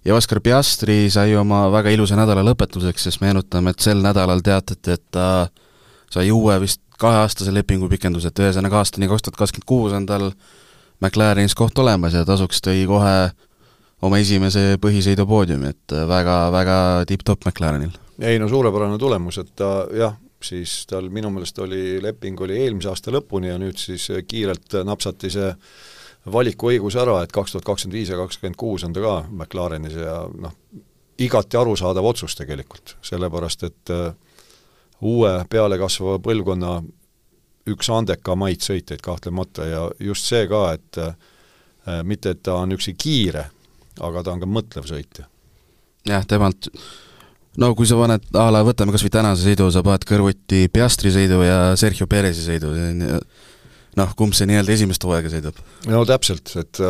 ja 0.07 0.15
Oskar 0.15 0.41
Piastri 0.41 1.11
sai 1.13 1.35
oma 1.35 1.67
väga 1.73 1.93
ilusa 1.93 2.17
nädala 2.17 2.45
lõpetuseks, 2.47 3.05
sest 3.09 3.21
meenutame, 3.21 3.75
et 3.75 3.85
sel 3.85 4.01
nädalal 4.01 4.41
teatati, 4.41 4.97
et 4.97 5.05
ta 5.11 5.27
sai 6.09 6.31
uue 6.31 6.57
vist 6.63 6.81
kaheaastase 6.97 7.53
lepingu 7.53 7.89
pikendus, 7.89 8.25
et 8.25 8.39
ühesõnaga 8.39 8.81
aastani 8.81 9.09
kaks 9.09 9.27
tuhat 9.27 9.39
kakskümmend 9.43 9.69
kuus 9.69 9.95
on 9.95 10.05
tal 10.09 10.31
McLarenis 11.01 11.55
koht 11.55 11.77
olemas 11.79 12.15
ja 12.17 12.25
tasuks 12.25 12.61
tõi 12.65 12.85
kohe 12.89 13.17
oma 14.01 14.21
esimese 14.21 14.77
põhisõidu 14.81 15.25
poodiumi, 15.29 15.73
et 15.73 15.97
väga, 16.09 16.37
väga 16.53 16.77
tipp-topp 17.09 17.49
McLarenil. 17.49 17.93
ei 18.21 18.39
no 18.39 18.49
suurepärane 18.49 18.97
tulemus, 18.97 19.37
et 19.37 19.53
ta 19.55 19.87
jah, 19.93 20.17
siis 20.43 20.85
tal 20.89 21.09
minu 21.13 21.29
meelest 21.33 21.59
oli, 21.59 21.99
leping 22.01 22.41
oli 22.41 22.57
eelmise 22.63 22.89
aasta 22.89 23.13
lõpuni 23.13 23.51
ja 23.51 23.57
nüüd 23.61 23.77
siis 23.81 24.09
kiirelt 24.27 24.79
napsati 24.85 25.31
see 25.33 25.53
valikuõigus 26.33 26.97
ära, 26.99 27.21
et 27.23 27.31
kaks 27.31 27.55
tuhat 27.55 27.65
kakskümmend 27.65 27.97
viis 27.97 28.11
ja 28.11 28.17
kakskümmend 28.19 28.57
kuus 28.59 28.83
on 28.83 28.93
ta 28.93 29.03
ka 29.03 29.15
McLarenis 29.29 29.95
ja 29.97 30.19
noh, 30.33 30.53
igati 31.17 31.57
arusaadav 31.57 32.05
otsus 32.05 32.35
tegelikult, 32.37 32.97
sellepärast 33.05 33.63
et 33.69 33.93
äh, 33.93 34.11
uue 35.01 35.33
pealekasvava 35.49 36.19
põlvkonna 36.23 36.77
üks 37.67 37.89
andekamaid 37.91 38.63
sõitjaid 38.63 39.01
kahtlemata 39.03 39.65
ja 39.67 39.81
just 39.99 40.29
see 40.29 40.45
ka, 40.49 40.61
et 40.77 41.01
äh, 41.03 41.17
mitte, 42.07 42.33
et 42.33 42.43
ta 42.43 42.61
on 42.63 42.75
üksi 42.77 42.95
kiire, 42.97 43.47
aga 43.99 44.23
ta 44.23 44.33
on 44.33 44.43
ka 44.43 44.49
mõtlev 44.49 44.87
sõitja. 44.89 45.27
jah, 46.07 46.25
temalt 46.25 46.69
no 47.61 47.73
kui 47.75 47.89
sa 47.89 47.99
paned 47.99 48.25
a 48.37 48.47
la, 48.53 48.63
võtame 48.65 48.95
kas 48.95 49.05
või 49.05 49.13
tänase 49.13 49.47
sõidu, 49.47 49.69
sa 49.73 49.83
paned 49.85 50.07
kõrvuti 50.07 50.67
Piastri 50.73 51.11
sõidu 51.13 51.41
ja 51.45 51.59
Sergio 51.79 52.07
Perezi 52.09 52.45
sõidu, 52.45 52.73
noh, 53.97 54.17
kumb 54.17 54.35
see 54.37 54.49
nii-öelda 54.49 54.75
esimest 54.77 55.03
hooaega 55.07 55.31
sõidab? 55.33 55.61
no 55.91 56.03
täpselt, 56.07 56.53
et 56.61 56.83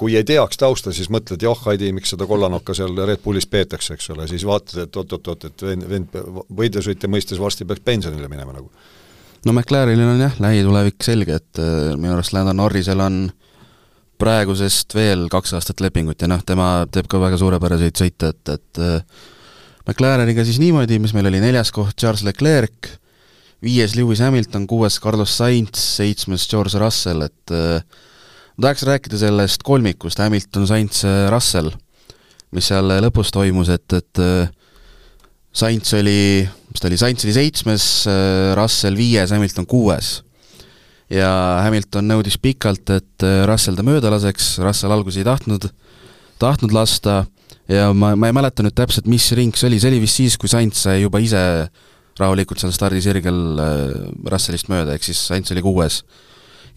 kui 0.00 0.14
ei 0.16 0.24
teaks 0.24 0.56
tausta, 0.60 0.94
siis 0.96 1.10
mõtled, 1.12 1.42
joh, 1.44 1.58
Heidi, 1.66 1.90
miks 1.92 2.14
seda 2.14 2.24
kollanokka 2.28 2.72
seal 2.76 2.96
Red 2.96 3.20
Bullis 3.24 3.44
peetakse, 3.50 3.98
eks 3.98 4.08
ole, 4.14 4.24
siis 4.30 4.46
vaatad, 4.48 4.86
et 4.86 4.96
oot-oot-oot, 4.96 5.44
et 5.50 5.64
vend, 5.66 5.84
vend 5.90 6.16
võidusõitja 6.56 7.10
mõistes 7.12 7.40
varsti 7.42 7.66
peaks 7.68 7.84
pensionile 7.84 8.30
minema 8.32 8.56
nagu. 8.56 8.70
no 9.44 9.52
McLarenil 9.52 10.14
on 10.14 10.24
jah, 10.24 10.40
lähitulevik 10.40 11.04
selge, 11.04 11.36
et 11.42 11.60
äh, 11.60 11.92
minu 12.00 12.14
arust 12.16 12.32
Landon 12.36 12.56
Norrisel 12.62 13.04
on 13.04 13.26
praegusest 14.20 14.96
veel 14.96 15.28
kaks 15.32 15.54
aastat 15.56 15.80
lepingut 15.84 16.20
ja 16.20 16.28
noh, 16.28 16.40
tema 16.44 16.86
teeb 16.92 17.08
ka 17.08 17.20
väga 17.20 17.36
suurepäraseid 17.40 18.00
sõite, 18.00 18.32
et, 18.32 18.56
et 18.56 18.80
äh, 18.80 19.22
McLareniga 19.84 20.44
siis 20.48 20.60
niimoodi, 20.62 21.00
mis 21.02 21.12
meil 21.16 21.28
oli 21.28 21.44
neljas 21.44 21.72
koht, 21.76 21.98
Charles 22.00 22.24
Leclerc, 22.24 22.94
viies 23.60 24.00
Lewis 24.00 24.24
Hamilton, 24.24 24.64
kuues 24.70 24.96
Carlos 25.02 25.36
Sainz, 25.36 25.76
seitsmes 25.98 26.48
George 26.48 26.80
Russell, 26.80 27.28
et 27.28 27.52
äh, 27.52 28.06
ma 28.60 28.66
tahaks 28.68 28.82
rääkida 28.84 29.16
sellest 29.16 29.62
kolmikust, 29.64 30.18
Hamilton, 30.20 30.66
Sainz, 30.68 31.00
Russell, 31.32 31.70
mis 32.52 32.66
seal 32.68 32.92
lõpus 33.00 33.32
toimus, 33.32 33.70
et, 33.72 33.94
et 33.96 34.20
äh, 34.20 34.50
Sainz 35.56 35.94
oli, 35.96 36.44
mis 36.68 36.82
ta 36.82 36.90
oli, 36.90 36.98
Sainz 37.00 37.24
oli 37.24 37.32
seitsmes, 37.38 37.86
äh, 38.12 38.50
Russell 38.58 39.00
viies, 39.00 39.32
Hamilton 39.32 39.64
kuues. 39.70 40.18
ja 41.10 41.30
Hamilton 41.64 42.04
nõudis 42.12 42.36
pikalt, 42.36 42.84
et 42.92 43.24
äh, 43.24 43.40
Russell 43.48 43.80
ta 43.80 43.86
mööda 43.86 44.12
laseks, 44.12 44.58
Russell 44.60 44.92
alguses 44.92 45.22
ei 45.22 45.26
tahtnud, 45.30 45.70
tahtnud 46.38 46.76
lasta 46.76 47.22
ja 47.64 47.94
ma, 47.96 48.12
ma 48.12 48.28
ei 48.28 48.36
mäleta 48.36 48.66
nüüd 48.66 48.76
täpselt, 48.76 49.08
mis 49.08 49.32
ring 49.32 49.56
see 49.56 49.70
oli, 49.72 49.80
see 49.80 49.94
oli 49.94 50.04
vist 50.04 50.20
siis, 50.20 50.36
kui 50.36 50.52
Sainz 50.52 50.84
sai 50.84 51.00
juba 51.00 51.22
ise 51.24 51.40
rahulikult 52.20 52.60
seal 52.60 52.76
stardisirgel 52.76 53.40
Russellist 54.28 54.68
mööda, 54.68 54.92
ehk 54.92 55.08
siis 55.08 55.30
Sainz 55.32 55.48
oli 55.56 55.64
kuues 55.64 56.02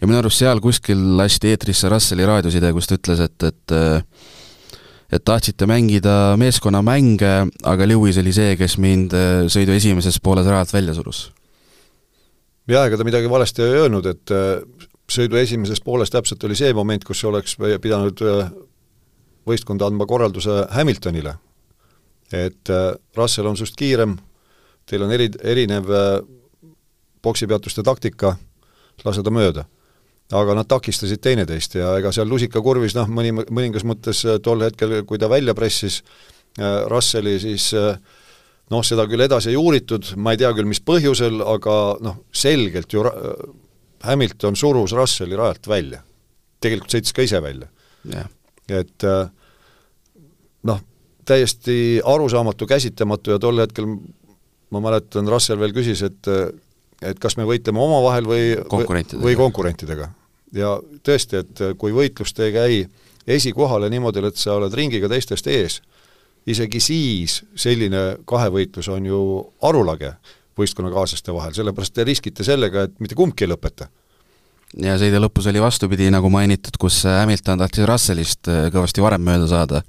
ja 0.00 0.08
minu 0.08 0.18
arust 0.20 0.42
seal 0.42 0.60
kuskil 0.64 1.00
lasti 1.18 1.52
eetrisse 1.52 1.90
Russelli 1.92 2.26
raadioside, 2.26 2.72
kus 2.74 2.90
ta 2.90 2.98
ütles, 2.98 3.22
et, 3.24 3.50
et 3.50 3.76
et 5.14 5.22
tahtsite 5.24 5.66
mängida 5.70 6.34
meeskonnamänge, 6.40 7.32
aga 7.70 7.86
Lewis 7.86 8.18
oli 8.18 8.32
see, 8.34 8.56
kes 8.58 8.76
mind 8.82 9.14
äh, 9.14 9.44
sõidu 9.52 9.74
esimeses 9.76 10.18
pooles 10.22 10.48
rajalt 10.48 10.72
välja 10.74 10.94
surus. 10.96 11.28
jaa, 12.68 12.86
ega 12.86 12.98
ta 12.98 13.06
midagi 13.06 13.30
valesti 13.30 13.62
ei 13.62 13.78
öelnud, 13.84 14.06
et 14.10 14.34
äh, 14.34 14.64
sõidu 15.10 15.38
esimeses 15.38 15.82
pooles 15.84 16.10
täpselt 16.10 16.44
oli 16.44 16.56
see 16.58 16.72
moment, 16.74 17.04
kus 17.04 17.22
oleks 17.28 17.56
pidanud 17.82 18.24
äh, 18.24 18.48
võistkonda 19.46 19.86
andma 19.86 20.06
korralduse 20.08 20.64
Hamiltonile. 20.72 21.36
et 22.32 22.70
Russell 23.16 23.46
on 23.46 23.56
sinust 23.56 23.76
kiirem, 23.76 24.16
teil 24.88 25.02
on 25.04 25.12
eri, 25.12 25.28
erinev 25.44 25.90
poksipeatuste 27.22 27.82
taktika, 27.84 28.32
lase 29.04 29.22
ta 29.22 29.30
mööda 29.30 29.66
aga 30.32 30.54
nad 30.56 30.68
takistasid 30.68 31.20
teineteist 31.20 31.76
ja 31.76 31.94
ega 31.98 32.12
seal 32.14 32.28
lusikakurvis 32.30 32.94
noh, 32.96 33.10
mõni, 33.12 33.32
mõningas 33.34 33.84
mõttes 33.84 34.22
äh, 34.24 34.38
tol 34.44 34.64
hetkel, 34.64 35.02
kui 35.08 35.20
ta 35.20 35.28
välja 35.28 35.54
pressis 35.56 36.00
äh, 36.00 36.84
Russelli, 36.88 37.36
siis 37.42 37.68
äh, 37.76 37.98
noh, 38.72 38.84
seda 38.86 39.04
küll 39.10 39.26
edasi 39.26 39.52
ei 39.52 39.60
uuritud, 39.60 40.14
ma 40.16 40.32
ei 40.32 40.40
tea 40.40 40.54
küll, 40.56 40.70
mis 40.70 40.80
põhjusel, 40.80 41.42
aga 41.44 41.76
noh, 42.04 42.22
selgelt 42.32 42.96
ju 42.96 43.04
Hamilton 44.04 44.56
surus 44.56 44.96
Russelli 44.96 45.36
rajalt 45.36 45.68
välja. 45.68 46.02
tegelikult 46.64 46.96
sõitis 46.96 47.12
ka 47.12 47.24
ise 47.24 47.40
välja 47.44 47.68
yeah.. 48.08 48.28
et 48.72 49.04
noh, 50.64 50.78
täiesti 51.28 52.00
arusaamatu, 52.04 52.66
käsitamatu 52.68 53.34
ja 53.34 53.40
tol 53.40 53.60
hetkel 53.60 53.90
ma 54.72 54.80
mäletan, 54.80 55.28
Russell 55.28 55.60
veel 55.60 55.76
küsis, 55.76 56.00
et 56.02 56.28
et 57.04 57.18
kas 57.20 57.36
me 57.38 57.46
võitleme 57.48 57.80
omavahel 57.80 58.28
või 58.28 58.44
konkurentidega. 58.70 59.24
või 59.24 59.38
konkurentidega. 59.38 60.10
ja 60.54 60.76
tõesti, 61.06 61.42
et 61.42 61.64
kui 61.78 61.92
võitlust 61.92 62.38
ei 62.40 62.52
käi 62.54 62.84
esikohale 63.26 63.90
niimoodi, 63.90 64.24
et 64.28 64.40
sa 64.40 64.58
oled 64.58 64.74
ringiga 64.74 65.08
teistest 65.08 65.46
ees, 65.46 65.80
isegi 66.46 66.80
siis 66.80 67.42
selline 67.56 68.04
kahevõitlus 68.28 68.88
on 68.92 69.06
ju 69.06 69.20
arulage 69.62 70.14
võistkonnakaaslaste 70.58 71.34
vahel, 71.34 71.54
sellepärast 71.56 71.94
te 71.94 72.04
riskite 72.06 72.44
sellega, 72.46 72.86
et 72.86 72.98
mitte 73.02 73.16
kumbki 73.18 73.46
ei 73.46 73.54
lõpeta 73.54 73.88
ja 74.82 74.96
sõidu 74.98 75.20
lõpus 75.22 75.48
oli 75.50 75.62
vastupidi, 75.62 76.10
nagu 76.12 76.30
mainitud, 76.32 76.76
kus 76.80 77.02
Hamilton 77.06 77.62
tahtis 77.62 77.86
Russellist 77.88 78.50
äh, 78.50 78.68
kõvasti 78.74 79.02
varem 79.04 79.22
mööda 79.24 79.48
saada. 79.50 79.82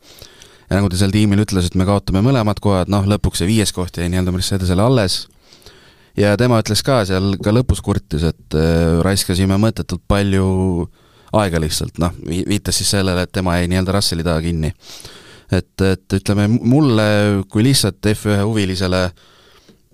ja 0.69 0.77
nagu 0.77 0.89
ta 0.89 0.97
seal 0.97 1.13
tiimil 1.13 1.43
ütles, 1.43 1.67
et 1.67 1.77
me 1.77 1.85
kaotame 1.85 2.21
mõlemad 2.25 2.59
kohad, 2.61 2.89
noh 2.91 3.05
lõpuks 3.05 3.41
see 3.41 3.49
viies 3.49 3.73
koht 3.73 3.97
jäi 3.97 4.09
nii-öelda 4.09 4.33
Mercedesele 4.33 4.81
alles, 4.81 5.25
ja 6.19 6.35
tema 6.39 6.59
ütles 6.63 6.83
ka 6.85 7.01
seal 7.07 7.35
ka 7.43 7.53
lõpus 7.55 7.81
kurtis, 7.85 8.25
et 8.27 8.57
äh, 8.57 9.01
raiskasime 9.05 9.57
mõttetult 9.61 10.03
palju 10.07 10.47
aega 11.35 11.59
lihtsalt, 11.59 11.99
noh, 11.99 12.15
viitas 12.25 12.79
siis 12.79 12.93
sellele, 12.95 13.25
et 13.25 13.33
tema 13.35 13.57
jäi 13.59 13.69
nii-öelda 13.71 13.95
Russeli 13.95 14.23
taha 14.23 14.43
kinni. 14.45 14.71
et, 15.51 15.81
et 15.81 16.17
ütleme, 16.17 16.47
mulle 16.49 17.07
kui 17.51 17.63
lihtsalt 17.67 18.07
F1 18.15 18.45
huvilisele 18.47 19.09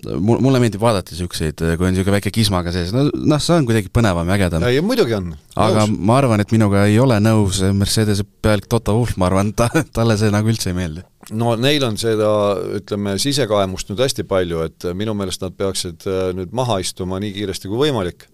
mul, 0.05 0.39
mulle 0.41 0.61
meeldib 0.61 0.81
vaadata 0.81 1.13
niisuguseid, 1.13 1.61
kui 1.77 1.87
on 1.87 1.93
niisugune 1.93 2.15
väike 2.17 2.31
kismaga 2.33 2.73
sees, 2.73 2.93
no 2.95 3.07
noh, 3.11 3.41
see 3.41 3.57
on 3.57 3.67
kuidagi 3.67 3.91
põnevam 3.93 4.29
ja 4.29 4.37
ägedam. 4.37 4.65
ei, 4.69 4.81
muidugi 4.85 5.17
on. 5.17 5.31
aga 5.55 5.85
nõus. 5.85 5.97
ma 6.07 6.17
arvan, 6.21 6.43
et 6.43 6.53
minuga 6.55 6.85
ei 6.89 6.97
ole 7.01 7.19
nõus 7.23 7.61
Mercedese 7.77 8.25
pealik 8.43 8.69
Toto 8.71 8.95
Wolff, 8.97 9.17
ma 9.21 9.29
arvan, 9.29 9.53
ta, 9.57 9.69
talle 9.95 10.17
see 10.19 10.31
nagu 10.33 10.51
üldse 10.51 10.71
ei 10.71 10.77
meeldi. 10.77 11.05
No 11.29 11.55
neil 11.55 11.83
on 11.85 11.97
seda, 12.01 12.31
ütleme, 12.79 13.15
sisekaemust 13.21 13.91
nüüd 13.91 14.01
hästi 14.01 14.25
palju, 14.27 14.65
et 14.67 14.87
minu 14.97 15.13
meelest 15.17 15.43
nad 15.45 15.55
peaksid 15.57 16.07
äh, 16.09 16.29
nüüd 16.37 16.53
maha 16.57 16.79
istuma 16.83 17.21
nii 17.21 17.33
kiiresti 17.37 17.71
kui 17.71 17.85
võimalik 17.85 18.27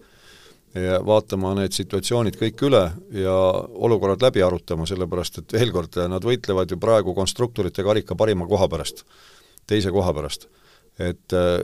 ja 0.77 0.99
vaatama 1.05 1.53
need 1.57 1.73
situatsioonid 1.75 2.37
kõik 2.37 2.61
üle 2.67 2.83
ja 3.15 3.35
olukorrad 3.87 4.21
läbi 4.21 4.43
arutama, 4.45 4.85
sellepärast 4.89 5.41
et 5.41 5.55
veel 5.55 5.71
kord, 5.73 5.95
nad 6.11 6.23
võitlevad 6.23 6.71
ju 6.71 6.77
praegu 6.81 7.15
konstruktorite 7.17 7.85
karika 7.85 8.17
parima 8.19 8.47
koha 8.47 8.67
pärast, 8.71 9.03
teise 9.67 9.91
koha 9.95 10.13
pärast. 10.13 10.47
et 10.99 11.33
äh, 11.33 11.61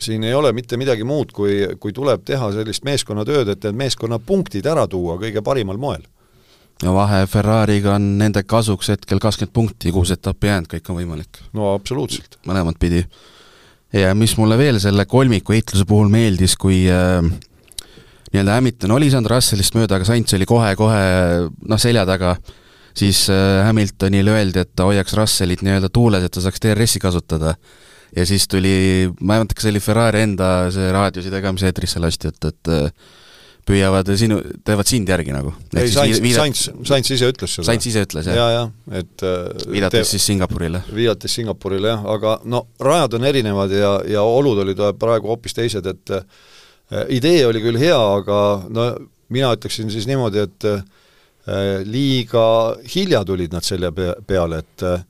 siin 0.00 0.24
ei 0.24 0.34
ole 0.34 0.52
mitte 0.52 0.76
midagi 0.76 1.04
muud, 1.04 1.32
kui, 1.32 1.62
kui 1.80 1.92
tuleb 1.92 2.24
teha 2.24 2.50
sellist 2.52 2.84
meeskonnatööd, 2.88 3.48
et 3.48 3.68
need 3.68 3.78
meeskonnapunktid 3.84 4.66
ära 4.66 4.86
tuua 4.88 5.18
kõige 5.20 5.42
parimal 5.44 5.80
moel. 5.80 6.04
Ja 6.80 6.92
vahe 6.94 7.24
Ferrari'ga 7.28 7.94
on 7.98 8.06
nende 8.20 8.42
kasuks 8.48 8.92
hetkel 8.94 9.20
kakskümmend 9.22 9.54
punkti, 9.56 9.92
kuus 9.94 10.12
etappi 10.14 10.50
jäänud, 10.50 10.70
kõik 10.70 10.88
on 10.92 11.00
võimalik. 11.00 11.42
no 11.56 11.74
absoluutselt. 11.74 12.38
mõlemat 12.48 12.78
pidi. 12.80 13.04
ja 13.92 14.14
mis 14.14 14.36
mulle 14.38 14.58
veel 14.58 14.80
selle 14.80 15.06
kolmiku 15.06 15.56
heitluse 15.56 15.84
puhul 15.88 16.08
meeldis, 16.12 16.56
kui 16.56 16.86
äh, 16.88 17.20
nii-öelda 18.32 18.56
Hamilton 18.56 18.96
oli 18.96 19.10
saanud 19.12 19.30
Russellist 19.30 19.76
mööda, 19.76 19.98
aga 19.98 20.08
Sainz 20.08 20.34
oli 20.36 20.48
kohe-kohe 20.48 21.04
noh, 21.50 21.80
selja 21.80 22.06
taga, 22.08 22.36
siis 22.96 23.26
äh, 23.32 23.60
Hamiltonile 23.66 24.36
öeldi, 24.38 24.64
et 24.64 24.74
ta 24.76 24.88
hoiaks 24.88 25.16
Russellit 25.18 25.64
nii-öelda 25.66 25.92
tuules, 25.92 26.24
et 26.24 26.34
ta 26.34 26.42
saaks 26.44 26.62
DRS-i 26.64 27.02
kasutada. 27.02 27.54
ja 28.16 28.26
siis 28.26 28.48
tuli, 28.48 29.10
ma 29.20 29.36
ei 29.36 29.42
mäleta, 29.42 29.54
kas 29.54 29.66
see 29.66 29.74
oli 29.74 29.80
Ferrari 29.84 30.24
enda 30.26 30.70
see 30.74 30.88
raadiosidega, 30.92 31.52
mis 31.54 31.66
eetrisse 31.68 32.00
lasti, 32.02 32.32
et, 32.32 32.48
et 32.48 32.72
äh, 32.74 33.18
püüavad 33.66 34.08
sinu, 34.18 34.38
teevad 34.66 34.88
sind 34.88 35.10
järgi 35.10 35.34
nagu. 35.34 35.52
ei, 35.76 35.90
Sainz, 35.92 36.20
Sainz, 36.34 36.62
Sainz 36.88 37.10
ise 37.12 37.28
ütles 37.30 37.56
seda. 37.58 37.66
Sainz 37.68 37.88
ise 37.90 38.04
ütles, 38.06 38.28
jah? 38.30 38.38
jaa, 38.38 38.52
jah, 38.54 38.70
et 39.02 39.26
äh, 39.26 39.66
viidates 39.70 40.08
te... 40.08 40.16
siis 40.16 40.28
Singapurile. 40.32 40.84
viidates 40.94 41.34
Singapurile, 41.38 41.92
jah, 41.94 42.06
aga 42.14 42.38
no 42.44 42.66
rajad 42.80 43.18
on 43.20 43.28
erinevad 43.30 43.74
ja, 43.74 43.98
ja 44.08 44.24
olud 44.26 44.64
olid 44.64 44.80
praegu 45.00 45.32
hoopis 45.32 45.56
teised, 45.58 45.86
et 45.86 46.16
Äh, 46.90 47.06
idee 47.14 47.44
oli 47.46 47.62
küll 47.62 47.78
hea, 47.78 47.98
aga 47.98 48.36
no 48.68 48.88
mina 49.30 49.52
ütleksin 49.54 49.92
siis 49.94 50.08
niimoodi, 50.10 50.42
et 50.42 50.66
äh, 50.66 50.80
liiga 51.86 52.44
hilja 52.94 53.22
tulid 53.26 53.54
nad 53.54 53.66
selle 53.66 53.92
peale, 53.94 54.58
et 54.64 54.86
äh, 54.86 55.04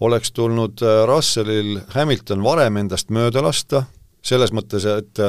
oleks 0.00 0.32
tulnud 0.36 0.80
Russellil 1.08 1.82
Hamilton 1.92 2.42
varem 2.44 2.80
endast 2.80 3.12
mööda 3.12 3.44
lasta, 3.44 3.84
selles 4.24 4.52
mõttes, 4.52 4.84
et 4.88 5.20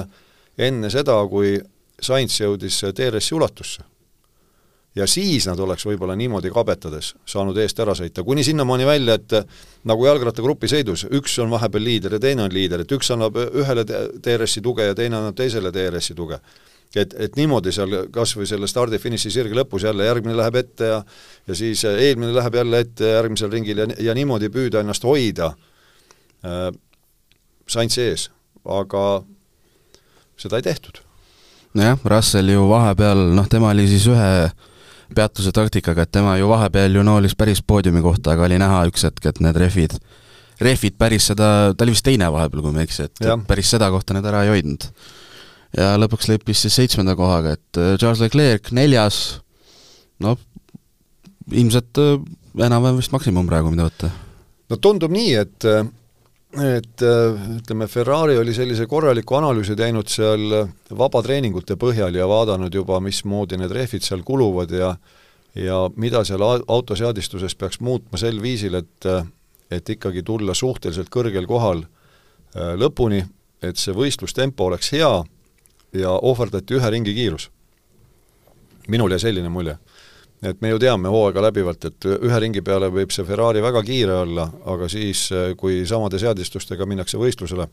enne 0.58 0.90
seda, 0.92 1.16
kui 1.32 1.56
Sainz 2.02 2.40
jõudis 2.40 2.82
DRS-i 2.94 3.36
ulatusse 3.36 3.86
ja 4.98 5.06
siis 5.08 5.46
nad 5.48 5.60
oleks 5.62 5.86
võib-olla 5.86 6.16
niimoodi 6.18 6.50
kabetades 6.54 7.12
saanud 7.30 7.58
eest 7.62 7.80
ära 7.84 7.94
sõita, 7.98 8.24
kuni 8.26 8.44
sinnamaani 8.46 8.88
välja, 8.88 9.18
et 9.18 9.36
nagu 9.88 10.08
jalgrattagrupi 10.08 10.70
sõidus, 10.72 11.06
üks 11.14 11.38
on 11.44 11.54
vahepeal 11.54 11.86
liider 11.86 12.18
ja 12.18 12.22
teine 12.24 12.48
on 12.48 12.54
liider, 12.54 12.82
et 12.82 12.96
üks 12.98 13.12
annab 13.14 13.38
ühele 13.38 13.86
DRS-i 13.86 14.64
tuge 14.66 14.90
ja 14.90 14.98
teine 14.98 15.20
annab 15.20 15.38
teisele 15.38 15.72
DRS-i 15.74 16.18
tuge. 16.18 16.40
et, 16.96 17.14
et 17.14 17.36
niimoodi 17.36 17.72
seal 17.76 18.08
kas 18.12 18.32
või 18.38 18.48
selle 18.48 18.68
stardi-finiši 18.68 19.32
sirge 19.32 19.56
lõpus 19.56 19.84
jälle 19.86 20.06
järgmine 20.06 20.38
läheb 20.38 20.56
ette 20.56 20.86
ja 20.86 21.02
ja 21.48 21.56
siis 21.56 21.84
eelmine 21.84 22.34
läheb 22.34 22.56
jälle 22.56 22.80
ette 22.80 23.12
järgmisel 23.12 23.52
ringil 23.52 23.78
ja, 23.78 23.88
ja 24.00 24.14
niimoodi 24.14 24.50
püüda 24.50 24.80
ennast 24.80 25.04
hoida 25.04 25.52
äh, 26.46 26.72
Sainz 27.68 27.98
ees, 27.98 28.30
aga 28.64 29.24
seda 30.40 30.56
ei 30.56 30.64
tehtud. 30.64 31.07
Nojah, 31.78 32.00
Russell 32.14 32.52
ju 32.52 32.66
vahepeal, 32.70 33.30
noh, 33.38 33.48
tema 33.50 33.72
oli 33.74 33.88
siis 33.90 34.08
ühe 34.10 34.30
peatuse 35.16 35.54
taktikaga, 35.56 36.04
et 36.04 36.12
tema 36.12 36.36
ju 36.40 36.50
vahepeal 36.50 36.98
ju 37.00 37.04
noolis 37.06 37.36
päris 37.38 37.62
poodiumi 37.64 38.02
kohta, 38.04 38.34
aga 38.34 38.48
oli 38.48 38.60
näha 38.60 38.82
üks 38.90 39.06
hetk, 39.08 39.30
et 39.30 39.40
need 39.44 39.60
rehvid, 39.62 39.96
rehvid 40.64 40.98
päris 41.00 41.30
seda, 41.32 41.72
ta 41.74 41.86
oli 41.86 41.96
vist 41.96 42.06
teine 42.08 42.30
vahepeal, 42.34 42.64
kui 42.64 42.76
ma 42.76 42.84
ei 42.84 42.90
eksi, 42.90 43.08
et 43.08 43.24
ja. 43.24 43.38
päris 43.48 43.72
seda 43.76 43.90
kohta 43.94 44.18
need 44.18 44.28
ära 44.28 44.44
ei 44.46 44.56
hoidnud. 44.56 44.90
ja 45.78 45.94
lõpuks 46.00 46.30
leppis 46.32 46.66
siis 46.66 46.76
seitsmenda 46.80 47.16
kohaga, 47.20 47.56
et 47.58 47.80
äh, 47.80 47.96
Charles 48.00 48.24
Leclerc 48.24 48.72
neljas, 48.76 49.40
noh, 50.24 50.40
ilmselt 51.52 52.02
äh, 52.04 52.18
enam-vähem 52.68 53.00
vist 53.00 53.14
maksimum 53.16 53.48
praegu, 53.48 53.72
mida 53.72 53.88
võtta. 53.88 54.12
no 54.72 54.82
tundub 54.82 55.14
nii, 55.14 55.34
et 55.46 55.70
äh, 55.70 55.86
et 56.64 57.02
äh, 57.06 57.38
ütleme, 57.58 57.88
Ferrari 57.88 58.38
oli 58.38 58.54
sellise 58.54 58.88
korraliku 58.90 59.38
analüüsi 59.38 59.76
teinud 59.78 60.10
seal 60.10 60.68
vabatreeningute 60.98 61.78
põhjal 61.78 62.16
ja 62.16 62.28
vaadanud 62.30 62.74
juba, 62.74 63.00
mismoodi 63.04 63.60
need 63.60 63.74
rehvid 63.76 64.06
seal 64.06 64.24
kuluvad 64.26 64.72
ja 64.72 64.96
ja 65.58 65.78
mida 65.96 66.22
seal 66.26 66.44
autoseadistuses 66.44 67.56
peaks 67.56 67.80
muutma 67.80 68.18
sel 68.18 68.42
viisil, 68.42 68.76
et 68.78 69.06
et 69.72 69.90
ikkagi 69.90 70.24
tulla 70.24 70.54
suhteliselt 70.54 71.10
kõrgel 71.12 71.48
kohal 71.48 71.84
äh, 71.84 72.76
lõpuni, 72.80 73.24
et 73.62 73.78
see 73.78 73.94
võistlustempo 73.94 74.70
oleks 74.70 74.94
hea 74.96 75.12
ja 75.94 76.12
ohverdati 76.12 76.78
ühe 76.78 76.90
ringi 76.90 77.14
kiirus. 77.14 77.50
minul 78.88 79.12
jäi 79.12 79.20
selline 79.20 79.50
mulje 79.50 79.78
et 80.44 80.62
me 80.62 80.70
ju 80.70 80.80
teame 80.82 81.10
hooaega 81.10 81.42
läbivalt, 81.48 81.86
et 81.90 82.08
ühe 82.14 82.40
ringi 82.40 82.62
peale 82.62 82.92
võib 82.94 83.14
see 83.14 83.26
Ferrari 83.26 83.62
väga 83.66 83.82
kiire 83.86 84.22
olla, 84.22 84.48
aga 84.70 84.90
siis, 84.92 85.28
kui 85.58 85.82
samade 85.90 86.20
seadistustega 86.22 86.86
minnakse 86.86 87.18
võistlusele, 87.18 87.66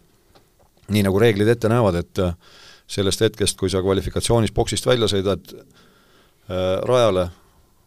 nii 0.94 1.04
nagu 1.04 1.20
reeglid 1.20 1.48
ette 1.52 1.68
näevad, 1.68 2.00
et 2.00 2.22
sellest 2.90 3.24
hetkest, 3.24 3.58
kui 3.60 3.72
sa 3.72 3.82
kvalifikatsioonis 3.84 4.52
boksist 4.54 4.86
välja 4.86 5.08
sõidad 5.10 5.54
äh, 5.54 6.80
rajale, 6.84 7.28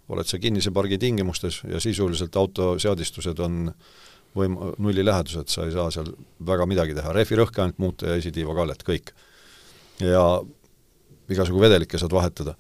oled 0.08 0.30
sa 0.30 0.40
kinnise 0.42 0.72
pargi 0.74 0.98
tingimustes 1.02 1.62
ja 1.68 1.82
sisuliselt 1.84 2.36
autoseadistused 2.40 3.40
on 3.44 3.66
võim-, 4.38 4.58
nullilähedused, 4.82 5.52
sa 5.52 5.68
ei 5.68 5.76
saa 5.76 5.92
seal 5.94 6.14
väga 6.48 6.68
midagi 6.70 6.96
teha, 6.98 7.14
rehvi 7.16 7.42
rõhke 7.42 7.62
ainult 7.64 7.82
muuta 7.84 8.10
ja 8.10 8.22
esitiiva 8.22 8.56
kallet, 8.58 8.86
kõik. 8.88 9.14
ja 10.02 10.24
igasugu 11.30 11.60
vedelikke 11.60 12.00
saad 12.00 12.14
vahetada. 12.16 12.56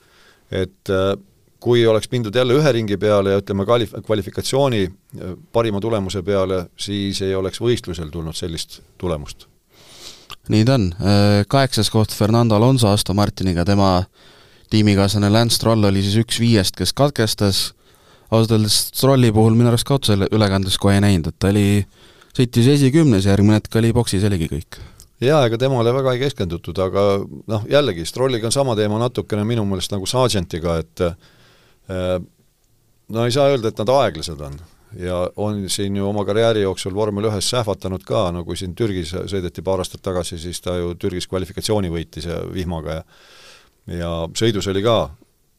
et 0.51 0.93
äh, 0.93 1.15
kui 1.59 1.85
oleks 1.87 2.09
mindud 2.11 2.35
jälle 2.35 2.57
ühe 2.57 2.71
ringi 2.71 2.97
peale 3.01 3.33
ja 3.33 3.41
ütleme, 3.41 3.65
kvalif-, 3.65 3.95
kvalifikatsiooni 4.05 4.81
äh, 4.85 5.35
parima 5.51 5.81
tulemuse 5.81 6.23
peale, 6.23 6.65
siis 6.77 7.21
ei 7.25 7.35
oleks 7.35 7.61
võistlusel 7.61 8.11
tulnud 8.13 8.37
sellist 8.37 8.81
tulemust. 8.97 9.47
nii 10.49 10.65
ta 10.65 10.77
on, 10.77 10.89
äh, 11.01 11.43
kaheksas 11.49 11.89
koht 11.93 12.13
Fernando 12.15 12.55
Alonso 12.55 12.87
Aston 12.87 13.15
Martiniga, 13.15 13.65
tema 13.65 14.03
tiimikaaslane 14.69 15.29
Lance 15.29 15.55
Stroll 15.55 15.83
oli 15.89 16.03
siis 16.03 16.19
üks 16.23 16.39
viiest, 16.39 16.75
kes 16.77 16.93
katkestas, 16.93 17.63
ausalt 18.31 18.57
öeldes 18.57 18.77
Strolli 18.93 19.31
puhul 19.31 19.55
minu 19.55 19.71
arust 19.71 19.87
ka 19.87 19.97
otse 19.97 20.17
ülekandes 20.31 20.77
kohe 20.81 20.97
ei 20.97 21.03
näinud, 21.03 21.31
et 21.31 21.39
ta 21.39 21.51
oli, 21.53 21.85
sõitis 22.37 22.69
esikümnes 22.75 23.25
järgmine 23.25 23.61
hetk 23.61 23.79
oli 23.79 23.93
boksis, 23.95 24.25
oligi 24.27 24.49
kõik. 24.51 24.79
Jaa, 25.23 25.39
ega 25.47 25.57
temale 25.57 25.89
väga 25.95 26.13
ei 26.13 26.19
keskendutud, 26.21 26.77
aga 26.77 27.05
noh, 27.49 27.63
jällegi, 27.71 28.05
Strolliga 28.05 28.51
on 28.51 28.53
sama 28.53 28.75
teema 28.77 28.99
natukene 29.01 29.47
minu 29.47 29.63
meelest 29.65 29.95
nagu 29.95 30.05
Sargentiga, 30.05 30.77
et 30.83 31.01
no 31.88 33.25
ei 33.25 33.31
saa 33.31 33.51
öelda, 33.51 33.71
et 33.71 33.79
nad 33.83 33.93
aeglased 33.93 34.41
on 34.43 34.59
ja 34.99 35.19
on 35.35 35.65
siin 35.69 35.95
ju 35.95 36.07
oma 36.07 36.23
karjääri 36.25 36.61
jooksul 36.63 36.95
vormel 36.95 37.27
ühes 37.29 37.49
sähvatanud 37.49 38.03
ka, 38.07 38.29
no 38.31 38.43
kui 38.47 38.57
siin 38.59 38.75
Türgis 38.75 39.11
sõideti 39.13 39.63
paar 39.63 39.83
aastat 39.83 40.01
tagasi, 40.03 40.39
siis 40.39 40.61
ta 40.63 40.77
ju 40.79 40.95
Türgis 40.99 41.27
kvalifikatsiooni 41.27 41.91
võitis 41.91 42.29
ja 42.29 42.39
vihmaga 42.53 42.99
ja 42.99 43.03
ja 43.88 44.11
sõidus 44.35 44.67
oli 44.67 44.83
ka 44.83 44.97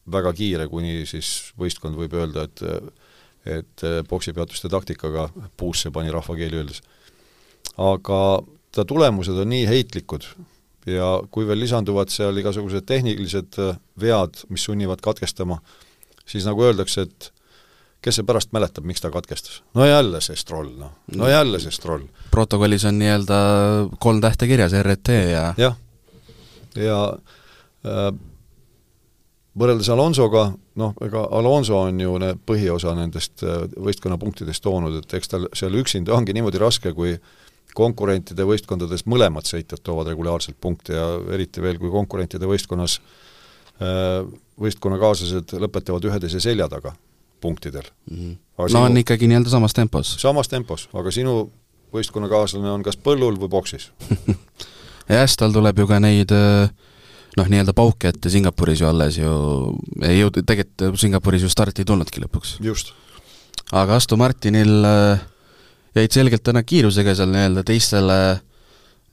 väga 0.09 0.33
kiire, 0.37 0.67
kuni 0.69 1.05
siis 1.09 1.51
võistkond 1.59 1.97
võib 1.97 2.13
öelda, 2.17 2.45
et 2.45 2.65
et 3.49 3.81
poksipeatuste 4.09 4.69
taktikaga 4.69 5.29
puusse 5.57 5.89
pani 5.95 6.11
rahvakeeli 6.11 6.57
öeldes. 6.59 6.81
aga 7.77 8.41
ta 8.75 8.85
tulemused 8.85 9.37
on 9.37 9.49
nii 9.49 9.65
heitlikud 9.67 10.25
ja 10.85 11.21
kui 11.31 11.47
veel 11.47 11.59
lisanduvad 11.63 12.11
seal 12.11 12.37
igasugused 12.37 12.85
tehnilised 12.85 13.55
vead, 13.99 14.43
mis 14.49 14.63
sunnivad 14.63 15.01
katkestama, 15.01 15.61
siis 16.29 16.47
nagu 16.47 16.63
öeldakse, 16.63 17.07
et 17.07 17.31
kes 18.05 18.19
see 18.19 18.27
pärast 18.27 18.53
mäletab, 18.55 18.87
miks 18.87 19.03
ta 19.03 19.11
katkestas? 19.11 19.61
no 19.75 19.85
jälle 19.87 20.21
see 20.23 20.37
Stroll, 20.39 20.71
noh. 20.79 20.95
no 21.15 21.29
jälle 21.29 21.59
see 21.59 21.73
Stroll. 21.75 22.07
protokollis 22.31 22.85
on 22.85 22.99
nii-öelda 23.01 23.39
kolm 23.99 24.21
tähte 24.21 24.47
kirjas, 24.47 24.75
RT 24.83 25.19
ja 25.31 25.53
jah, 25.57 25.77
ja 26.79 26.99
äh, 27.85 28.09
võrreldes 29.59 29.89
Alonsoga, 29.91 30.49
noh, 30.79 30.95
ega 31.03 31.25
Alonso 31.35 31.81
on 31.81 31.99
ju 31.99 32.15
ne, 32.21 32.33
põhiosa 32.45 32.95
nendest 32.97 33.43
äh, 33.43 33.65
võistkonna 33.75 34.19
punktidest 34.21 34.63
toonud, 34.63 35.01
et 35.01 35.19
eks 35.19 35.33
tal 35.33 35.49
seal 35.57 35.75
üksinda 35.81 36.15
ongi 36.15 36.35
niimoodi 36.37 36.61
raske, 36.61 36.93
kui 36.95 37.17
konkurentide 37.75 38.45
võistkondades 38.47 39.05
mõlemad 39.09 39.47
sõitjad 39.47 39.83
toovad 39.85 40.09
regulaarselt 40.09 40.57
punkte 40.61 40.95
ja 40.95 41.09
eriti 41.35 41.61
veel, 41.61 41.77
kui 41.81 41.91
konkurentide 41.93 42.47
võistkonnas 42.49 42.97
võistkonnakaaslased 44.59 45.53
lõpetavad 45.61 46.03
üheteise 46.09 46.41
selja 46.43 46.67
taga 46.71 46.93
punktidel 47.41 47.85
mm. 48.11 48.17
-hmm. 48.17 48.37
No 48.59 48.67
sinu- 48.67 48.81
on 48.83 48.97
ikkagi 48.97 49.27
nii-öelda 49.27 49.49
samas 49.49 49.73
tempos. 49.73 50.15
samas 50.19 50.47
tempos, 50.47 50.89
aga 50.93 51.11
sinu 51.11 51.51
võistkonnakaaslane 51.93 52.69
on 52.69 52.83
kas 52.83 52.97
põllul 52.97 53.39
või 53.39 53.49
boksis. 53.49 53.89
ja 55.09 55.21
hästi, 55.23 55.39
tal 55.39 55.55
tuleb 55.55 55.79
ju 55.79 55.87
ka 55.87 55.99
neid 56.03 56.31
äh, 56.35 56.69
noh, 57.37 57.47
nii-öelda 57.47 57.73
pauke 57.73 58.11
ette 58.11 58.29
Singapuris 58.29 58.81
ju 58.81 58.89
alles 58.89 59.17
ju, 59.17 59.31
ei 60.03 60.19
jõud-, 60.19 60.41
tegelikult 60.43 60.99
Singapuris 60.99 61.45
ju 61.45 61.49
starti 61.49 61.81
ei 61.81 61.89
tulnudki 61.89 62.21
lõpuks. 62.25 62.57
just. 62.59 62.93
aga 63.71 63.95
Aston 63.95 64.19
Martinil 64.19 64.85
äh, 64.85 65.25
jäid 65.95 66.11
selgelt 66.11 66.43
täna 66.43 66.63
kiirusega 66.63 67.15
seal 67.15 67.31
nii-öelda 67.33 67.63
teistele 67.63 68.19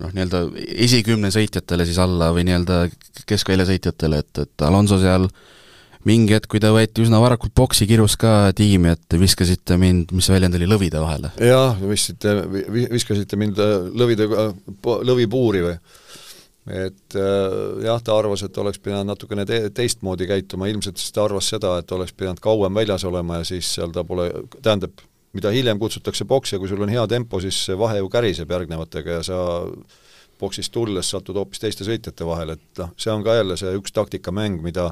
noh, 0.03 0.15
nii-öelda 0.15 0.43
esikümne 0.87 1.31
sõitjatele 1.35 1.87
siis 1.89 1.99
alla 2.03 2.31
või 2.35 2.47
nii-öelda 2.49 2.87
keskvälja 3.29 3.69
sõitjatele, 3.71 4.23
et, 4.25 4.43
et 4.45 4.67
Alonso 4.67 4.99
seal 5.03 5.29
mingi 6.07 6.37
hetk, 6.37 6.49
kui 6.53 6.63
ta 6.63 6.71
võeti 6.75 7.03
üsna 7.03 7.19
varakult 7.23 7.55
boksi, 7.57 7.87
kirus 7.91 8.15
ka 8.21 8.53
tiimi, 8.57 8.93
et 8.95 9.17
viskasite 9.19 9.79
mind, 9.81 10.15
mis 10.15 10.29
väljend 10.31 10.59
oli, 10.59 10.69
lõvide 10.71 11.03
vahele. 11.03 11.33
jah, 11.43 11.79
visksite, 11.83 12.37
viskasite 12.93 13.39
mind 13.41 13.63
äh, 13.63 13.89
lõvidega, 14.03 14.51
lõvipuuri 15.11 15.65
või? 15.67 15.75
et 16.67 17.19
äh, 17.19 17.59
jah, 17.87 18.01
ta 18.03 18.15
arvas, 18.19 18.43
et 18.47 18.59
oleks 18.59 18.81
pidanud 18.83 19.13
natukene 19.13 19.47
te 19.47 19.61
teistmoodi 19.75 20.29
käituma, 20.31 20.71
ilmselt 20.71 21.03
siis 21.03 21.15
ta 21.15 21.27
arvas 21.27 21.51
seda, 21.55 21.77
et 21.83 21.93
oleks 21.95 22.15
pidanud 22.15 22.43
kauem 22.43 22.75
väljas 22.75 23.07
olema 23.07 23.41
ja 23.41 23.51
siis 23.55 23.75
seal 23.79 23.95
ta 23.95 24.07
pole, 24.07 24.31
tähendab, 24.61 25.03
mida 25.37 25.53
hiljem 25.55 25.79
kutsutakse 25.79 26.25
boksi 26.25 26.57
ja 26.57 26.63
kui 26.63 26.71
sul 26.71 26.83
on 26.83 26.93
hea 26.93 27.05
tempo, 27.11 27.41
siis 27.45 27.59
see 27.69 27.79
vahe 27.79 28.01
ju 28.01 28.11
käriseb 28.13 28.51
järgnevatega 28.51 29.19
ja 29.19 29.23
sa 29.27 29.39
boksist 30.41 30.73
tulles 30.73 31.11
satud 31.11 31.37
hoopis 31.39 31.63
teiste 31.63 31.87
sõitjate 31.87 32.27
vahele, 32.29 32.57
et 32.59 32.83
noh, 32.83 32.93
see 33.01 33.13
on 33.13 33.25
ka 33.25 33.39
jälle 33.39 33.57
see 33.61 33.73
üks 33.79 33.95
taktikamäng, 33.97 34.61
mida 34.65 34.91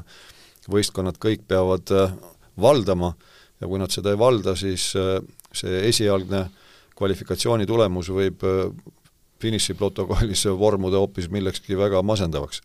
võistkonnad 0.71 1.19
kõik 1.21 1.45
peavad 1.49 1.91
äh, 1.93 2.13
valdama 2.61 3.13
ja 3.61 3.69
kui 3.69 3.79
nad 3.81 3.93
seda 3.93 4.13
ei 4.13 4.19
valda, 4.19 4.55
siis 4.57 4.91
äh, 4.99 5.19
see 5.55 5.83
esialgne 5.89 6.45
kvalifikatsiooni 6.97 7.67
tulemus 7.69 8.09
võib 8.13 8.45
äh, 8.47 8.69
finišiprotokollis 9.43 10.47
vormuda 10.57 11.01
hoopis 11.01 11.29
millekski 11.31 11.77
väga 11.77 12.01
masendavaks. 12.03 12.61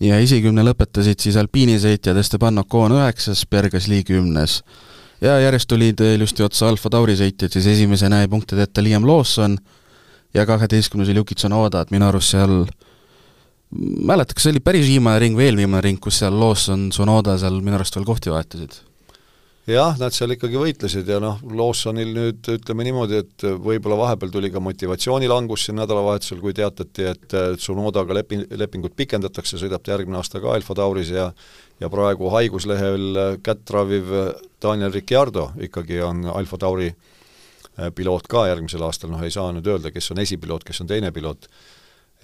ja 0.00 0.18
esikümne 0.20 0.64
lõpetasid 0.64 1.20
siis 1.20 1.36
alpiinisõitjad 1.40 2.16
Esteban 2.20 2.58
Ocon 2.64 2.96
üheksas, 2.96 3.46
Bergasli 3.50 4.02
kümnes. 4.04 4.62
Ja 5.20 5.38
järjest 5.40 5.68
tulid 5.68 6.00
ilusti 6.14 6.44
otsa 6.46 6.68
Alfa 6.68 6.90
Tauri 6.92 7.16
sõitjad, 7.18 7.52
siis 7.52 7.66
esimesena 7.76 8.22
jäi 8.22 8.32
punktideta 8.32 8.84
Liam 8.84 9.06
Lawson 9.08 9.56
ja 10.34 10.46
kaheteistkümnes 10.46 11.08
oli 11.08 11.22
Yuki 11.22 11.34
Tsunoda, 11.38 11.84
et 11.84 11.94
minu 11.94 12.08
arust 12.08 12.34
seal 12.34 12.66
mäletad, 13.76 14.36
kas 14.36 14.46
see 14.46 14.54
oli 14.54 14.64
päris 14.64 14.88
viimane 14.88 15.20
ring 15.22 15.38
või 15.38 15.48
eelviimane 15.50 15.84
ring, 15.88 16.02
kus 16.02 16.20
seal 16.22 16.36
Lawson, 16.40 16.90
Tsunoda 16.94 17.38
seal 17.40 17.62
minu 17.62 17.78
arust 17.78 17.96
veel 17.96 18.06
kohti 18.08 18.32
vahetasid? 18.34 18.82
jah, 19.66 19.96
nad 19.98 20.14
seal 20.14 20.30
ikkagi 20.30 20.58
võitlesid 20.60 21.08
ja 21.10 21.18
noh, 21.22 21.40
Lawsonil 21.58 22.12
nüüd 22.14 22.50
ütleme 22.52 22.84
niimoodi, 22.86 23.18
et 23.24 23.46
võib-olla 23.58 23.98
vahepeal 23.98 24.30
tuli 24.30 24.50
ka 24.54 24.62
motivatsioonilangus 24.62 25.66
siin 25.66 25.80
nädalavahetusel, 25.80 26.38
kui 26.38 26.54
teatati, 26.54 27.08
et 27.10 27.36
Tsunodaga 27.58 28.20
lepi-, 28.20 28.44
lepingut 28.60 28.94
pikendatakse, 28.96 29.58
sõidab 29.58 29.82
ta 29.82 29.96
järgmine 29.96 30.20
aasta 30.20 30.42
ka 30.42 30.54
Alfa 30.54 30.76
Tauris 30.78 31.10
ja 31.10 31.32
ja 31.80 31.90
praegu 31.92 32.30
haiguslehel 32.32 33.38
kätt 33.44 33.70
raviv 33.70 34.12
Daniel 34.62 34.92
Ricciardo 34.92 35.50
ikkagi 35.60 36.00
on 36.02 36.24
Alfa 36.32 36.58
Tauri 36.58 36.90
piloot 37.94 38.28
ka 38.28 38.46
järgmisel 38.48 38.82
aastal, 38.86 39.10
noh 39.12 39.22
ei 39.24 39.32
saa 39.32 39.50
nüüd 39.52 39.66
öelda, 39.68 39.92
kes 39.92 40.10
on 40.14 40.22
esipiloot, 40.22 40.64
kes 40.64 40.80
on 40.80 40.88
teine 40.88 41.10
piloot. 41.12 41.48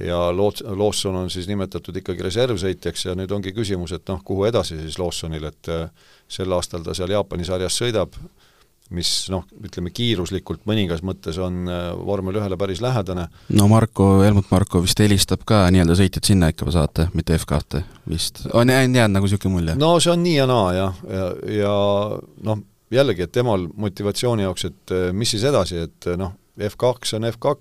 Ja 0.01 0.31
Loot-, 0.33 0.63
Lawson 0.65 1.17
on 1.21 1.29
siis 1.31 1.45
nimetatud 1.51 1.97
ikkagi 2.01 2.25
reservsõitjaks 2.25 3.05
ja 3.11 3.17
nüüd 3.19 3.33
ongi 3.37 3.53
küsimus, 3.53 3.93
et 3.93 4.09
noh, 4.09 4.23
kuhu 4.25 4.47
edasi 4.49 4.79
siis 4.81 4.97
Lawsonil, 4.99 5.45
et 5.51 5.69
äh, 5.69 5.91
sel 6.29 6.53
aastal 6.57 6.87
ta 6.87 6.95
seal 6.97 7.13
Jaapani 7.13 7.45
sarjas 7.45 7.77
sõidab, 7.77 8.17
mis 8.95 9.11
noh, 9.33 9.45
ütleme 9.65 9.93
kiiruslikult 9.95 10.67
mõningas 10.69 11.03
mõttes 11.07 11.39
on 11.43 11.65
äh, 11.71 11.89
vormel 11.97 12.39
ühele 12.41 12.59
päris 12.61 12.83
lähedane. 12.85 13.29
no 13.57 13.69
Marko, 13.71 14.09
Helmut 14.23 14.51
Marko 14.53 14.83
vist 14.85 15.01
helistab 15.03 15.47
ka 15.49 15.65
nii-öelda 15.73 15.97
sõitjad 15.99 16.29
sinna 16.29 16.51
ikka 16.53 16.71
saata, 16.75 17.09
mitte 17.17 17.37
F2-te 17.39 17.83
vist, 18.11 18.45
on 18.53 18.73
jäänud 18.73 19.17
nagu 19.17 19.29
niisugune 19.29 19.57
mulje? 19.57 19.79
no 19.81 19.95
see 20.01 20.13
on 20.15 20.23
nii 20.25 20.37
ja 20.37 20.47
naa 20.51 20.69
jah, 20.77 21.03
ja, 21.09 21.25
ja, 21.25 21.59
ja 21.63 21.75
noh, 22.49 22.63
jällegi, 22.93 23.27
et 23.27 23.35
temal 23.35 23.69
motivatsiooni 23.75 24.47
jaoks, 24.47 24.69
et 24.71 24.97
äh, 24.97 25.11
mis 25.17 25.35
siis 25.35 25.45
edasi, 25.49 25.85
et 25.89 26.13
noh, 26.21 26.37
F2 26.61 27.17
on 27.17 27.29
F2, 27.33 27.55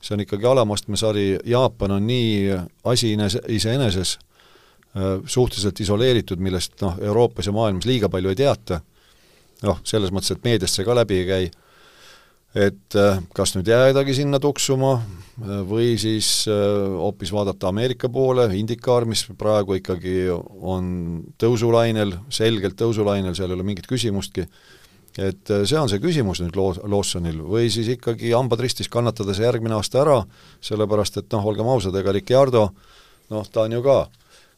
see 0.00 0.14
on 0.16 0.22
ikkagi 0.24 0.46
alamastme 0.48 0.96
sari, 0.96 1.34
Jaapan 1.44 1.98
on 1.98 2.06
nii 2.08 2.54
asi 2.88 3.12
iseeneses 3.52 4.16
suhteliselt 5.26 5.80
isoleeritud, 5.80 6.40
millest 6.40 6.80
noh, 6.80 6.94
Euroopas 7.04 7.50
ja 7.50 7.52
maailmas 7.52 7.84
liiga 7.84 8.08
palju 8.08 8.30
ei 8.32 8.38
teata, 8.38 8.80
noh, 9.64 9.78
selles 9.86 10.12
mõttes, 10.12 10.34
et 10.34 10.44
meediast 10.44 10.76
see 10.76 10.86
ka 10.86 10.96
läbi 10.96 11.22
ei 11.22 11.28
käi, 11.28 11.46
et 12.66 12.96
kas 13.36 13.52
nüüd 13.56 13.68
jäädagi 13.68 14.14
sinna 14.16 14.40
tuksuma 14.40 14.94
või 15.68 15.94
siis 16.00 16.46
hoopis 16.48 17.32
vaadata 17.32 17.68
Ameerika 17.68 18.08
poole, 18.12 18.48
Indikaar, 18.56 19.04
mis 19.08 19.26
praegu 19.38 19.76
ikkagi 19.76 20.30
on 20.32 20.88
tõusulainel, 21.40 22.16
selgelt 22.32 22.78
tõusulainel, 22.80 23.36
seal 23.36 23.52
ei 23.52 23.58
ole 23.58 23.66
mingit 23.66 23.88
küsimustki, 23.90 24.46
et 25.20 25.52
see 25.64 25.78
on 25.80 25.88
see 25.92 26.00
küsimus 26.00 26.40
nüüd 26.44 26.56
Lo-, 26.56 26.76
Lawsonil 26.88 27.42
või 27.44 27.68
siis 27.72 27.88
ikkagi 27.92 28.32
hambad 28.36 28.64
ristis 28.64 28.88
kannatada 28.92 29.36
see 29.36 29.44
järgmine 29.44 29.76
aasta 29.76 30.02
ära, 30.04 30.20
sellepärast 30.64 31.20
et 31.20 31.32
noh, 31.36 31.44
olgem 31.48 31.68
ausad, 31.72 31.96
ega 31.96 32.12
Ricciardo 32.16 32.70
noh, 33.32 33.48
ta 33.52 33.64
on 33.66 33.76
ju 33.76 33.84
ka 33.84 34.04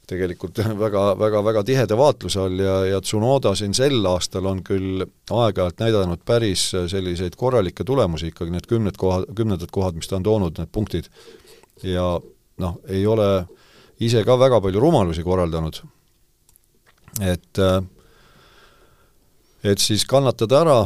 tegelikult 0.08 0.60
väga, 0.84 1.02
väga, 1.20 1.42
väga 1.44 1.64
tiheda 1.68 1.98
vaatluse 1.98 2.40
all 2.40 2.62
ja, 2.62 2.78
ja 2.94 3.00
Tsunoda 3.04 3.54
siin 3.58 3.76
sel 3.76 4.00
aastal 4.08 4.48
on 4.50 4.62
küll 4.66 5.04
aeg-ajalt 5.04 5.84
näidanud 5.84 6.24
päris 6.26 6.70
selliseid 6.72 7.36
korralikke 7.36 7.84
tulemusi, 7.84 8.32
ikkagi 8.32 8.54
need 8.54 8.68
kümned 8.70 8.98
kohad, 9.00 9.28
kümnendad 9.36 9.72
kohad, 9.74 9.98
mis 9.98 10.08
ta 10.08 10.18
on 10.18 10.26
toonud, 10.26 10.58
need 10.58 10.72
punktid, 10.72 11.10
ja 11.84 12.10
noh, 12.58 12.80
ei 12.88 13.04
ole 13.06 13.28
ise 14.04 14.24
ka 14.24 14.38
väga 14.38 14.60
palju 14.64 14.80
rumalusi 14.80 15.24
korraldanud. 15.26 15.82
et 17.20 17.58
äh, 17.58 17.82
et 19.64 19.78
siis 19.82 20.04
kannatada 20.06 20.62
ära, 20.62 20.78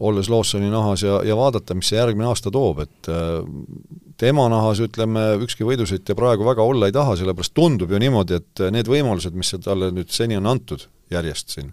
olles 0.00 0.28
Lawsoni 0.32 0.70
nahas 0.72 1.02
ja, 1.04 1.18
ja 1.28 1.34
vaadata, 1.36 1.74
mis 1.76 1.90
see 1.92 1.98
järgmine 2.00 2.28
aasta 2.30 2.50
toob, 2.54 2.78
et 2.86 3.08
äh, 3.12 3.42
tema 4.20 4.46
nahas, 4.52 4.80
ütleme, 4.84 5.26
ükski 5.44 5.64
võidusõitja 5.68 6.16
praegu 6.16 6.44
väga 6.48 6.64
olla 6.64 6.88
ei 6.88 6.94
taha, 6.96 7.16
sellepärast 7.20 7.52
tundub 7.56 7.92
ju 7.92 8.00
niimoodi, 8.00 8.38
et 8.40 8.64
need 8.72 8.88
võimalused, 8.88 9.36
mis 9.36 9.52
talle 9.64 9.90
nüüd 9.96 10.08
seni 10.12 10.36
on 10.40 10.48
antud 10.50 10.86
järjest 11.12 11.52
siin, 11.56 11.70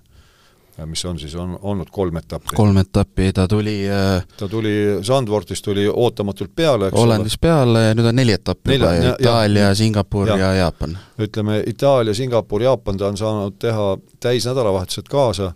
mis 0.85 1.01
on 1.09 1.17
siis, 1.19 1.33
on 1.39 1.55
olnud 1.65 1.89
kolm 1.91 2.19
etappi. 2.19 2.53
kolm 2.55 2.77
etappi, 2.77 3.31
ta 3.33 3.47
tuli 3.49 3.77
äh, 3.89 4.23
ta 4.37 4.47
tuli, 4.51 4.73
Sandvortist 5.07 5.63
tuli 5.65 5.87
ootamatult 5.89 6.51
peale, 6.55 6.91
eks 6.91 6.99
Hollandis 6.99 7.37
peale 7.41 7.85
ja 7.87 7.95
nüüd 7.97 8.09
on 8.11 8.15
neli 8.19 8.35
etappi 8.35 8.75
Nelja- 8.75 8.91
juba, 8.95 9.05
ja- 9.07 9.15
Itaalia, 9.19 9.71
Singapur 9.75 10.27
ja- 10.29 10.37
ja 10.37 10.51
Jaapan. 10.61 10.97
ütleme, 11.19 11.63
Itaalia, 11.67 12.13
Singapur, 12.13 12.61
Jaapan, 12.67 12.97
ta 12.97 13.07
on 13.07 13.17
saanud 13.17 13.55
teha 13.59 13.87
täisnädalavahetused 14.19 15.07
kaasa 15.09 15.53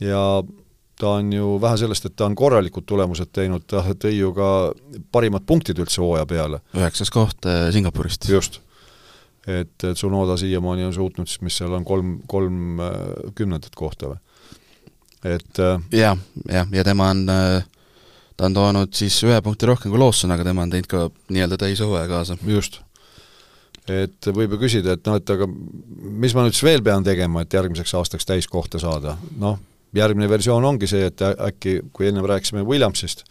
ja 0.00 0.24
ta 0.98 1.10
on 1.18 1.32
ju 1.32 1.58
vähe 1.62 1.76
sellest, 1.78 2.08
et 2.08 2.16
ta 2.16 2.26
on 2.26 2.34
korralikud 2.38 2.86
tulemused 2.86 3.30
teinud, 3.34 3.64
ta 3.70 3.84
tõi 3.94 4.16
ju 4.16 4.32
ka 4.36 4.48
parimad 5.14 5.46
punktid 5.46 5.78
üldse 5.78 6.02
hooaja 6.02 6.26
peale. 6.26 6.60
üheksas 6.76 7.12
koht 7.14 7.46
äh, 7.46 7.68
Singapurist. 7.72 8.28
just. 8.28 8.60
et 9.46 9.84
Tsunoda 9.94 10.36
siiamaani 10.36 10.84
on 10.84 10.94
suutnud 10.94 11.28
siis, 11.28 11.40
mis 11.40 11.56
seal 11.56 11.72
on, 11.72 11.84
kolm, 11.84 12.18
kolm 12.26 12.82
äh, 12.82 12.98
kümnendat 13.34 13.78
kohta 13.78 14.12
või? 14.12 14.18
et 15.24 15.62
äh, 15.62 15.78
jah, 15.92 16.18
jah, 16.50 16.66
ja 16.72 16.84
tema 16.84 17.12
on, 17.14 17.24
ta 18.36 18.50
on 18.50 18.58
toonud 18.58 18.92
siis 18.94 19.22
ühe 19.26 19.38
punkti 19.42 19.70
rohkem 19.70 19.94
kui 19.94 20.02
Lawson, 20.02 20.34
aga 20.34 20.46
tema 20.50 20.66
on 20.66 20.74
teinud 20.74 20.90
ka 20.90 21.06
nii-öelda 21.30 21.62
täishooaja 21.62 22.10
kaasa. 22.10 22.38
just. 22.46 22.82
et 23.86 24.32
võib 24.34 24.58
ju 24.58 24.64
küsida, 24.66 24.98
et 24.98 25.06
noh, 25.06 25.22
et 25.22 25.30
aga 25.30 25.46
mis 25.46 26.34
ma 26.34 26.42
nüüd 26.42 26.58
siis 26.58 26.66
veel 26.66 26.82
pean 26.82 27.06
tegema, 27.06 27.46
et 27.46 27.54
järgmiseks 27.54 27.94
aastaks 27.94 28.26
täiskohta 28.26 28.82
saada, 28.82 29.14
noh, 29.38 29.60
järgmine 29.96 30.28
versioon 30.28 30.64
ongi 30.64 30.88
see, 30.90 31.06
et 31.08 31.22
äkki, 31.22 31.78
kui 31.92 32.08
ennem 32.10 32.26
rääkisime 32.28 32.64
Williamsist, 32.66 33.24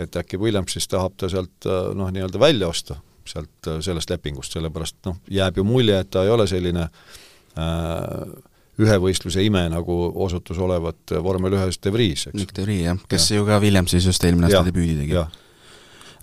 et 0.00 0.16
äkki 0.16 0.40
Williamsist 0.40 0.90
tahab 0.90 1.16
ta 1.20 1.28
sealt 1.28 1.68
noh, 1.96 2.12
nii-öelda 2.12 2.40
välja 2.40 2.70
osta, 2.70 2.96
sealt 3.28 3.70
sellest 3.84 4.10
lepingust, 4.10 4.56
sellepärast 4.56 4.96
noh, 5.08 5.18
jääb 5.30 5.60
ju 5.60 5.66
mulje, 5.66 5.98
et 6.00 6.10
ta 6.10 6.24
ei 6.24 6.32
ole 6.32 6.46
selline 6.50 6.86
äh, 6.86 8.32
ühe 8.80 8.96
võistluse 9.02 9.44
ime, 9.44 9.66
nagu 9.72 9.98
osutus 10.24 10.58
olevat 10.58 11.14
vormel 11.22 11.58
ühes 11.58 11.78
De 11.84 11.92
Vries, 11.92 12.26
eks. 12.30 12.38
Nick 12.38 12.56
de 12.56 12.64
Vries, 12.64 12.86
jah, 12.88 13.04
kes 13.10 13.30
ju 13.34 13.44
ka 13.48 13.60
Williamsis 13.62 14.08
just 14.08 14.24
eelmine 14.24 14.48
aasta 14.48 14.64
debüüdi 14.70 14.96
tegi. 15.02 15.18
jah, 15.18 15.28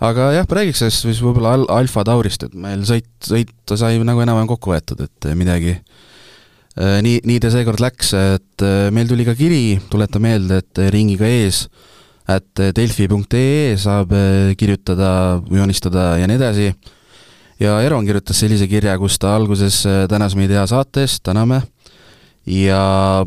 aga 0.09 0.31
jah, 0.39 0.49
räägiks 0.59 0.81
sellest 0.81 1.05
siis 1.05 1.21
võib-olla 1.21 1.53
Al-, 1.59 1.69
Alfa 1.77 2.05
Taurist, 2.07 2.49
et 2.49 2.57
meil 2.57 2.81
sõit, 2.89 3.11
sõita 3.21 3.77
sai 3.77 4.01
nagu 4.01 4.25
enam-vähem 4.25 4.49
kokku 4.49 4.73
võetud, 4.73 5.05
et 5.05 5.29
midagi 5.37 5.77
äh, 5.77 6.06
nii, 6.77 7.21
nii 7.25 7.39
ta 7.41 7.51
seekord 7.53 7.81
läks, 7.81 8.13
et 8.17 8.65
äh, 8.65 8.89
meil 8.93 9.09
tuli 9.09 9.25
ka 9.27 9.35
kiri, 9.37 9.79
tuleta 9.91 10.21
meelde, 10.21 10.61
et 10.61 10.83
ringiga 10.93 11.29
ees, 11.29 11.65
et 12.29 12.63
delfi.ee 12.77 13.77
saab 13.81 14.13
äh, 14.13 14.51
kirjutada, 14.59 15.09
joonistada 15.49 16.11
ja 16.21 16.27
nii 16.29 16.37
edasi, 16.37 16.67
ja 17.63 17.79
Eron 17.85 18.05
kirjutas 18.05 18.43
sellise 18.43 18.67
kirja, 18.69 18.97
kus 19.01 19.17
ta 19.21 19.33
alguses 19.37 19.81
tänas 20.09 20.37
meid 20.37 20.53
hea 20.53 20.67
saate 20.69 21.07
eest, 21.07 21.23
täname, 21.25 21.63
ja 22.47 23.25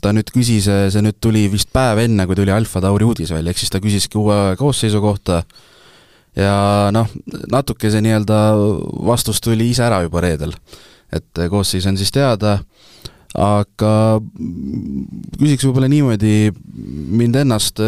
ta 0.00 0.12
nüüd 0.16 0.30
küsis, 0.32 0.68
see 0.68 1.02
nüüd 1.04 1.18
tuli 1.22 1.46
vist 1.52 1.72
päev 1.74 2.04
enne, 2.04 2.26
kui 2.28 2.38
tuli 2.38 2.52
Alfa 2.54 2.82
Tauri 2.84 3.08
uudis 3.08 3.32
välja, 3.34 3.52
ehk 3.52 3.60
siis 3.60 3.72
ta 3.72 3.80
küsiski 3.82 4.18
uue 4.20 4.56
koosseisu 4.60 5.00
kohta. 5.02 5.42
Ja 6.38 6.88
noh, 6.94 7.10
natuke 7.50 7.90
see 7.90 8.04
nii-öelda 8.04 8.38
vastus 9.08 9.42
tuli 9.42 9.72
ise 9.72 9.82
ära 9.88 10.04
juba 10.04 10.22
reedel. 10.22 10.54
Et 11.12 11.42
koosseis 11.50 11.86
on 11.90 11.98
siis 11.98 12.12
teada, 12.14 12.58
aga 13.38 13.92
küsiks 15.38 15.66
võib-olla 15.66 15.90
niimoodi, 15.90 16.50
mind 17.20 17.40
ennast 17.42 17.82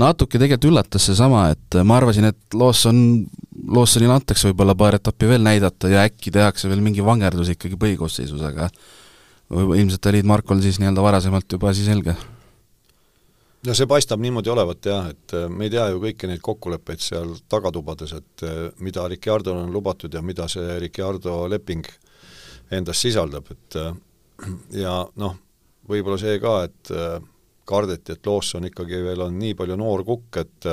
natuke 0.00 0.38
tegelikult 0.38 0.70
üllatas 0.72 1.06
seesama, 1.08 1.46
et 1.54 1.78
ma 1.86 1.98
arvasin, 2.00 2.28
et 2.32 2.58
Lawson, 2.58 2.98
Lawsonile 3.70 4.16
antakse 4.16 4.50
võib-olla 4.50 4.74
paar 4.78 4.98
etappi 4.98 5.30
veel 5.30 5.44
näidata 5.46 5.90
ja 5.92 6.04
äkki 6.08 6.34
tehakse 6.34 6.68
veel 6.70 6.82
mingi 6.84 7.04
vangerdus 7.04 7.52
ikkagi 7.54 7.78
põhikoosseisus, 7.80 8.42
aga 8.44 8.68
ilmselt 9.54 10.06
olid 10.10 10.26
Markol 10.26 10.62
siis 10.64 10.80
nii-öelda 10.80 11.04
varasemalt 11.04 11.52
juba 11.52 11.70
asi 11.70 11.86
selge. 11.86 12.16
No 13.64 13.72
see 13.72 13.88
paistab 13.88 14.20
niimoodi 14.20 14.50
olevat 14.52 14.86
jah, 14.90 15.06
et 15.14 15.32
äh, 15.36 15.46
me 15.48 15.68
ei 15.68 15.72
tea 15.72 15.86
ju 15.88 16.00
kõiki 16.02 16.28
neid 16.28 16.42
kokkuleppeid 16.44 17.00
seal 17.00 17.30
tagatubades, 17.48 18.12
et 18.12 18.44
äh, 18.44 18.66
mida 18.84 19.06
Ricciardole 19.08 19.62
on 19.64 19.72
lubatud 19.72 20.12
ja 20.12 20.20
mida 20.20 20.48
see 20.52 20.76
Ricciardo 20.82 21.46
leping 21.48 21.86
endas 22.72 23.00
sisaldab, 23.02 23.50
et 23.52 23.78
äh, 23.80 23.94
ja 24.80 24.96
noh, 25.20 25.36
võib-olla 25.88 26.18
see 26.20 26.38
ka, 26.42 26.56
et 26.68 26.92
kardeti, 27.68 28.14
et 28.14 28.26
Lawson 28.26 28.68
ikkagi 28.68 29.00
veel 29.04 29.22
on 29.24 29.36
nii 29.38 29.54
palju 29.58 29.76
noor 29.80 30.04
kukk, 30.06 30.42
et 30.42 30.70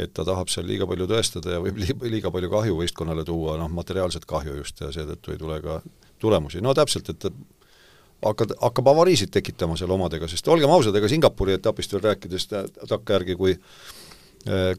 et 0.00 0.12
ta 0.14 0.22
tahab 0.24 0.48
seal 0.48 0.64
liiga 0.64 0.86
palju 0.88 1.04
tõestada 1.10 1.56
ja 1.56 1.60
võib 1.60 1.80
liiga 2.06 2.30
palju 2.32 2.48
kahju 2.48 2.76
võistkonnale 2.78 3.24
tuua, 3.26 3.56
noh, 3.60 3.68
materiaalset 3.74 4.24
kahju 4.28 4.54
just, 4.60 4.78
ja 4.80 4.88
seetõttu 4.94 5.34
ei 5.34 5.40
tule 5.40 5.58
ka 5.60 5.80
tulemusi, 6.22 6.62
no 6.64 6.72
täpselt, 6.78 7.10
et 7.10 7.26
hakkad, 8.24 8.54
hakkab 8.62 8.90
avariisid 8.94 9.32
tekitama 9.34 9.76
seal 9.76 9.90
omadega, 9.92 10.28
sest 10.30 10.48
olgem 10.48 10.70
ausad, 10.72 10.96
ega 10.96 11.10
Singapuri 11.10 11.58
etapist 11.58 11.92
veel 11.92 12.06
rääkides 12.06 12.48
takkajärgi, 12.52 13.36
kui 13.36 13.58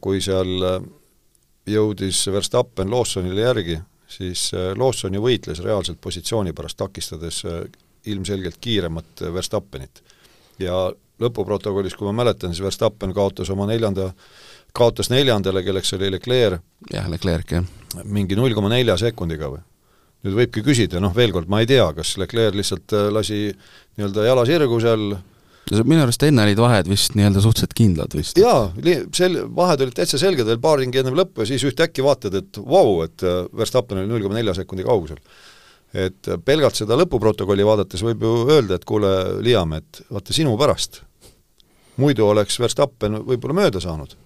kui 0.02 0.18
seal 0.24 0.48
jõudis 1.70 2.24
Verstappen 2.34 2.90
Lawsonile 2.90 3.44
järgi, 3.44 3.76
siis 4.12 4.50
Lawson 4.78 5.14
ju 5.16 5.22
võitles 5.24 5.62
reaalselt 5.64 6.00
positsiooni 6.00 6.52
pärast, 6.56 6.76
takistades 6.80 7.42
ilmselgelt 8.12 8.58
kiiremat 8.60 9.24
Verstappenit. 9.32 10.02
ja 10.58 10.90
lõpuprotokollis, 11.22 11.96
kui 11.96 12.08
ma 12.08 12.22
mäletan, 12.22 12.52
siis 12.52 12.64
Verstappen 12.64 13.12
kaotas 13.14 13.50
oma 13.52 13.66
neljanda, 13.70 14.10
kaotas 14.76 15.10
neljandale, 15.12 15.62
kelleks 15.64 15.94
oli 15.98 16.10
Leclerc. 16.12 16.62
jah, 16.92 17.10
Leclerc, 17.10 17.52
jah. 17.58 17.68
mingi 18.04 18.38
null 18.38 18.54
koma 18.54 18.72
nelja 18.72 18.96
sekundiga 19.00 19.52
või? 19.52 19.62
nüüd 20.22 20.36
võibki 20.38 20.62
küsida, 20.62 21.00
noh 21.02 21.14
veel 21.14 21.32
kord, 21.34 21.48
ma 21.50 21.62
ei 21.62 21.66
tea, 21.66 21.88
kas 21.96 22.14
Leclerc 22.20 22.54
lihtsalt 22.54 22.94
äh, 22.94 23.08
lasi 23.10 23.40
nii-öelda 23.50 24.26
jala 24.28 24.44
sirgu 24.46 24.78
seal 24.82 25.16
minu 25.70 26.02
arust 26.02 26.22
enne 26.26 26.44
olid 26.44 26.58
vahed 26.60 26.88
vist 26.90 27.14
nii-öelda 27.16 27.42
suhteliselt 27.44 27.74
kindlad 27.78 28.16
vist. 28.16 28.38
jaa, 28.40 28.66
sel-, 29.16 29.40
vahed 29.56 29.84
olid 29.84 29.96
täitsa 29.96 30.20
selged 30.20 30.48
veel 30.48 30.60
paar 30.62 30.80
ringi 30.82 31.00
ennem 31.00 31.16
lõppu 31.18 31.44
ja 31.44 31.52
siis 31.52 31.64
ühtäkki 31.68 32.04
vaatad, 32.04 32.36
et 32.40 32.58
vau 32.58 32.96
wow,, 32.96 33.06
et 33.06 33.24
äh, 33.26 33.44
Verstappen 33.56 34.02
oli 34.02 34.10
null 34.10 34.26
koma 34.26 34.38
nelja 34.38 34.56
sekundi 34.58 34.84
kaugusel. 34.86 35.22
et 35.92 36.28
äh, 36.28 36.40
pelgalt 36.44 36.78
seda 36.78 36.98
lõpuprotokolli 36.98 37.66
vaadates 37.66 38.02
võib 38.04 38.26
ju 38.26 38.34
öelda, 38.50 38.76
et 38.76 38.84
kuule, 38.88 39.12
Liam, 39.44 39.72
et 39.78 40.02
vaata 40.10 40.34
sinu 40.36 40.56
pärast. 40.58 41.02
muidu 42.02 42.26
oleks 42.26 42.58
Verstappen 42.60 43.22
võib-olla 43.22 43.62
mööda 43.62 43.80
saanud. 43.80 44.16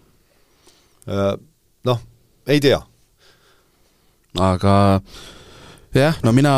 Noh, 1.86 1.98
ei 2.50 2.60
tea. 2.60 2.80
aga 4.42 4.72
jah, 6.00 6.18
no 6.26 6.32
mina, 6.36 6.52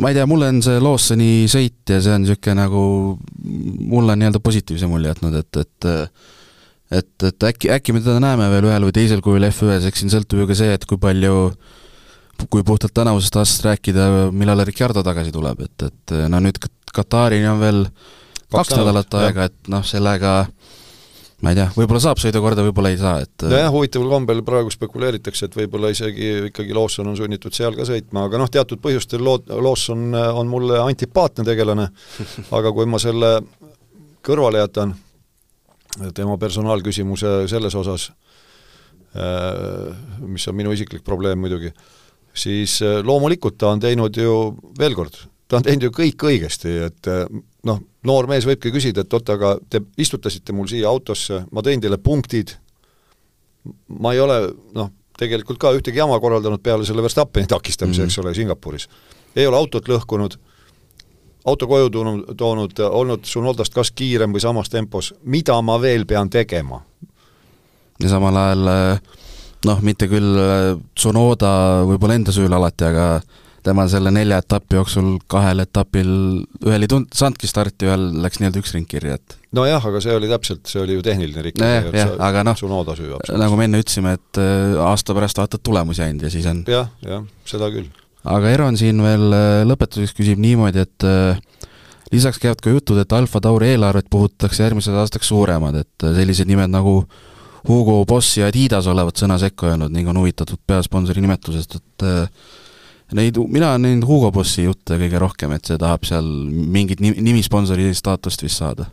ma 0.00 0.10
ei 0.10 0.18
tea, 0.18 0.26
mulle 0.30 0.50
on 0.52 0.60
see 0.64 0.80
Lawsoni 0.82 1.30
sõit 1.50 1.94
ja 1.94 2.00
see 2.04 2.14
on 2.14 2.24
niisugune 2.24 2.58
nagu, 2.58 2.82
mulle 3.44 4.14
on 4.14 4.22
nii-öelda 4.22 4.42
positiivse 4.44 4.90
mulje 4.90 5.14
jätnud, 5.14 5.38
et, 5.40 5.62
et 5.64 5.90
et, 6.88 7.24
et 7.28 7.44
äkki, 7.50 7.68
äkki 7.74 7.92
me 7.92 8.00
teda 8.00 8.16
näeme 8.22 8.46
veel 8.52 8.70
ühel 8.70 8.86
või 8.88 8.94
teisel 8.96 9.20
kujul 9.24 9.44
F1-s, 9.50 9.88
eks 9.90 10.02
siin 10.02 10.12
sõltub 10.12 10.40
ju 10.40 10.48
ka 10.48 10.56
see, 10.56 10.72
et 10.72 10.86
kui 10.88 11.00
palju 11.00 11.34
kui 12.46 12.62
puhtalt 12.62 12.94
tänavusest 12.94 13.36
aastast 13.40 13.66
rääkida, 13.66 14.30
millal 14.32 14.62
Ricardo 14.64 15.02
tagasi 15.04 15.34
tuleb, 15.34 15.64
et, 15.66 15.88
et 15.90 16.14
no 16.30 16.40
nüüd 16.42 16.60
Katarini 16.94 17.48
on 17.50 17.60
veel 17.60 17.80
kaks, 17.88 18.52
kaks 18.54 18.76
nädalat 18.78 19.16
aega, 19.20 19.48
et 19.50 19.70
noh, 19.72 19.84
sellega 19.84 20.34
ma 21.42 21.52
ei 21.52 21.58
tea, 21.58 21.68
võib-olla 21.76 22.00
saab 22.02 22.20
sõidukorda, 22.22 22.64
võib-olla 22.66 22.90
ei 22.90 22.98
saa, 23.00 23.22
et 23.22 23.46
nojah, 23.46 23.70
huvitaval 23.74 24.10
kombel 24.16 24.42
praegu 24.46 24.72
spekuleeritakse, 24.74 25.46
et 25.46 25.58
võib-olla 25.58 25.92
isegi 25.94 26.30
ikkagi 26.48 26.74
Lawson 26.74 27.12
on 27.12 27.18
sunnitud 27.18 27.54
seal 27.54 27.76
ka 27.78 27.86
sõitma, 27.86 28.26
aga 28.26 28.40
noh, 28.42 28.50
teatud 28.50 28.82
põhjustel 28.82 29.22
Lo-, 29.22 29.44
Lawson 29.46 30.08
on 30.14 30.50
mulle 30.50 30.80
antipaatne 30.82 31.46
tegelane, 31.46 31.90
aga 32.58 32.74
kui 32.74 32.88
ma 32.90 33.00
selle 33.02 33.36
kõrvale 34.26 34.64
jätan, 34.64 34.96
tema 36.14 36.36
personaalküsimuse 36.38 37.46
selles 37.50 37.74
osas, 37.78 38.10
äh, 39.16 39.94
mis 40.26 40.46
on 40.50 40.58
minu 40.58 40.74
isiklik 40.74 41.04
probleem 41.06 41.40
muidugi, 41.42 41.72
siis 42.34 42.80
äh, 42.82 43.00
loomulikult 43.04 43.58
ta 43.58 43.72
on 43.74 43.82
teinud 43.82 44.18
ju, 44.18 44.34
veel 44.78 44.98
kord, 44.98 45.16
ta 45.48 45.58
on 45.58 45.66
teinud 45.66 45.88
ju 45.88 45.94
kõik 46.02 46.26
õigesti, 46.32 46.74
et 46.88 47.10
äh, 47.10 47.24
noh, 47.66 47.80
noor 48.06 48.28
mees 48.30 48.46
võibki 48.46 48.72
küsida, 48.74 49.02
et 49.02 49.14
oot, 49.14 49.30
aga 49.34 49.56
te 49.70 49.80
istutasite 49.98 50.54
mul 50.54 50.68
siia 50.70 50.88
autosse, 50.90 51.42
ma 51.50 51.64
tõin 51.64 51.82
teile 51.82 51.98
punktid, 52.02 52.54
ma 53.98 54.14
ei 54.14 54.20
ole 54.22 54.38
noh, 54.76 54.92
tegelikult 55.18 55.58
ka 55.60 55.72
ühtegi 55.76 55.98
jama 55.98 56.20
korraldanud 56.22 56.62
peale 56.62 56.86
selle 56.86 57.02
Verstappeni 57.02 57.50
takistamise 57.50 58.02
mm, 58.02 58.04
-hmm. 58.04 58.12
eks 58.12 58.18
ole, 58.18 58.34
Singapuris. 58.34 58.88
ei 59.36 59.46
ole 59.46 59.56
autot 59.56 59.88
lõhkunud, 59.88 60.38
auto 61.44 61.66
koju 61.66 61.90
toonud, 61.90 62.36
toonud, 62.36 62.78
olnud 62.90 63.24
Sunodast 63.24 63.74
kas 63.74 63.90
kiirem 63.90 64.32
või 64.32 64.40
samas 64.40 64.70
tempos, 64.70 65.14
mida 65.22 65.60
ma 65.62 65.80
veel 65.80 66.06
pean 66.06 66.30
tegema? 66.30 66.80
ja 68.02 68.08
samal 68.08 68.36
ajal 68.36 68.68
noh, 69.64 69.82
mitte 69.82 70.06
küll 70.08 70.38
Tsunoda 70.94 71.82
võib-olla 71.84 72.14
enda 72.14 72.32
süül 72.32 72.52
alati, 72.52 72.84
aga 72.84 73.20
tema 73.68 73.84
selle 73.90 74.12
nelja 74.14 74.40
etapi 74.42 74.78
jooksul 74.78 75.10
kahel 75.30 75.62
etapil, 75.64 76.10
ühel 76.64 76.86
ei 76.86 76.90
tund-, 76.90 77.12
saanudki 77.16 77.50
starti, 77.50 77.88
ühel 77.88 78.08
läks 78.24 78.40
nii-öelda 78.40 78.62
üks 78.62 78.74
ring 78.76 78.88
kirja, 78.88 79.18
et 79.18 79.36
nojah, 79.56 79.84
aga 79.90 80.00
see 80.04 80.16
oli 80.16 80.30
täpselt, 80.30 80.64
see 80.68 80.80
oli 80.82 80.96
ju 80.98 81.04
tehniline 81.04 81.44
rikkumine 81.46 81.92
jah, 81.96 82.12
aga 82.24 82.44
noh, 82.46 82.58
nagu 83.40 83.60
me 83.60 83.68
enne 83.68 83.80
ütlesime, 83.82 84.16
et 84.18 84.40
äh, 84.42 84.76
aasta 84.84 85.16
pärast 85.16 85.40
vaatad 85.40 85.64
tulemusi 85.64 86.04
ainult 86.04 86.26
ja 86.28 86.32
siis 86.32 86.48
on 86.50 86.64
jah, 86.68 86.90
jah, 87.04 87.24
seda 87.48 87.70
küll. 87.74 87.88
aga 88.28 88.52
Eron 88.52 88.76
siin 88.80 89.00
veel 89.04 89.28
äh, 89.36 89.62
lõpetuseks 89.68 90.16
küsib 90.18 90.42
niimoodi, 90.42 90.84
et 90.84 91.08
äh, 91.08 91.40
lisaks 92.12 92.40
käivad 92.42 92.62
ka 92.64 92.72
jutud, 92.74 93.00
et 93.00 93.16
Alfa 93.16 93.42
Tauri 93.44 93.72
eelarvet 93.74 94.08
puhutatakse 94.12 94.66
järgmiseks 94.66 95.02
aastaks 95.04 95.32
suuremad, 95.32 95.80
et 95.84 96.08
sellised 96.20 96.48
nimed 96.48 96.72
nagu 96.72 97.02
Hugo 97.68 98.00
Boss 98.08 98.38
ja 98.38 98.48
Adidas 98.48 98.86
olevat 98.88 99.18
sõna 99.20 99.36
sekka 99.40 99.72
öelnud 99.72 99.92
ning 99.92 100.08
on 100.08 100.20
huvitatud 100.20 100.60
peasponsori 100.68 101.24
nimetusest, 101.24 101.80
et 101.80 102.06
Neid, 103.16 103.38
mina 103.48 103.70
olen 103.70 103.86
näinud 103.86 104.04
Hugo 104.04 104.28
Bossi 104.32 104.66
jutte 104.66 104.98
kõige 105.00 105.20
rohkem, 105.22 105.54
et 105.56 105.64
see 105.64 105.78
tahab 105.80 106.04
seal 106.04 106.26
mingit 106.48 107.00
nimisponsori 107.00 107.88
staatust 107.96 108.44
vist 108.44 108.60
saada. 108.60 108.84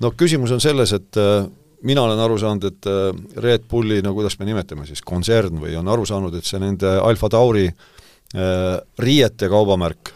no 0.00 0.12
küsimus 0.18 0.52
on 0.54 0.60
selles, 0.62 0.92
et 0.92 1.18
äh, 1.18 1.48
mina 1.82 2.02
olen 2.02 2.18
aru 2.22 2.38
saanud, 2.38 2.64
et 2.70 2.86
äh, 2.86 3.10
Red 3.42 3.66
Bulli, 3.70 4.00
no 4.02 4.14
kuidas 4.14 4.38
me 4.38 4.46
nimetame 4.46 4.86
siis, 4.86 5.02
kontsern 5.02 5.58
või 5.58 5.74
on 5.78 5.88
aru 5.88 6.06
saanud, 6.06 6.34
et 6.34 6.46
see 6.46 6.62
nende 6.62 6.94
Alfa 7.02 7.28
Tauri 7.34 7.66
äh, 7.66 8.78
riiete 8.98 9.50
kaubamärk 9.50 10.14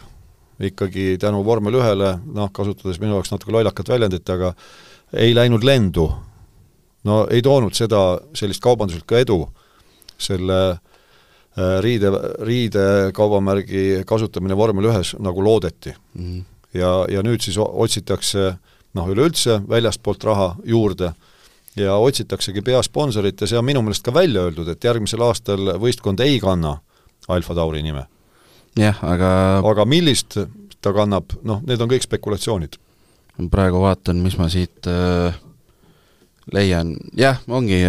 ikkagi 0.59 1.17
tänu 1.21 1.43
vormel 1.45 1.75
ühele, 1.81 2.15
noh, 2.33 2.49
kasutades 2.53 2.99
minu 3.01 3.17
jaoks 3.17 3.31
natuke 3.31 3.53
lollakat 3.53 3.91
väljendit, 3.91 4.29
aga 4.29 4.53
ei 5.13 5.35
läinud 5.35 5.63
lendu. 5.67 6.09
no 7.03 7.27
ei 7.31 7.41
toonud 7.41 7.75
seda, 7.75 8.19
sellist 8.35 8.63
kaubanduslikku 8.63 9.15
edu 9.15 9.43
selle 10.17 10.79
riide, 11.81 12.11
riidekaubamärgi 12.45 14.03
kasutamine 14.05 14.57
vormel 14.57 14.91
ühes, 14.91 15.15
nagu 15.19 15.43
loodeti 15.43 15.93
mm. 15.93 16.23
-hmm. 16.23 16.43
ja, 16.73 16.91
ja 17.09 17.23
nüüd 17.25 17.41
siis 17.41 17.57
otsitakse 17.57 18.51
noh, 18.93 19.09
üleüldse 19.09 19.61
väljastpoolt 19.69 20.23
raha 20.23 20.55
juurde 20.65 21.13
ja 21.77 21.95
otsitaksegi 21.95 22.61
peasponsorit 22.61 23.41
ja 23.41 23.47
see 23.47 23.57
on 23.59 23.65
minu 23.65 23.81
meelest 23.85 24.05
ka 24.05 24.13
välja 24.13 24.47
öeldud, 24.47 24.69
et 24.69 24.83
järgmisel 24.83 25.21
aastal 25.21 25.73
võistkond 25.81 26.21
ei 26.25 26.39
kanna 26.39 26.77
Alfa 27.27 27.55
Tauri 27.55 27.83
nime. 27.83 28.05
jah, 28.77 28.97
aga 29.03 29.31
aga 29.65 29.85
millist 29.85 30.37
ta 30.81 30.93
kannab, 30.93 31.33
noh, 31.43 31.61
need 31.65 31.81
on 31.81 31.89
kõik 31.89 32.05
spekulatsioonid. 32.05 32.77
praegu 33.51 33.81
vaatan, 33.81 34.21
mis 34.23 34.37
ma 34.37 34.49
siit 34.49 34.87
äh, 34.89 35.35
leian, 36.53 36.95
jah, 37.17 37.41
ongi, 37.47 37.81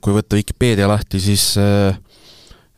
kui 0.00 0.14
võtta 0.14 0.38
Vikipeedia 0.38 0.88
lahti, 0.90 1.20
siis 1.22 1.56
äh, 1.58 1.96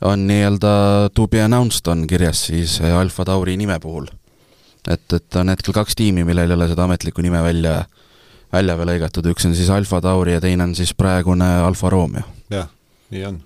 on 0.05 0.27
nii-öelda 0.29 0.75
to 1.15 1.27
be 1.29 1.41
announced 1.43 1.89
on 1.89 2.07
kirjas 2.07 2.47
siis 2.51 2.81
äh, 2.81 2.97
Alfa 2.99 3.25
Tauri 3.25 3.57
nime 3.57 3.79
puhul. 3.81 4.07
et, 4.91 5.13
et 5.13 5.37
on 5.41 5.49
hetkel 5.49 5.73
kaks 5.73 5.97
tiimi, 5.97 6.27
millel 6.29 6.51
ei 6.51 6.59
ole 6.59 6.69
seda 6.69 6.85
ametlikku 6.85 7.25
nime 7.25 7.41
välja, 7.43 7.79
välja 8.53 8.77
veel 8.79 8.93
lõigatud, 8.93 9.31
üks 9.33 9.49
on 9.49 9.57
siis 9.57 9.71
Alfa 9.73 10.03
Tauri 10.05 10.37
ja 10.37 10.43
teine 10.45 10.67
on 10.69 10.75
siis 10.77 10.93
praegune 10.95 11.49
Alfa 11.65 11.91
Romeo. 11.91 12.27
jah, 12.53 12.69
nii 13.15 13.29
on. 13.31 13.43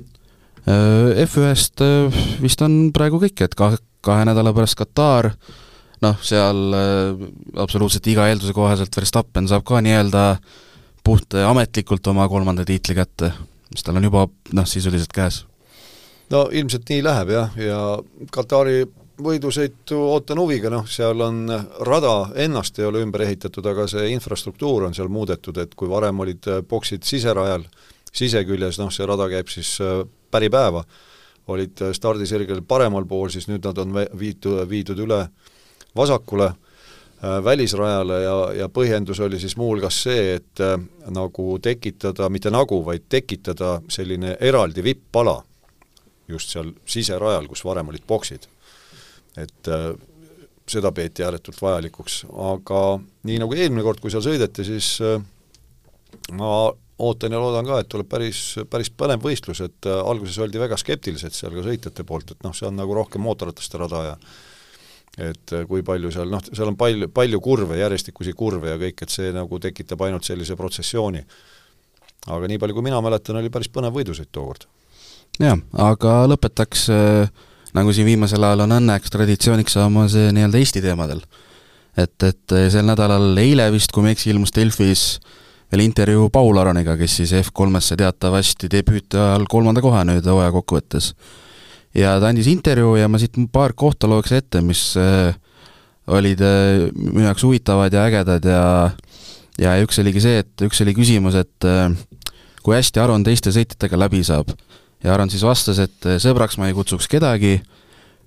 F1-st 0.69 1.81
vist 2.43 2.61
on 2.67 2.91
praegu 2.93 3.21
kõik, 3.23 3.41
et 3.47 3.55
ka 3.57 3.71
kahe 4.05 4.25
nädala 4.29 4.51
pärast 4.53 4.77
Katar, 4.77 5.31
noh, 6.05 6.19
seal 6.21 6.75
absoluutselt 7.57 8.07
iga 8.11 8.27
eelduse 8.29 8.53
kohaselt 8.53 8.99
Verstappen 8.99 9.49
saab 9.49 9.65
ka 9.69 9.81
nii-öelda 9.85 10.25
puht 11.07 11.39
ametlikult 11.41 12.11
oma 12.11 12.27
kolmanda 12.29 12.67
tiitli 12.69 12.99
kätte, 12.99 13.31
mis 13.73 13.87
tal 13.87 13.97
on 13.97 14.11
juba 14.11 14.27
noh, 14.59 14.69
sisuliselt 14.69 15.15
käes. 15.15 15.47
No 16.31 16.49
ilmselt 16.53 16.89
nii 16.89 17.03
läheb 17.05 17.35
jah, 17.35 17.59
ja 17.61 17.81
Katari 18.35 18.83
võidusõitu 19.23 19.99
ootan 20.13 20.39
huviga, 20.39 20.71
noh, 20.71 20.87
seal 20.87 21.21
on 21.25 21.49
rada 21.87 22.15
ennast 22.39 22.79
ei 22.79 22.87
ole 22.87 23.03
ümber 23.03 23.25
ehitatud, 23.27 23.67
aga 23.67 23.89
see 23.91 24.13
infrastruktuur 24.15 24.87
on 24.87 24.95
seal 24.95 25.11
muudetud, 25.11 25.59
et 25.59 25.75
kui 25.75 25.91
varem 25.91 26.21
olid 26.23 26.47
boksid 26.69 27.03
siserajal, 27.07 27.67
siseküljes, 28.13 28.79
noh, 28.79 28.93
see 28.95 29.07
rada 29.09 29.27
käib 29.31 29.51
siis 29.51 29.75
päripäeva, 30.31 30.85
olid 31.49 31.83
stardisirgel 31.97 32.63
paremal 32.69 33.09
pool, 33.09 33.29
siis 33.33 33.49
nüüd 33.49 33.65
nad 33.65 33.79
on 33.83 33.97
viitud, 34.19 34.61
viidud 34.69 35.01
üle 35.03 35.23
vasakule 35.97 36.47
äh, 36.53 37.45
välisrajale 37.45 38.23
ja, 38.23 38.37
ja 38.63 38.69
põhjendus 38.69 39.21
oli 39.25 39.41
siis 39.41 39.57
muuhulgas 39.57 40.03
see, 40.05 40.35
et 40.39 40.63
äh, 40.63 40.77
nagu 41.11 41.59
tekitada, 41.63 42.29
mitte 42.29 42.53
nagu, 42.55 42.83
vaid 42.87 43.09
tekitada 43.09 43.79
selline 43.89 44.37
eraldi 44.41 44.85
vipp-ala 44.85 45.39
just 46.29 46.53
seal 46.55 46.73
siserajal, 46.87 47.49
kus 47.49 47.65
varem 47.65 47.89
olid 47.93 48.05
boksid. 48.09 48.49
et 49.39 49.69
äh, 49.71 49.93
seda 50.69 50.93
peeti 50.93 51.25
ääretult 51.25 51.61
vajalikuks, 51.63 52.25
aga 52.53 52.83
nii 53.29 53.39
nagu 53.41 53.57
eelmine 53.57 53.85
kord, 53.87 54.03
kui 54.03 54.13
seal 54.13 54.25
sõideti, 54.25 54.67
siis 54.67 54.97
äh, 55.05 55.23
ma 56.37 56.53
ootan 56.99 57.33
ja 57.33 57.41
loodan 57.41 57.67
ka, 57.67 57.81
et 57.83 57.89
tuleb 57.91 58.09
päris, 58.11 58.43
päris 58.71 58.91
põnev 58.91 59.23
võistlus, 59.23 59.63
et 59.65 59.89
äh, 59.89 60.01
alguses 60.03 60.39
oldi 60.43 60.61
väga 60.61 60.79
skeptilised 60.81 61.37
seal 61.37 61.55
ka 61.55 61.65
sõitjate 61.67 62.07
poolt, 62.07 62.35
et 62.35 62.47
noh, 62.47 62.55
see 62.57 62.69
on 62.69 62.79
nagu 62.79 62.97
rohkem 62.97 63.23
mootorrataste 63.25 63.81
rada 63.81 64.05
ja 64.11 64.17
et 65.19 65.55
äh, 65.55 65.67
kui 65.69 65.85
palju 65.87 66.11
seal, 66.15 66.31
noh, 66.33 66.43
seal 66.51 66.73
on 66.73 66.79
palju, 66.79 67.11
palju 67.15 67.41
kurve, 67.43 67.79
järjestikusi 67.81 68.35
kurve 68.39 68.75
ja 68.75 68.81
kõik, 68.81 69.05
et 69.05 69.15
see 69.15 69.31
nagu 69.35 69.63
tekitab 69.63 70.03
ainult 70.07 70.27
sellise 70.27 70.57
protsessiooni. 70.59 71.23
aga 72.29 72.51
nii 72.51 72.59
palju, 72.59 72.75
kui 72.75 72.85
mina 72.85 73.01
mäletan, 73.03 73.39
oli 73.41 73.51
päris 73.51 73.71
põnev 73.73 73.95
võidusõit 73.95 74.31
tookord. 74.33 74.67
Jah, 75.43 75.59
aga 75.89 76.21
lõpetaks 76.33 76.87
äh, 76.95 77.51
nagu 77.77 77.93
siin 77.93 78.09
viimasel 78.09 78.45
ajal 78.45 78.65
on 78.67 78.79
õnneks 78.79 79.13
traditsiooniks 79.15 79.77
saamas 79.79 80.17
nii-öelda 80.17 80.59
Eesti 80.59 80.83
teemadel. 80.85 81.21
et, 81.97 82.17
et 82.23 82.57
sel 82.73 82.87
nädalal, 82.87 83.31
eile 83.39 83.71
vist, 83.75 83.93
kui 83.93 84.03
ma 84.03 84.13
ei 84.13 84.19
eksi, 84.19 84.33
ilmus 84.33 84.55
Delfis 84.55 85.05
äh, 85.19 85.37
veel 85.73 85.85
intervjuu 85.85 86.29
Paul 86.33 86.59
Aroniga, 86.61 86.97
kes 86.99 87.19
siis 87.21 87.35
F3-sse 87.43 87.99
teatavasti 88.01 88.71
debüüti 88.73 89.19
ajal 89.21 89.45
kolmanda 89.51 89.83
koha 89.85 90.05
nüüd 90.09 90.27
hooaja 90.27 90.53
kokkuvõttes. 90.55 91.13
ja 91.95 92.17
ta 92.21 92.31
andis 92.31 92.49
intervjuu 92.49 92.97
ja 92.97 93.09
ma 93.09 93.21
siit 93.21 93.37
paar 93.53 93.75
kohta 93.77 94.09
loeks 94.09 94.33
ette, 94.33 94.63
mis 94.65 94.95
äh, 94.97 95.35
olid 96.07 96.41
äh, 96.41 96.89
minu 96.97 97.27
jaoks 97.27 97.45
huvitavad 97.45 97.93
ja 97.93 98.07
ägedad 98.09 98.45
ja 98.45 98.63
ja 99.59 99.75
üks 99.83 99.99
oligi 100.01 100.23
see, 100.23 100.41
et 100.45 100.65
üks 100.65 100.81
oli 100.85 100.95
küsimus, 100.97 101.37
et 101.37 101.69
äh, 101.69 101.93
kui 102.63 102.77
hästi 102.77 103.01
Aron 103.03 103.25
teiste 103.27 103.53
sõitjatega 103.53 103.99
läbi 104.01 104.25
saab. 104.25 104.55
Ja 105.05 105.15
Aron 105.15 105.31
siis 105.31 105.45
vastas, 105.47 105.81
et 105.83 106.07
äh, 106.07 106.21
sõbraks 106.23 106.59
ma 106.59 106.69
ei 106.69 106.77
kutsuks 106.77 107.09
kedagi, 107.11 107.59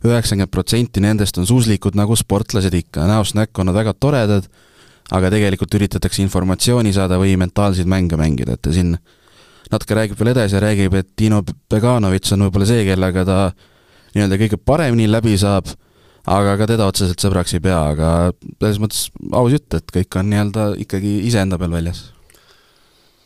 üheksakümmend 0.02 0.50
protsenti 0.50 1.02
nendest 1.04 1.38
on 1.38 1.46
suslikud 1.46 1.98
nagu 2.00 2.16
sportlased 2.18 2.74
ikka, 2.74 3.06
näost 3.10 3.38
näkku 3.38 3.62
on 3.62 3.70
nad 3.70 3.78
väga 3.78 3.94
toredad 3.94 4.48
aga 5.16 5.32
tegelikult 5.34 5.76
üritatakse 5.76 6.24
informatsiooni 6.24 6.94
saada 6.96 7.20
või 7.22 7.36
mentaalseid 7.40 7.90
mänge 7.90 8.20
mängida, 8.20 8.56
et 8.56 8.64
ta 8.64 8.74
siin 8.76 8.96
natuke 9.72 9.98
räägib 9.98 10.20
veel 10.20 10.34
edasi 10.34 10.58
ja 10.58 10.64
räägib, 10.64 10.96
et 11.00 11.12
Dino 11.20 11.42
Beganovitš 11.44 12.36
on 12.36 12.46
võib-olla 12.48 12.68
see, 12.70 12.86
kellega 12.88 13.26
ta 13.28 13.38
nii-öelda 14.16 14.40
kõige 14.40 14.60
paremini 14.60 15.10
läbi 15.12 15.38
saab, 15.40 15.70
aga 16.32 16.56
ka 16.60 16.70
teda 16.70 16.88
otseselt 16.92 17.24
sõbraks 17.24 17.56
ei 17.58 17.64
pea, 17.64 17.80
aga 17.94 18.10
selles 18.60 18.82
mõttes 18.84 19.06
aus 19.32 19.56
jutt, 19.56 19.80
et 19.80 19.96
kõik 20.00 20.20
on 20.20 20.32
nii-öelda 20.32 20.72
ikkagi 20.86 21.20
iseenda 21.28 21.60
peal 21.60 21.76
väljas. 21.76 22.10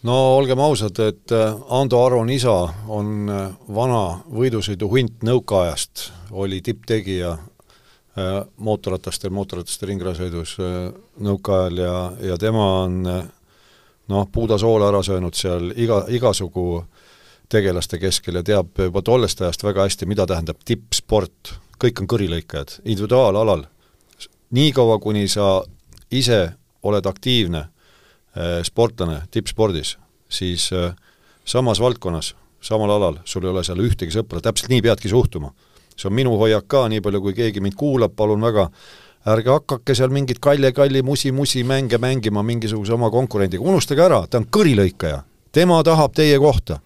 No 0.05 0.19
olgem 0.37 0.59
ausad, 0.59 0.99
et 1.01 1.33
äh, 1.33 1.55
Ando 1.69 2.05
Aron 2.05 2.29
isa 2.29 2.55
on 2.87 3.29
äh, 3.29 3.49
vana 3.75 4.21
võidusõiduhunt 4.29 5.25
nõukaajast, 5.25 6.09
oli 6.31 6.61
tipptegija 6.61 7.37
Äh, 8.15 8.45
mootorratastel, 8.63 9.33
mootorrataste 9.35 9.89
ringrajasõidus 9.89 10.53
äh, 10.63 10.75
nõukaajal 11.19 11.79
ja, 11.81 11.95
ja 12.29 12.37
tema 12.39 12.67
on 12.85 13.01
äh, 13.11 13.25
noh, 14.07 14.29
puudasoola 14.31 14.87
ära 14.87 15.01
söönud 15.03 15.35
seal 15.35 15.73
iga, 15.75 15.97
igasugu 16.07 16.85
tegelaste 17.51 17.99
keskel 17.99 18.39
ja 18.39 18.43
teab 18.47 18.79
juba 18.79 19.03
tollest 19.03 19.43
ajast 19.43 19.67
väga 19.67 19.83
hästi, 19.89 20.07
mida 20.07 20.23
tähendab 20.31 20.63
tippsport. 20.63 21.57
kõik 21.75 21.99
on 21.99 22.07
kõrilõikajad, 22.07 22.77
individuaalalal. 22.85 23.65
niikaua, 24.55 24.99
kuni 24.99 25.27
sa 25.27 25.65
ise 26.11 26.53
oled 26.83 27.05
aktiivne 27.05 27.65
sportlane 28.63 29.21
tippspordis, 29.31 29.97
siis 30.29 30.69
samas 31.45 31.79
valdkonnas, 31.79 32.33
samal 32.61 32.91
alal, 32.91 33.21
sul 33.23 33.45
ei 33.45 33.53
ole 33.53 33.63
seal 33.63 33.79
ühtegi 33.79 34.11
sõpra, 34.11 34.41
täpselt 34.43 34.73
nii 34.73 34.81
peadki 34.83 35.11
suhtuma 35.11 35.53
see 35.95 36.09
on 36.09 36.15
minu 36.15 36.35
hoiak 36.39 36.67
ka, 36.67 36.85
nii 36.91 37.01
palju 37.03 37.21
kui 37.23 37.35
keegi 37.35 37.63
mind 37.63 37.77
kuulab, 37.79 38.15
palun 38.17 38.43
väga, 38.43 38.67
ärge 39.31 39.51
hakake 39.53 39.95
seal 39.97 40.13
mingit 40.13 40.41
kalli-kalli 40.43 41.01
musi-musi 41.05 41.63
mänge 41.67 41.97
mängima 42.01 42.43
mingisuguse 42.43 42.93
oma 42.93 43.09
konkurendiga, 43.13 43.63
unustage 43.63 44.03
ära, 44.03 44.25
ta 44.29 44.41
on 44.41 44.49
kõrilõikaja. 44.51 45.23
tema 45.51 45.83
tahab 45.83 46.13
teie 46.13 46.39
kohta. 46.39 46.79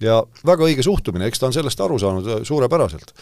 ja 0.00 0.22
väga 0.46 0.64
õige 0.64 0.82
suhtumine, 0.82 1.26
eks 1.26 1.38
ta 1.38 1.46
on 1.46 1.52
sellest 1.52 1.80
aru 1.80 1.98
saanud 1.98 2.26
äh, 2.26 2.42
suurepäraselt. 2.42 3.12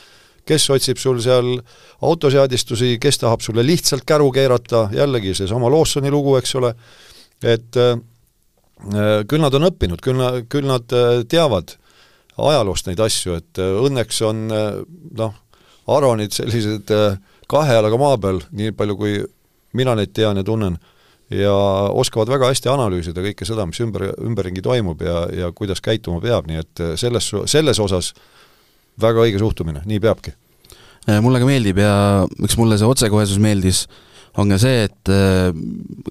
kes 0.45 0.71
otsib 0.71 0.99
sul 0.99 1.21
seal 1.21 1.63
autoseadistusi, 2.03 2.99
kes 2.99 3.19
tahab 3.19 3.41
sulle 3.41 3.63
lihtsalt 3.67 4.05
käru 4.05 4.31
keerata, 4.33 4.89
jällegi 4.93 5.35
seesama 5.35 5.71
Lawsoni 5.71 6.11
lugu, 6.11 6.37
eks 6.37 6.55
ole, 6.55 6.75
et 7.43 7.79
äh, 7.81 7.95
äh 8.93 9.23
küll 9.29 9.43
nad 9.43 9.55
on 9.55 9.69
õppinud, 9.71 10.03
küll 10.05 10.19
nad, 10.19 10.43
küll 10.53 10.69
nad 10.69 10.97
äh, 10.97 11.23
teavad, 11.29 11.77
ajaloost 12.39 12.89
neid 12.89 13.01
asju, 13.03 13.37
et 13.39 13.61
õnneks 13.61 14.23
on 14.25 14.47
noh, 14.49 15.35
Aronid 15.93 16.33
sellised 16.33 16.89
kahe 17.51 17.75
jalaga 17.77 17.99
maa 18.01 18.17
peal, 18.19 18.41
nii 18.57 18.73
palju 18.73 18.97
kui 18.97 19.19
mina 19.77 19.93
neid 19.99 20.15
tean 20.17 20.41
ja 20.41 20.45
tunnen, 20.47 20.79
ja 21.33 21.53
oskavad 21.93 22.33
väga 22.33 22.49
hästi 22.49 22.71
analüüsida 22.73 23.25
kõike 23.25 23.47
seda, 23.49 23.67
mis 23.69 23.81
ümber, 23.85 24.09
ümberringi 24.17 24.65
toimub 24.65 25.05
ja, 25.05 25.27
ja 25.33 25.51
kuidas 25.57 25.85
käituma 25.85 26.23
peab, 26.25 26.49
nii 26.49 26.63
et 26.63 26.83
selles, 27.01 27.29
selles 27.53 27.81
osas 27.85 28.13
väga 29.01 29.25
õige 29.27 29.41
suhtumine, 29.41 29.85
nii 29.89 30.01
peabki. 30.03 30.35
mulle 31.21 31.41
ka 31.43 31.49
meeldib 31.49 31.79
ja 31.83 31.95
miks 32.39 32.57
mulle 32.61 32.79
see 32.79 32.89
otsekohesus 32.89 33.41
meeldis, 33.43 33.87
on 34.41 34.49
ka 34.55 34.57
see, 34.59 34.87
et 34.89 35.11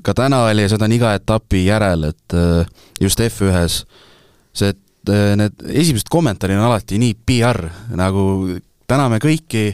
ka 0.05 0.13
täna 0.13 0.43
oli, 0.51 0.67
seda 0.69 0.86
on 0.86 0.93
iga 0.93 1.15
etapi 1.17 1.63
järel, 1.65 2.03
et 2.11 2.36
just 3.01 3.24
F1-s, 3.26 3.86
see, 4.53 4.69
et 4.76 4.80
Äh, 5.09 5.34
need 5.34 5.63
esimesed 5.65 6.11
kommentaarid 6.13 6.59
on 6.59 6.67
alati 6.67 6.99
nii 7.01 7.15
PR, 7.26 7.57
nagu 7.97 8.24
täname 8.89 9.17
kõiki, 9.24 9.72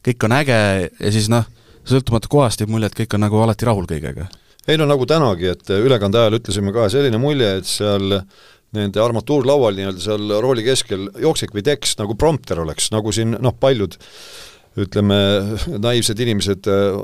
kõik 0.00 0.24
on 0.24 0.34
äge 0.38 0.60
ja 0.88 1.10
siis 1.12 1.28
noh, 1.28 1.44
sõltumata 1.84 2.30
kohast 2.32 2.62
jääb 2.62 2.72
mulje, 2.72 2.88
et 2.88 2.96
kõik 3.02 3.18
on 3.18 3.20
nagu 3.26 3.42
alati 3.44 3.68
rahul 3.68 3.84
kõigega. 3.90 4.30
ei 4.64 4.78
no 4.80 4.86
nagu 4.88 5.04
tänagi, 5.04 5.50
et 5.52 5.74
ülekande 5.76 6.18
ajal 6.18 6.38
ütlesime 6.38 6.72
ka 6.72 6.88
selline 6.88 7.20
mulje, 7.20 7.50
et 7.58 7.68
seal 7.68 8.16
nende 8.72 9.02
armatuurlaual 9.02 9.76
nii-öelda 9.76 10.00
seal 10.00 10.32
rooli 10.40 10.64
keskel 10.64 11.10
jooksik 11.20 11.52
või 11.52 11.66
tekst 11.66 12.00
nagu 12.00 12.16
prompter 12.16 12.64
oleks, 12.64 12.88
nagu 12.94 13.12
siin 13.12 13.36
noh, 13.36 13.52
paljud 13.52 13.98
ütleme, 14.78 15.16
naiivsed 15.78 16.20
inimesed 16.24 16.68
äh, 16.70 16.98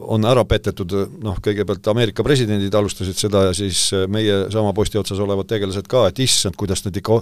on 0.00 0.24
ära 0.28 0.44
petetud, 0.48 0.94
noh, 1.22 1.38
kõigepealt 1.44 1.88
Ameerika 1.92 2.24
presidendid 2.24 2.74
alustasid 2.74 3.18
seda 3.18 3.46
ja 3.48 3.56
siis 3.56 3.90
äh, 3.96 4.06
meie 4.08 4.46
sama 4.52 4.72
posti 4.76 5.00
otsas 5.00 5.20
olevad 5.20 5.50
tegelased 5.50 5.88
ka, 5.90 6.06
et 6.08 6.22
issand, 6.24 6.56
kuidas 6.60 6.84
nad 6.86 6.96
ikka 6.96 7.20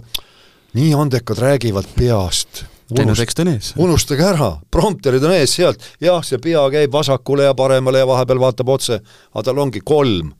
nii 0.78 0.92
andekad 0.94 1.42
räägivad 1.42 1.90
peast. 1.96 2.64
teine 2.94 3.14
tekst 3.18 3.42
on 3.42 3.52
ees. 3.54 3.72
unustage 3.78 4.26
ära, 4.26 4.52
prompterid 4.70 5.24
on 5.26 5.34
ees 5.34 5.56
sealt, 5.58 5.82
jah, 6.02 6.22
see 6.26 6.38
pea 6.38 6.62
käib 6.70 6.92
vasakule 6.92 7.48
ja 7.48 7.54
paremale 7.54 8.02
ja 8.02 8.06
vahepeal 8.06 8.40
vaatab 8.46 8.68
otse, 8.68 9.00
aga 9.34 9.46
tal 9.50 9.58
ongi 9.58 9.82
kolm 9.82 10.32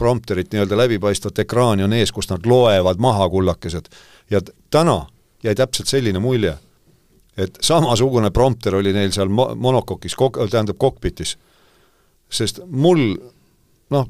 prompterit, 0.00 0.48
nii-öelda 0.54 0.78
läbipaistvat 0.78 1.42
ekraani 1.42 1.84
on 1.84 1.92
ees, 1.92 2.12
kus 2.14 2.30
nad 2.30 2.46
loevad 2.46 3.02
maha 3.02 3.28
kullakesed. 3.28 3.90
ja 4.30 4.40
täna 4.70 5.06
jäi 5.42 5.54
täpselt 5.54 5.88
selline 5.90 6.18
mulje 6.18 6.54
et 7.36 7.58
samasugune 7.62 8.30
prompter 8.30 8.74
oli 8.74 8.92
neil 8.92 9.12
seal 9.14 9.30
mo-, 9.32 9.52
monokokis, 9.56 10.16
kok-, 10.18 10.40
tähendab 10.50 10.78
kokpitis. 10.78 11.36
sest 12.30 12.60
mul 12.70 13.16
noh, 13.90 14.08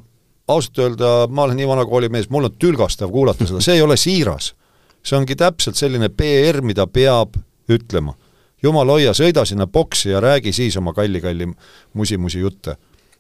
ausalt 0.49 0.79
öelda, 0.79 1.11
ma 1.29 1.43
olen 1.43 1.57
nii 1.57 1.69
vana 1.69 1.85
koolimees, 1.89 2.31
mul 2.31 2.49
on 2.51 2.57
tülgastav 2.59 3.11
kuulata 3.11 3.47
seda, 3.47 3.63
see 3.65 3.79
ei 3.79 3.83
ole 3.83 3.97
siiras. 3.97 4.55
see 5.03 5.17
ongi 5.17 5.37
täpselt 5.37 5.79
selline 5.81 6.11
PR, 6.13 6.61
mida 6.63 6.87
peab 6.87 7.39
ütlema. 7.71 8.15
jumal 8.63 8.89
hoia, 8.93 9.15
sõida 9.17 9.45
sinna 9.49 9.67
boksi 9.67 10.11
ja 10.11 10.21
räägi 10.21 10.53
siis 10.53 10.77
oma 10.77 10.93
kalli-kalli 10.93 11.49
musi-musi 11.95 12.41
jutte. 12.41 12.77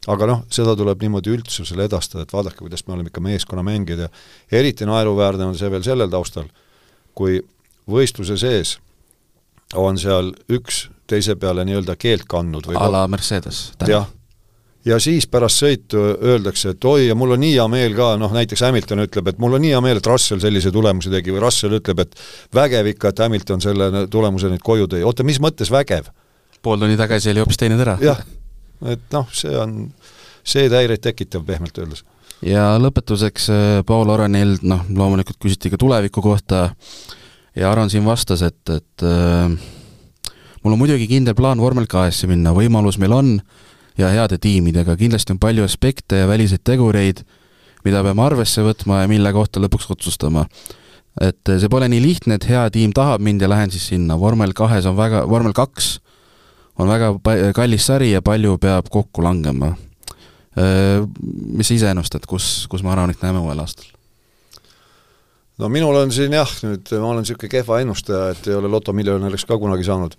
aga 0.06 0.26
noh, 0.26 0.44
seda 0.50 0.76
tuleb 0.76 1.00
niimoodi 1.02 1.30
üldsusele 1.30 1.84
edastada, 1.84 2.22
et 2.22 2.32
vaadake, 2.32 2.56
kuidas 2.58 2.86
me 2.86 2.94
oleme 2.94 3.12
ikka 3.12 3.20
meeskonnamängijad 3.20 3.98
ja 4.00 4.08
eriti 4.52 4.86
naeruväärne 4.88 5.44
on 5.44 5.58
see 5.58 5.70
veel 5.70 5.82
sellel 5.84 6.08
taustal, 6.08 6.46
kui 7.14 7.42
võistluse 7.90 8.36
sees 8.40 8.78
on 9.74 9.98
seal 9.98 10.32
üks 10.50 10.88
teise 11.10 11.36
peale 11.36 11.64
nii-öelda 11.66 11.96
keelt 11.98 12.26
kandnud 12.30 12.70
või 12.70 12.78
a 12.78 12.88
la 12.90 13.04
Mercedes. 13.10 13.72
jah, 13.86 14.06
ja 14.86 14.98
siis 15.02 15.26
pärast 15.30 15.62
sõitu 15.62 16.00
öeldakse, 16.00 16.74
et 16.74 16.84
oi, 16.84 17.08
ja 17.08 17.16
mul 17.18 17.34
on 17.36 17.42
nii 17.42 17.52
hea 17.56 17.66
meel 17.72 17.96
ka, 17.98 18.12
noh 18.20 18.32
näiteks 18.34 18.64
Hamilton 18.66 19.04
ütleb, 19.06 19.32
et 19.32 19.42
mul 19.42 19.58
on 19.58 19.64
nii 19.64 19.74
hea 19.74 19.82
meel, 19.84 20.00
et 20.00 20.10
Russell 20.10 20.42
sellise 20.42 20.72
tulemuse 20.74 21.12
tegi 21.12 21.34
või 21.34 21.42
Russell 21.44 21.76
ütleb, 21.80 22.04
et 22.06 22.16
vägev 22.56 22.92
ikka, 22.94 23.12
et 23.12 23.24
Hamilton 23.26 23.64
selle 23.64 24.06
tulemuse 24.12 24.52
nüüd 24.52 24.64
koju 24.64 24.88
tõi, 24.90 25.02
oota, 25.06 25.26
mis 25.26 25.40
mõttes 25.42 25.72
vägev? 25.72 26.10
pool 26.62 26.80
tundi 26.80 26.96
tagasi 27.00 27.30
oli 27.32 27.40
hoopis 27.40 27.56
teine 27.60 27.76
tera. 27.80 27.96
jah, 28.04 28.18
et 28.88 29.04
noh, 29.14 29.28
see 29.32 29.52
on, 29.56 29.76
see 30.44 30.68
häireid 30.68 31.00
tekitav 31.04 31.44
pehmelt 31.48 31.78
öeldes. 31.80 32.04
ja 32.44 32.74
lõpetuseks 32.80 33.48
äh, 33.52 33.78
Paul 33.86 34.12
Aronilt, 34.12 34.64
noh, 34.66 34.84
loomulikult 34.88 35.40
küsiti 35.40 35.72
ka 35.72 35.80
tuleviku 35.80 36.24
kohta 36.24 36.68
ja 37.56 37.70
Aron 37.72 37.90
siin 37.90 38.04
vastas, 38.04 38.42
et, 38.46 38.60
et 38.70 39.04
äh, 39.06 39.50
mul 40.62 40.76
on 40.76 40.80
muidugi 40.80 41.08
kindel 41.10 41.36
plaan 41.38 41.60
vormel 41.60 41.88
kahesse 41.90 42.28
minna, 42.30 42.54
võimalus 42.56 42.98
meil 43.02 43.14
on 43.16 43.32
ja 43.98 44.10
heade 44.12 44.38
tiimidega, 44.40 44.96
kindlasti 44.96 45.34
on 45.34 45.40
palju 45.42 45.64
aspekte 45.66 46.22
ja 46.22 46.28
väliseid 46.30 46.62
tegureid, 46.64 47.24
mida 47.84 48.04
peame 48.04 48.24
arvesse 48.24 48.64
võtma 48.64 49.02
ja 49.02 49.10
mille 49.10 49.32
kohta 49.32 49.62
lõpuks 49.62 49.90
otsustama. 49.90 50.46
et 51.20 51.42
see 51.44 51.68
pole 51.68 51.88
nii 51.90 52.00
lihtne, 52.00 52.38
et 52.38 52.46
hea 52.48 52.62
tiim 52.70 52.92
tahab 52.94 53.20
mind 53.20 53.42
ja 53.42 53.48
lähen 53.50 53.70
siis 53.70 53.88
sinna, 53.90 54.16
vormel 54.20 54.52
kahes 54.56 54.86
on 54.86 54.96
väga, 54.96 55.24
vormel 55.28 55.52
kaks 55.52 55.98
on 56.78 56.88
väga 56.88 57.14
kallis 57.54 57.86
sari 57.86 58.12
ja 58.12 58.22
palju 58.22 58.56
peab 58.58 58.88
kokku 58.90 59.22
langema. 59.22 59.74
Mis 60.56 61.68
sa 61.68 61.74
ise 61.74 61.90
ennustad, 61.90 62.24
kus, 62.26 62.66
kus 62.70 62.82
me 62.82 62.94
Aronit 62.94 63.22
näeme 63.22 63.42
uuel 63.42 63.60
aastal? 63.60 63.90
No 65.60 65.68
minul 65.68 65.96
on 66.00 66.12
siin 66.14 66.32
jah, 66.32 66.52
nüüd 66.64 66.88
ma 66.96 67.12
olen 67.12 67.26
niisugune 67.26 67.52
kehva 67.52 67.80
ennustaja, 67.84 68.30
et 68.34 68.48
ei 68.48 68.56
ole 68.56 68.70
lotomiljonäriks 68.72 69.44
ka 69.48 69.58
kunagi 69.60 69.84
saanud 69.86 70.16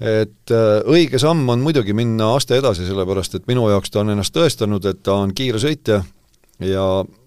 et 0.00 0.52
äh, 0.52 0.82
õige 0.84 1.18
samm 1.20 1.46
on 1.48 1.62
muidugi 1.64 1.94
minna 1.96 2.34
aste 2.36 2.58
edasi, 2.60 2.84
sellepärast 2.88 3.38
et 3.38 3.46
minu 3.48 3.64
jaoks 3.70 3.92
ta 3.92 4.02
on 4.02 4.12
ennast 4.12 4.34
tõestanud, 4.36 4.84
et 4.90 5.00
ta 5.04 5.16
on 5.22 5.32
kiire 5.36 5.60
sõitja 5.62 6.02
ja 6.64 6.84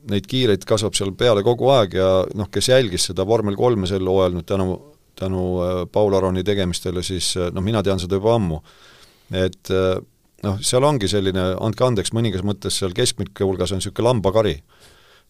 neid 0.09 0.27
kiireid 0.29 0.65
kasvab 0.69 0.95
seal 0.97 1.13
peale 1.17 1.43
kogu 1.45 1.69
aeg 1.73 1.97
ja 1.97 2.09
noh, 2.37 2.49
kes 2.53 2.69
jälgis 2.69 3.09
seda 3.09 3.25
vormel 3.29 3.57
kolme 3.57 3.89
sel 3.89 4.05
hooajal 4.05 4.37
nüüd 4.37 4.47
tänu, 4.49 4.77
tänu 5.17 5.47
äh, 5.65 5.81
Paul 5.91 6.13
Aroni 6.17 6.45
tegemistele, 6.45 7.03
siis 7.05 7.33
äh, 7.37 7.49
noh, 7.53 7.65
mina 7.65 7.81
tean 7.85 8.01
seda 8.01 8.21
juba 8.21 8.37
ammu. 8.37 8.61
et 9.33 9.69
noh, 10.41 10.55
seal 10.65 10.85
ongi 10.85 11.09
selline, 11.09 11.51
andke 11.61 11.85
andeks, 11.85 12.13
mõningas 12.17 12.41
mõttes 12.45 12.79
seal 12.81 12.95
keskmike 12.97 13.45
hulgas 13.45 13.73
on 13.73 13.81
niisugune 13.81 14.07
lambakari. 14.07 14.55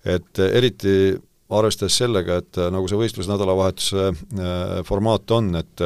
et 0.08 0.40
eriti 0.40 1.16
arvestades 1.50 1.98
sellega, 1.98 2.38
et 2.44 2.60
nagu 2.70 2.88
see 2.88 2.98
võistlusnädalavahetuse 3.00 4.84
formaat 4.86 5.32
on, 5.34 5.56
et 5.58 5.84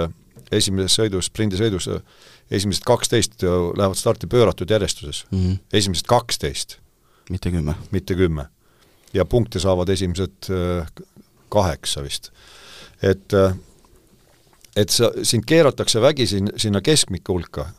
esimeses 0.52 0.98
sõidus, 0.98 1.30
sprindisõidus, 1.32 1.90
esimesed 2.54 2.86
kaksteist 2.88 3.44
lähevad 3.44 4.00
starti 4.00 4.30
pööratud 4.30 4.70
järjestuses 4.70 5.24
mm. 5.32 5.40
-hmm. 5.40 5.60
esimesed 5.74 6.08
kaksteist. 6.08 6.78
mitte 7.30 7.52
kümme. 7.52 7.76
mitte 7.92 8.16
kümme. 8.16 8.48
ja 9.14 9.26
punkte 9.26 9.60
saavad 9.60 9.90
esimesed 9.90 10.50
äh, 10.50 10.88
kaheksa 11.50 12.04
vist. 12.04 12.32
et, 13.02 13.34
äh, 13.34 13.56
et 14.76 14.90
sa, 14.90 15.12
sind 15.24 15.46
keeratakse 15.46 16.02
vägisi 16.02 16.44
sinna 16.58 16.82
keskmike 16.82 17.32
hulka 17.32 17.70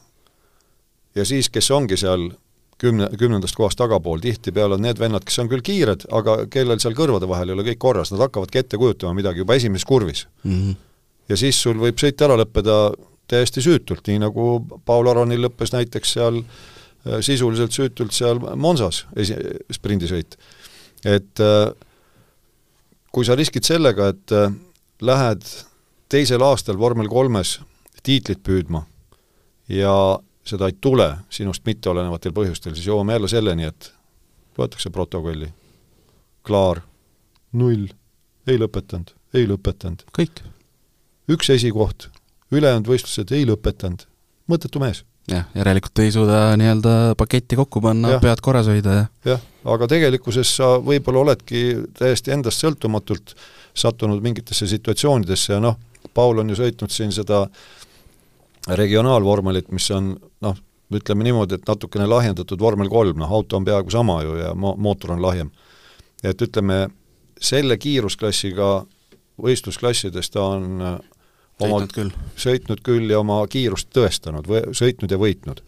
ja 1.14 1.24
siis, 1.24 1.50
kes 1.50 1.70
ongi 1.70 1.96
seal 1.96 2.30
kümne, 2.84 3.08
kümnendast 3.18 3.56
kohast 3.56 3.80
tagapool, 3.80 4.20
tihtipeale 4.22 4.76
on 4.76 4.84
need 4.84 5.00
vennad, 5.00 5.24
kes 5.26 5.40
on 5.42 5.50
küll 5.50 5.64
kiired, 5.64 6.04
aga 6.12 6.44
kellel 6.52 6.80
seal 6.82 6.96
kõrvade 6.96 7.28
vahel 7.30 7.50
ei 7.50 7.56
ole 7.56 7.66
kõik 7.72 7.80
korras, 7.82 8.12
nad 8.12 8.22
hakkavadki 8.26 8.60
ette 8.60 8.80
kujutama 8.80 9.16
midagi 9.16 9.42
juba 9.42 9.56
esimeses 9.58 9.88
kurvis 9.88 10.26
mm. 10.44 10.58
-hmm 10.58 10.82
ja 11.28 11.38
siis 11.40 11.58
sul 11.60 11.78
võib 11.80 11.98
sõit 12.00 12.20
ära 12.24 12.36
lõppeda 12.40 12.78
täiesti 13.30 13.62
süütult, 13.64 14.04
nii 14.08 14.20
nagu 14.26 14.58
Paul 14.84 15.08
Aronil 15.10 15.46
lõppes 15.46 15.72
näiteks 15.74 16.14
seal 16.16 16.40
äh, 16.42 17.20
sisuliselt 17.24 17.72
süütult 17.76 18.14
seal 18.16 18.40
Monsas 18.60 19.04
esi-, 19.16 19.38
sprindisõit. 19.72 20.36
et 21.04 21.40
äh, 21.40 21.70
kui 23.14 23.24
sa 23.24 23.36
riskid 23.38 23.64
sellega, 23.64 24.10
et 24.12 24.34
äh, 24.34 24.52
lähed 25.00 25.46
teisel 26.12 26.44
aastal 26.44 26.78
vormel 26.78 27.08
kolmes 27.08 27.58
tiitlit 28.04 28.42
püüdma 28.44 28.84
ja 29.72 30.20
seda 30.44 30.68
ei 30.68 30.76
tule 30.80 31.08
sinust 31.32 31.64
mitteolenevatel 31.66 32.34
põhjustel, 32.36 32.74
siis 32.76 32.88
jõuame 32.88 33.16
jälle 33.16 33.30
selleni, 33.32 33.68
et 33.70 33.90
võetakse 34.58 34.90
protokolli, 34.94 35.48
klaar, 36.46 36.82
null, 37.56 37.88
ei 38.46 38.60
lõpetanud, 38.60 39.14
ei 39.34 39.48
lõpetanud. 39.48 40.04
kõik. 40.16 40.44
Üks 41.30 41.48
esikoht, 41.54 42.10
ülejäänud 42.52 42.88
võistlused 42.88 43.32
ei 43.32 43.46
lõpetanud, 43.48 44.04
mõttetu 44.50 44.82
mees. 44.82 45.04
jah, 45.28 45.46
järelikult 45.56 45.98
ei 46.04 46.12
suuda 46.12 46.52
nii-öelda 46.60 47.14
paketti 47.16 47.56
kokku 47.56 47.80
panna, 47.80 48.18
pead 48.20 48.42
korras 48.44 48.66
hoida 48.68 48.96
ja 48.98 49.04
jah, 49.24 49.46
aga 49.64 49.88
tegelikkuses 49.88 50.50
sa 50.58 50.74
võib-olla 50.84 51.22
oledki 51.22 51.62
täiesti 51.96 52.34
endast 52.34 52.60
sõltumatult 52.60 53.32
sattunud 53.74 54.20
mingitesse 54.22 54.68
situatsioonidesse 54.68 55.56
ja 55.56 55.62
noh, 55.64 55.78
Paul 56.14 56.42
on 56.42 56.52
ju 56.52 56.58
sõitnud 56.60 56.92
siin 56.92 57.12
seda 57.12 57.46
regionaalvormelit, 58.68 59.70
mis 59.72 59.90
on 59.90 60.14
noh, 60.44 60.56
ütleme 60.94 61.26
niimoodi, 61.26 61.58
et 61.58 61.68
natukene 61.68 62.06
lahjendatud 62.08 62.60
vormel 62.60 62.88
kolm, 62.92 63.18
noh 63.20 63.32
auto 63.32 63.58
on 63.58 63.64
peaaegu 63.64 63.92
sama 63.92 64.22
ju 64.22 64.36
ja 64.40 64.52
mo-, 64.54 64.76
mootor 64.76 65.16
on 65.16 65.22
lahjem. 65.22 65.50
et 66.24 66.42
ütleme, 66.42 66.88
selle 67.40 67.76
kiirusklassiga 67.76 68.86
võistlusklassidest 69.42 70.32
ta 70.32 70.44
on 70.54 70.82
oma, 70.82 71.00
sõitnud 71.58 71.94
küll. 71.94 72.12
sõitnud 72.36 72.84
küll 72.86 73.10
ja 73.10 73.20
oma 73.20 73.42
kiirust 73.50 73.90
tõestanud 73.94 74.48
või 74.48 74.62
sõitnud 74.72 75.10
ja 75.10 75.18
võitnud. 75.18 75.62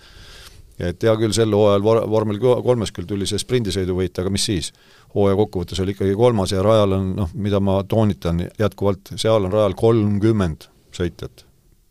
et 0.78 1.02
hea 1.02 1.16
küll, 1.16 1.32
sel 1.32 1.52
hooajal 1.52 1.82
vor-, 1.82 2.04
vormel 2.10 2.38
kolmes 2.40 2.92
küll 2.92 3.08
tuli 3.08 3.26
see 3.26 3.40
sprindisõiduvõit, 3.42 4.18
aga 4.18 4.30
mis 4.30 4.44
siis? 4.44 4.72
hooaja 5.14 5.36
kokkuvõttes 5.36 5.80
oli 5.80 5.94
ikkagi 5.96 6.14
kolmas 6.14 6.52
ja 6.52 6.62
rajal 6.62 6.92
on 6.98 7.12
noh, 7.16 7.30
mida 7.34 7.60
ma 7.60 7.80
toonitan 7.88 8.46
jätkuvalt, 8.58 9.14
seal 9.16 9.48
on 9.48 9.52
rajal 9.52 9.76
kolmkümmend 9.78 10.68
sõitjat, 10.96 11.45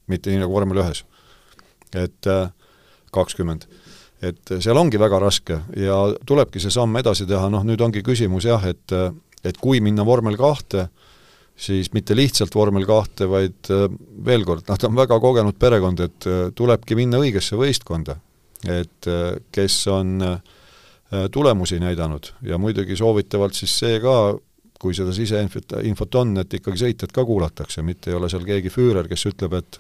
mitte 0.08 0.32
nii 0.32 0.44
nagu 0.44 0.54
vormel 0.54 0.84
ühes. 0.84 1.04
et 1.96 2.28
äh, 2.28 2.50
kakskümmend. 3.12 3.68
et 4.22 4.56
seal 4.60 4.78
ongi 4.78 5.00
väga 5.00 5.20
raske 5.20 5.60
ja 5.78 5.98
tulebki 6.26 6.60
see 6.60 6.72
samm 6.72 6.96
edasi 6.98 7.28
teha, 7.30 7.50
noh 7.50 7.64
nüüd 7.64 7.82
ongi 7.82 8.04
küsimus 8.04 8.48
jah, 8.48 8.64
et 8.66 8.92
et 9.46 9.58
kui 9.62 9.82
minna 9.84 10.06
vormel 10.06 10.38
kahte, 10.40 10.88
siis 11.56 11.92
mitte 11.96 12.16
lihtsalt 12.18 12.56
vormel 12.56 12.86
kahte, 12.88 13.30
vaid 13.32 13.72
äh, 13.74 13.86
veel 14.26 14.46
kord, 14.48 14.66
noh 14.68 14.80
ta 14.80 14.90
on 14.90 14.98
väga 14.98 15.20
kogenud 15.24 15.58
perekond, 15.60 16.04
et 16.04 16.28
äh, 16.30 16.42
tulebki 16.56 16.98
minna 17.00 17.22
õigesse 17.22 17.60
võistkonda. 17.60 18.20
et 18.66 19.08
äh, 19.08 19.36
kes 19.52 19.88
on 19.94 20.40
tulemusi 21.32 21.78
näidanud 21.80 22.32
ja 22.42 22.58
muidugi 22.58 22.96
soovitavalt 22.98 23.54
siis 23.54 23.76
see 23.78 24.00
ka, 24.02 24.36
kui 24.82 24.96
seda 24.98 25.14
siseinfot, 25.14 25.76
infot 25.86 26.16
on, 26.18 26.34
et 26.42 26.54
ikkagi 26.58 26.82
sõitjad 26.82 27.14
ka 27.14 27.24
kuulatakse, 27.26 27.84
mitte 27.86 28.10
ei 28.10 28.18
ole 28.18 28.30
seal 28.30 28.44
keegi 28.44 28.72
füürer, 28.74 29.08
kes 29.08 29.28
ütleb, 29.30 29.54
et 29.60 29.78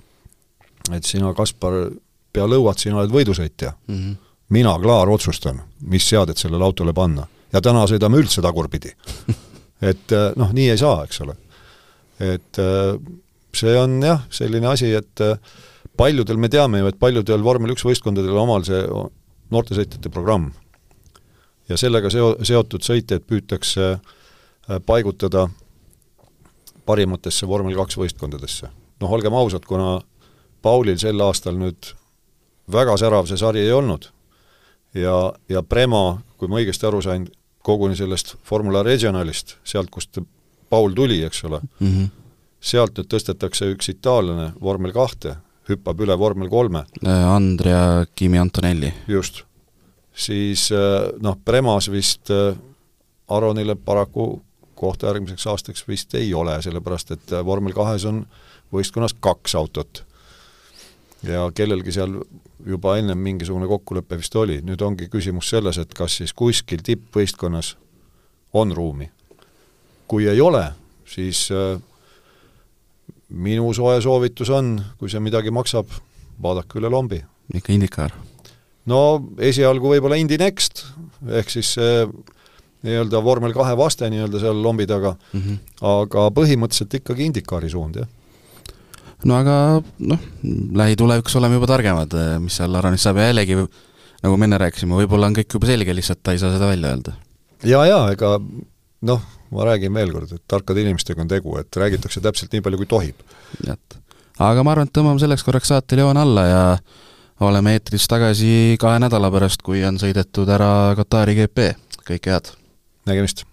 et 0.94 1.06
sina, 1.06 1.34
Kaspar, 1.34 1.90
pea 2.34 2.46
lõuad, 2.50 2.78
sina 2.78 3.00
oled 3.00 3.14
võidusõitja 3.14 3.72
mm. 3.88 3.96
-hmm. 3.96 4.16
mina, 4.50 4.76
Klaar, 4.80 5.10
otsustan, 5.10 5.62
mis 5.82 6.10
seadet 6.10 6.38
sellele 6.38 6.64
autole 6.64 6.94
panna. 6.94 7.28
ja 7.54 7.62
täna 7.62 7.88
sõidame 7.88 8.20
üldse 8.20 8.42
tagurpidi 8.42 8.94
et 9.92 10.14
noh, 10.36 10.54
nii 10.54 10.70
ei 10.70 10.78
saa, 10.78 11.04
eks 11.04 11.22
ole 11.22 11.36
et 12.20 12.60
äh, 12.60 12.96
see 13.56 13.76
on 13.80 13.98
jah, 14.04 14.24
selline 14.32 14.70
asi, 14.72 14.92
et 14.96 15.24
äh, 15.24 15.40
paljudel, 15.98 16.40
me 16.40 16.50
teame 16.52 16.82
ju, 16.82 16.92
et 16.92 17.00
paljudel 17.00 17.44
vormel 17.44 17.76
üks 17.76 17.86
võistkondadel 17.88 18.38
omal 18.40 18.66
see 18.68 18.82
noortesõitjate 19.54 20.12
programm. 20.14 20.52
ja 21.70 21.78
sellega 21.78 22.10
seo-, 22.14 22.38
seotud 22.44 22.84
sõitjaid 22.86 23.28
püütakse 23.28 23.92
äh, 23.96 24.80
paigutada 24.86 25.48
parimatesse 26.86 27.48
vormel 27.48 27.76
kaks 27.76 27.98
võistkondadesse. 27.98 28.72
noh, 29.02 29.12
olgem 29.12 29.34
ausad, 29.34 29.66
kuna 29.66 30.00
Paulil 30.66 30.98
sel 30.98 31.22
aastal 31.22 31.60
nüüd 31.62 31.94
väga 32.74 32.98
särav 32.98 33.28
see 33.30 33.38
sari 33.38 33.62
ei 33.62 33.74
olnud 33.76 34.08
ja, 34.98 35.34
ja 35.50 35.64
Prema, 35.64 36.22
kui 36.40 36.50
ma 36.50 36.60
õigesti 36.62 36.88
aru 36.90 37.02
sain, 37.06 37.28
koguni 37.66 37.98
sellest 37.98 38.36
Formula 38.46 38.84
Regionalist, 38.86 39.58
sealt, 39.66 39.92
kust 39.94 40.20
Paul 40.70 40.94
tuli, 40.98 41.22
eks 41.24 41.44
ole 41.46 41.60
mm, 41.62 41.88
-hmm. 41.88 42.08
sealt 42.60 42.98
nüüd 42.98 43.10
tõstetakse 43.12 43.70
üks 43.74 43.90
itaallane 43.94 44.52
vormel 44.62 44.94
kahte, 44.94 45.38
hüppab 45.70 46.02
üle 46.02 46.18
vormel 46.20 46.50
kolme. 46.50 46.86
Äh, 47.06 47.28
Andrea 47.34 48.06
Kimi 48.16 48.40
Antonelli. 48.40 48.94
just. 49.08 49.44
siis 50.14 50.72
äh, 50.72 51.12
noh, 51.22 51.38
Premas 51.46 51.92
vist 51.92 52.30
äh, 52.32 52.56
Aronile 53.28 53.76
paraku 53.76 54.42
kohta 54.76 55.08
järgmiseks 55.08 55.48
aastaks 55.48 55.88
vist 55.88 56.14
ei 56.16 56.34
ole, 56.34 56.62
sellepärast 56.62 57.12
et 57.12 57.32
vormel 57.46 57.74
kahes 57.74 58.06
on 58.06 58.26
võistkonnas 58.74 59.16
kaks 59.20 59.56
autot. 59.56 60.04
Ja 61.26 61.50
kellelgi 61.56 61.92
seal 61.92 62.20
juba 62.66 62.98
ennem 62.98 63.18
mingisugune 63.18 63.68
kokkulepe 63.68 64.18
vist 64.18 64.36
oli, 64.36 64.62
nüüd 64.66 64.82
ongi 64.82 65.10
küsimus 65.12 65.50
selles, 65.50 65.78
et 65.78 65.94
kas 65.94 66.22
siis 66.22 66.34
kuskil 66.34 66.82
tippvõistkonnas 66.86 67.76
on 68.56 68.72
ruumi 68.76 69.10
kui 70.08 70.28
ei 70.30 70.42
ole, 70.42 70.64
siis 71.10 71.48
äh, 71.54 71.80
minu 73.30 73.72
soe 73.74 73.98
soovitus 74.04 74.52
on, 74.54 74.78
kui 75.00 75.12
see 75.12 75.22
midagi 75.24 75.54
maksab, 75.54 75.90
vaadake 76.42 76.80
üle 76.80 76.92
lombi. 76.92 77.22
ikka 77.54 77.74
Indikaar? 77.74 78.16
no 78.86 79.00
esialgu 79.42 79.96
võib-olla 79.96 80.18
Indy 80.22 80.38
Next, 80.38 80.86
ehk 81.26 81.50
siis 81.50 81.74
see 81.78 82.06
nii-öelda 82.86 83.22
vormel 83.26 83.54
kahe 83.54 83.74
vaste 83.78 84.10
nii-öelda 84.14 84.42
seal 84.44 84.60
lombi 84.62 84.86
taga 84.86 85.16
mm, 85.16 85.42
-hmm. 85.42 85.58
aga 85.90 86.28
põhimõtteliselt 86.38 87.00
ikkagi 87.02 87.26
Indikaari 87.32 87.70
suund, 87.70 87.98
jah. 88.02 88.12
No 89.26 89.40
aga 89.40 89.58
noh, 90.12 90.30
lähitulevikus 90.82 91.36
oleme 91.40 91.58
juba 91.60 91.70
targemad, 91.74 92.16
mis 92.44 92.58
seal 92.60 92.78
Aronis 92.78 93.06
saab 93.06 93.20
ja 93.22 93.30
jällegi 93.32 93.58
nagu 94.26 94.38
me 94.40 94.48
enne 94.48 94.60
rääkisime, 94.62 94.98
võib-olla 95.02 95.30
on 95.30 95.38
kõik 95.38 95.58
juba 95.58 95.70
selge, 95.70 95.96
lihtsalt 95.96 96.24
ta 96.24 96.36
ei 96.36 96.42
saa 96.42 96.54
seda 96.56 96.70
välja 96.70 96.94
öelda. 96.94 97.16
jaa, 97.66 97.86
jaa, 97.90 98.06
ega 98.16 98.36
noh, 99.06 99.26
ma 99.54 99.68
räägin 99.70 99.94
veel 99.94 100.14
kord, 100.14 100.34
et 100.36 100.44
tarkade 100.50 100.84
inimestega 100.86 101.22
on 101.24 101.32
tegu, 101.32 101.58
et 101.62 101.82
räägitakse 101.82 102.24
täpselt 102.24 102.54
nii 102.56 102.66
palju, 102.66 102.82
kui 102.82 102.92
tohib. 102.92 103.26
aga 104.40 104.64
ma 104.66 104.76
arvan, 104.76 104.90
et 104.90 104.96
tõmbame 104.96 105.22
selleks 105.22 105.46
korraks 105.46 105.74
saatel 105.74 106.06
joone 106.06 106.22
alla 106.22 106.46
ja 106.50 106.62
oleme 107.46 107.76
eetris 107.76 108.08
tagasi 108.12 108.78
kahe 108.82 109.02
nädala 109.04 109.32
pärast, 109.34 109.66
kui 109.66 109.84
on 109.86 110.00
sõidetud 110.02 110.50
ära 110.50 110.94
Katari 110.98 111.38
GP, 111.42 111.74
kõike 112.08 112.34
head! 112.34 112.54
nägemist! 113.10 113.46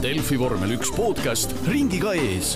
Delfi 0.00 0.38
vormel 0.40 0.78
üks 0.78 0.88
podcast 0.96 1.52
ringiga 1.68 2.14
ees 2.16 2.54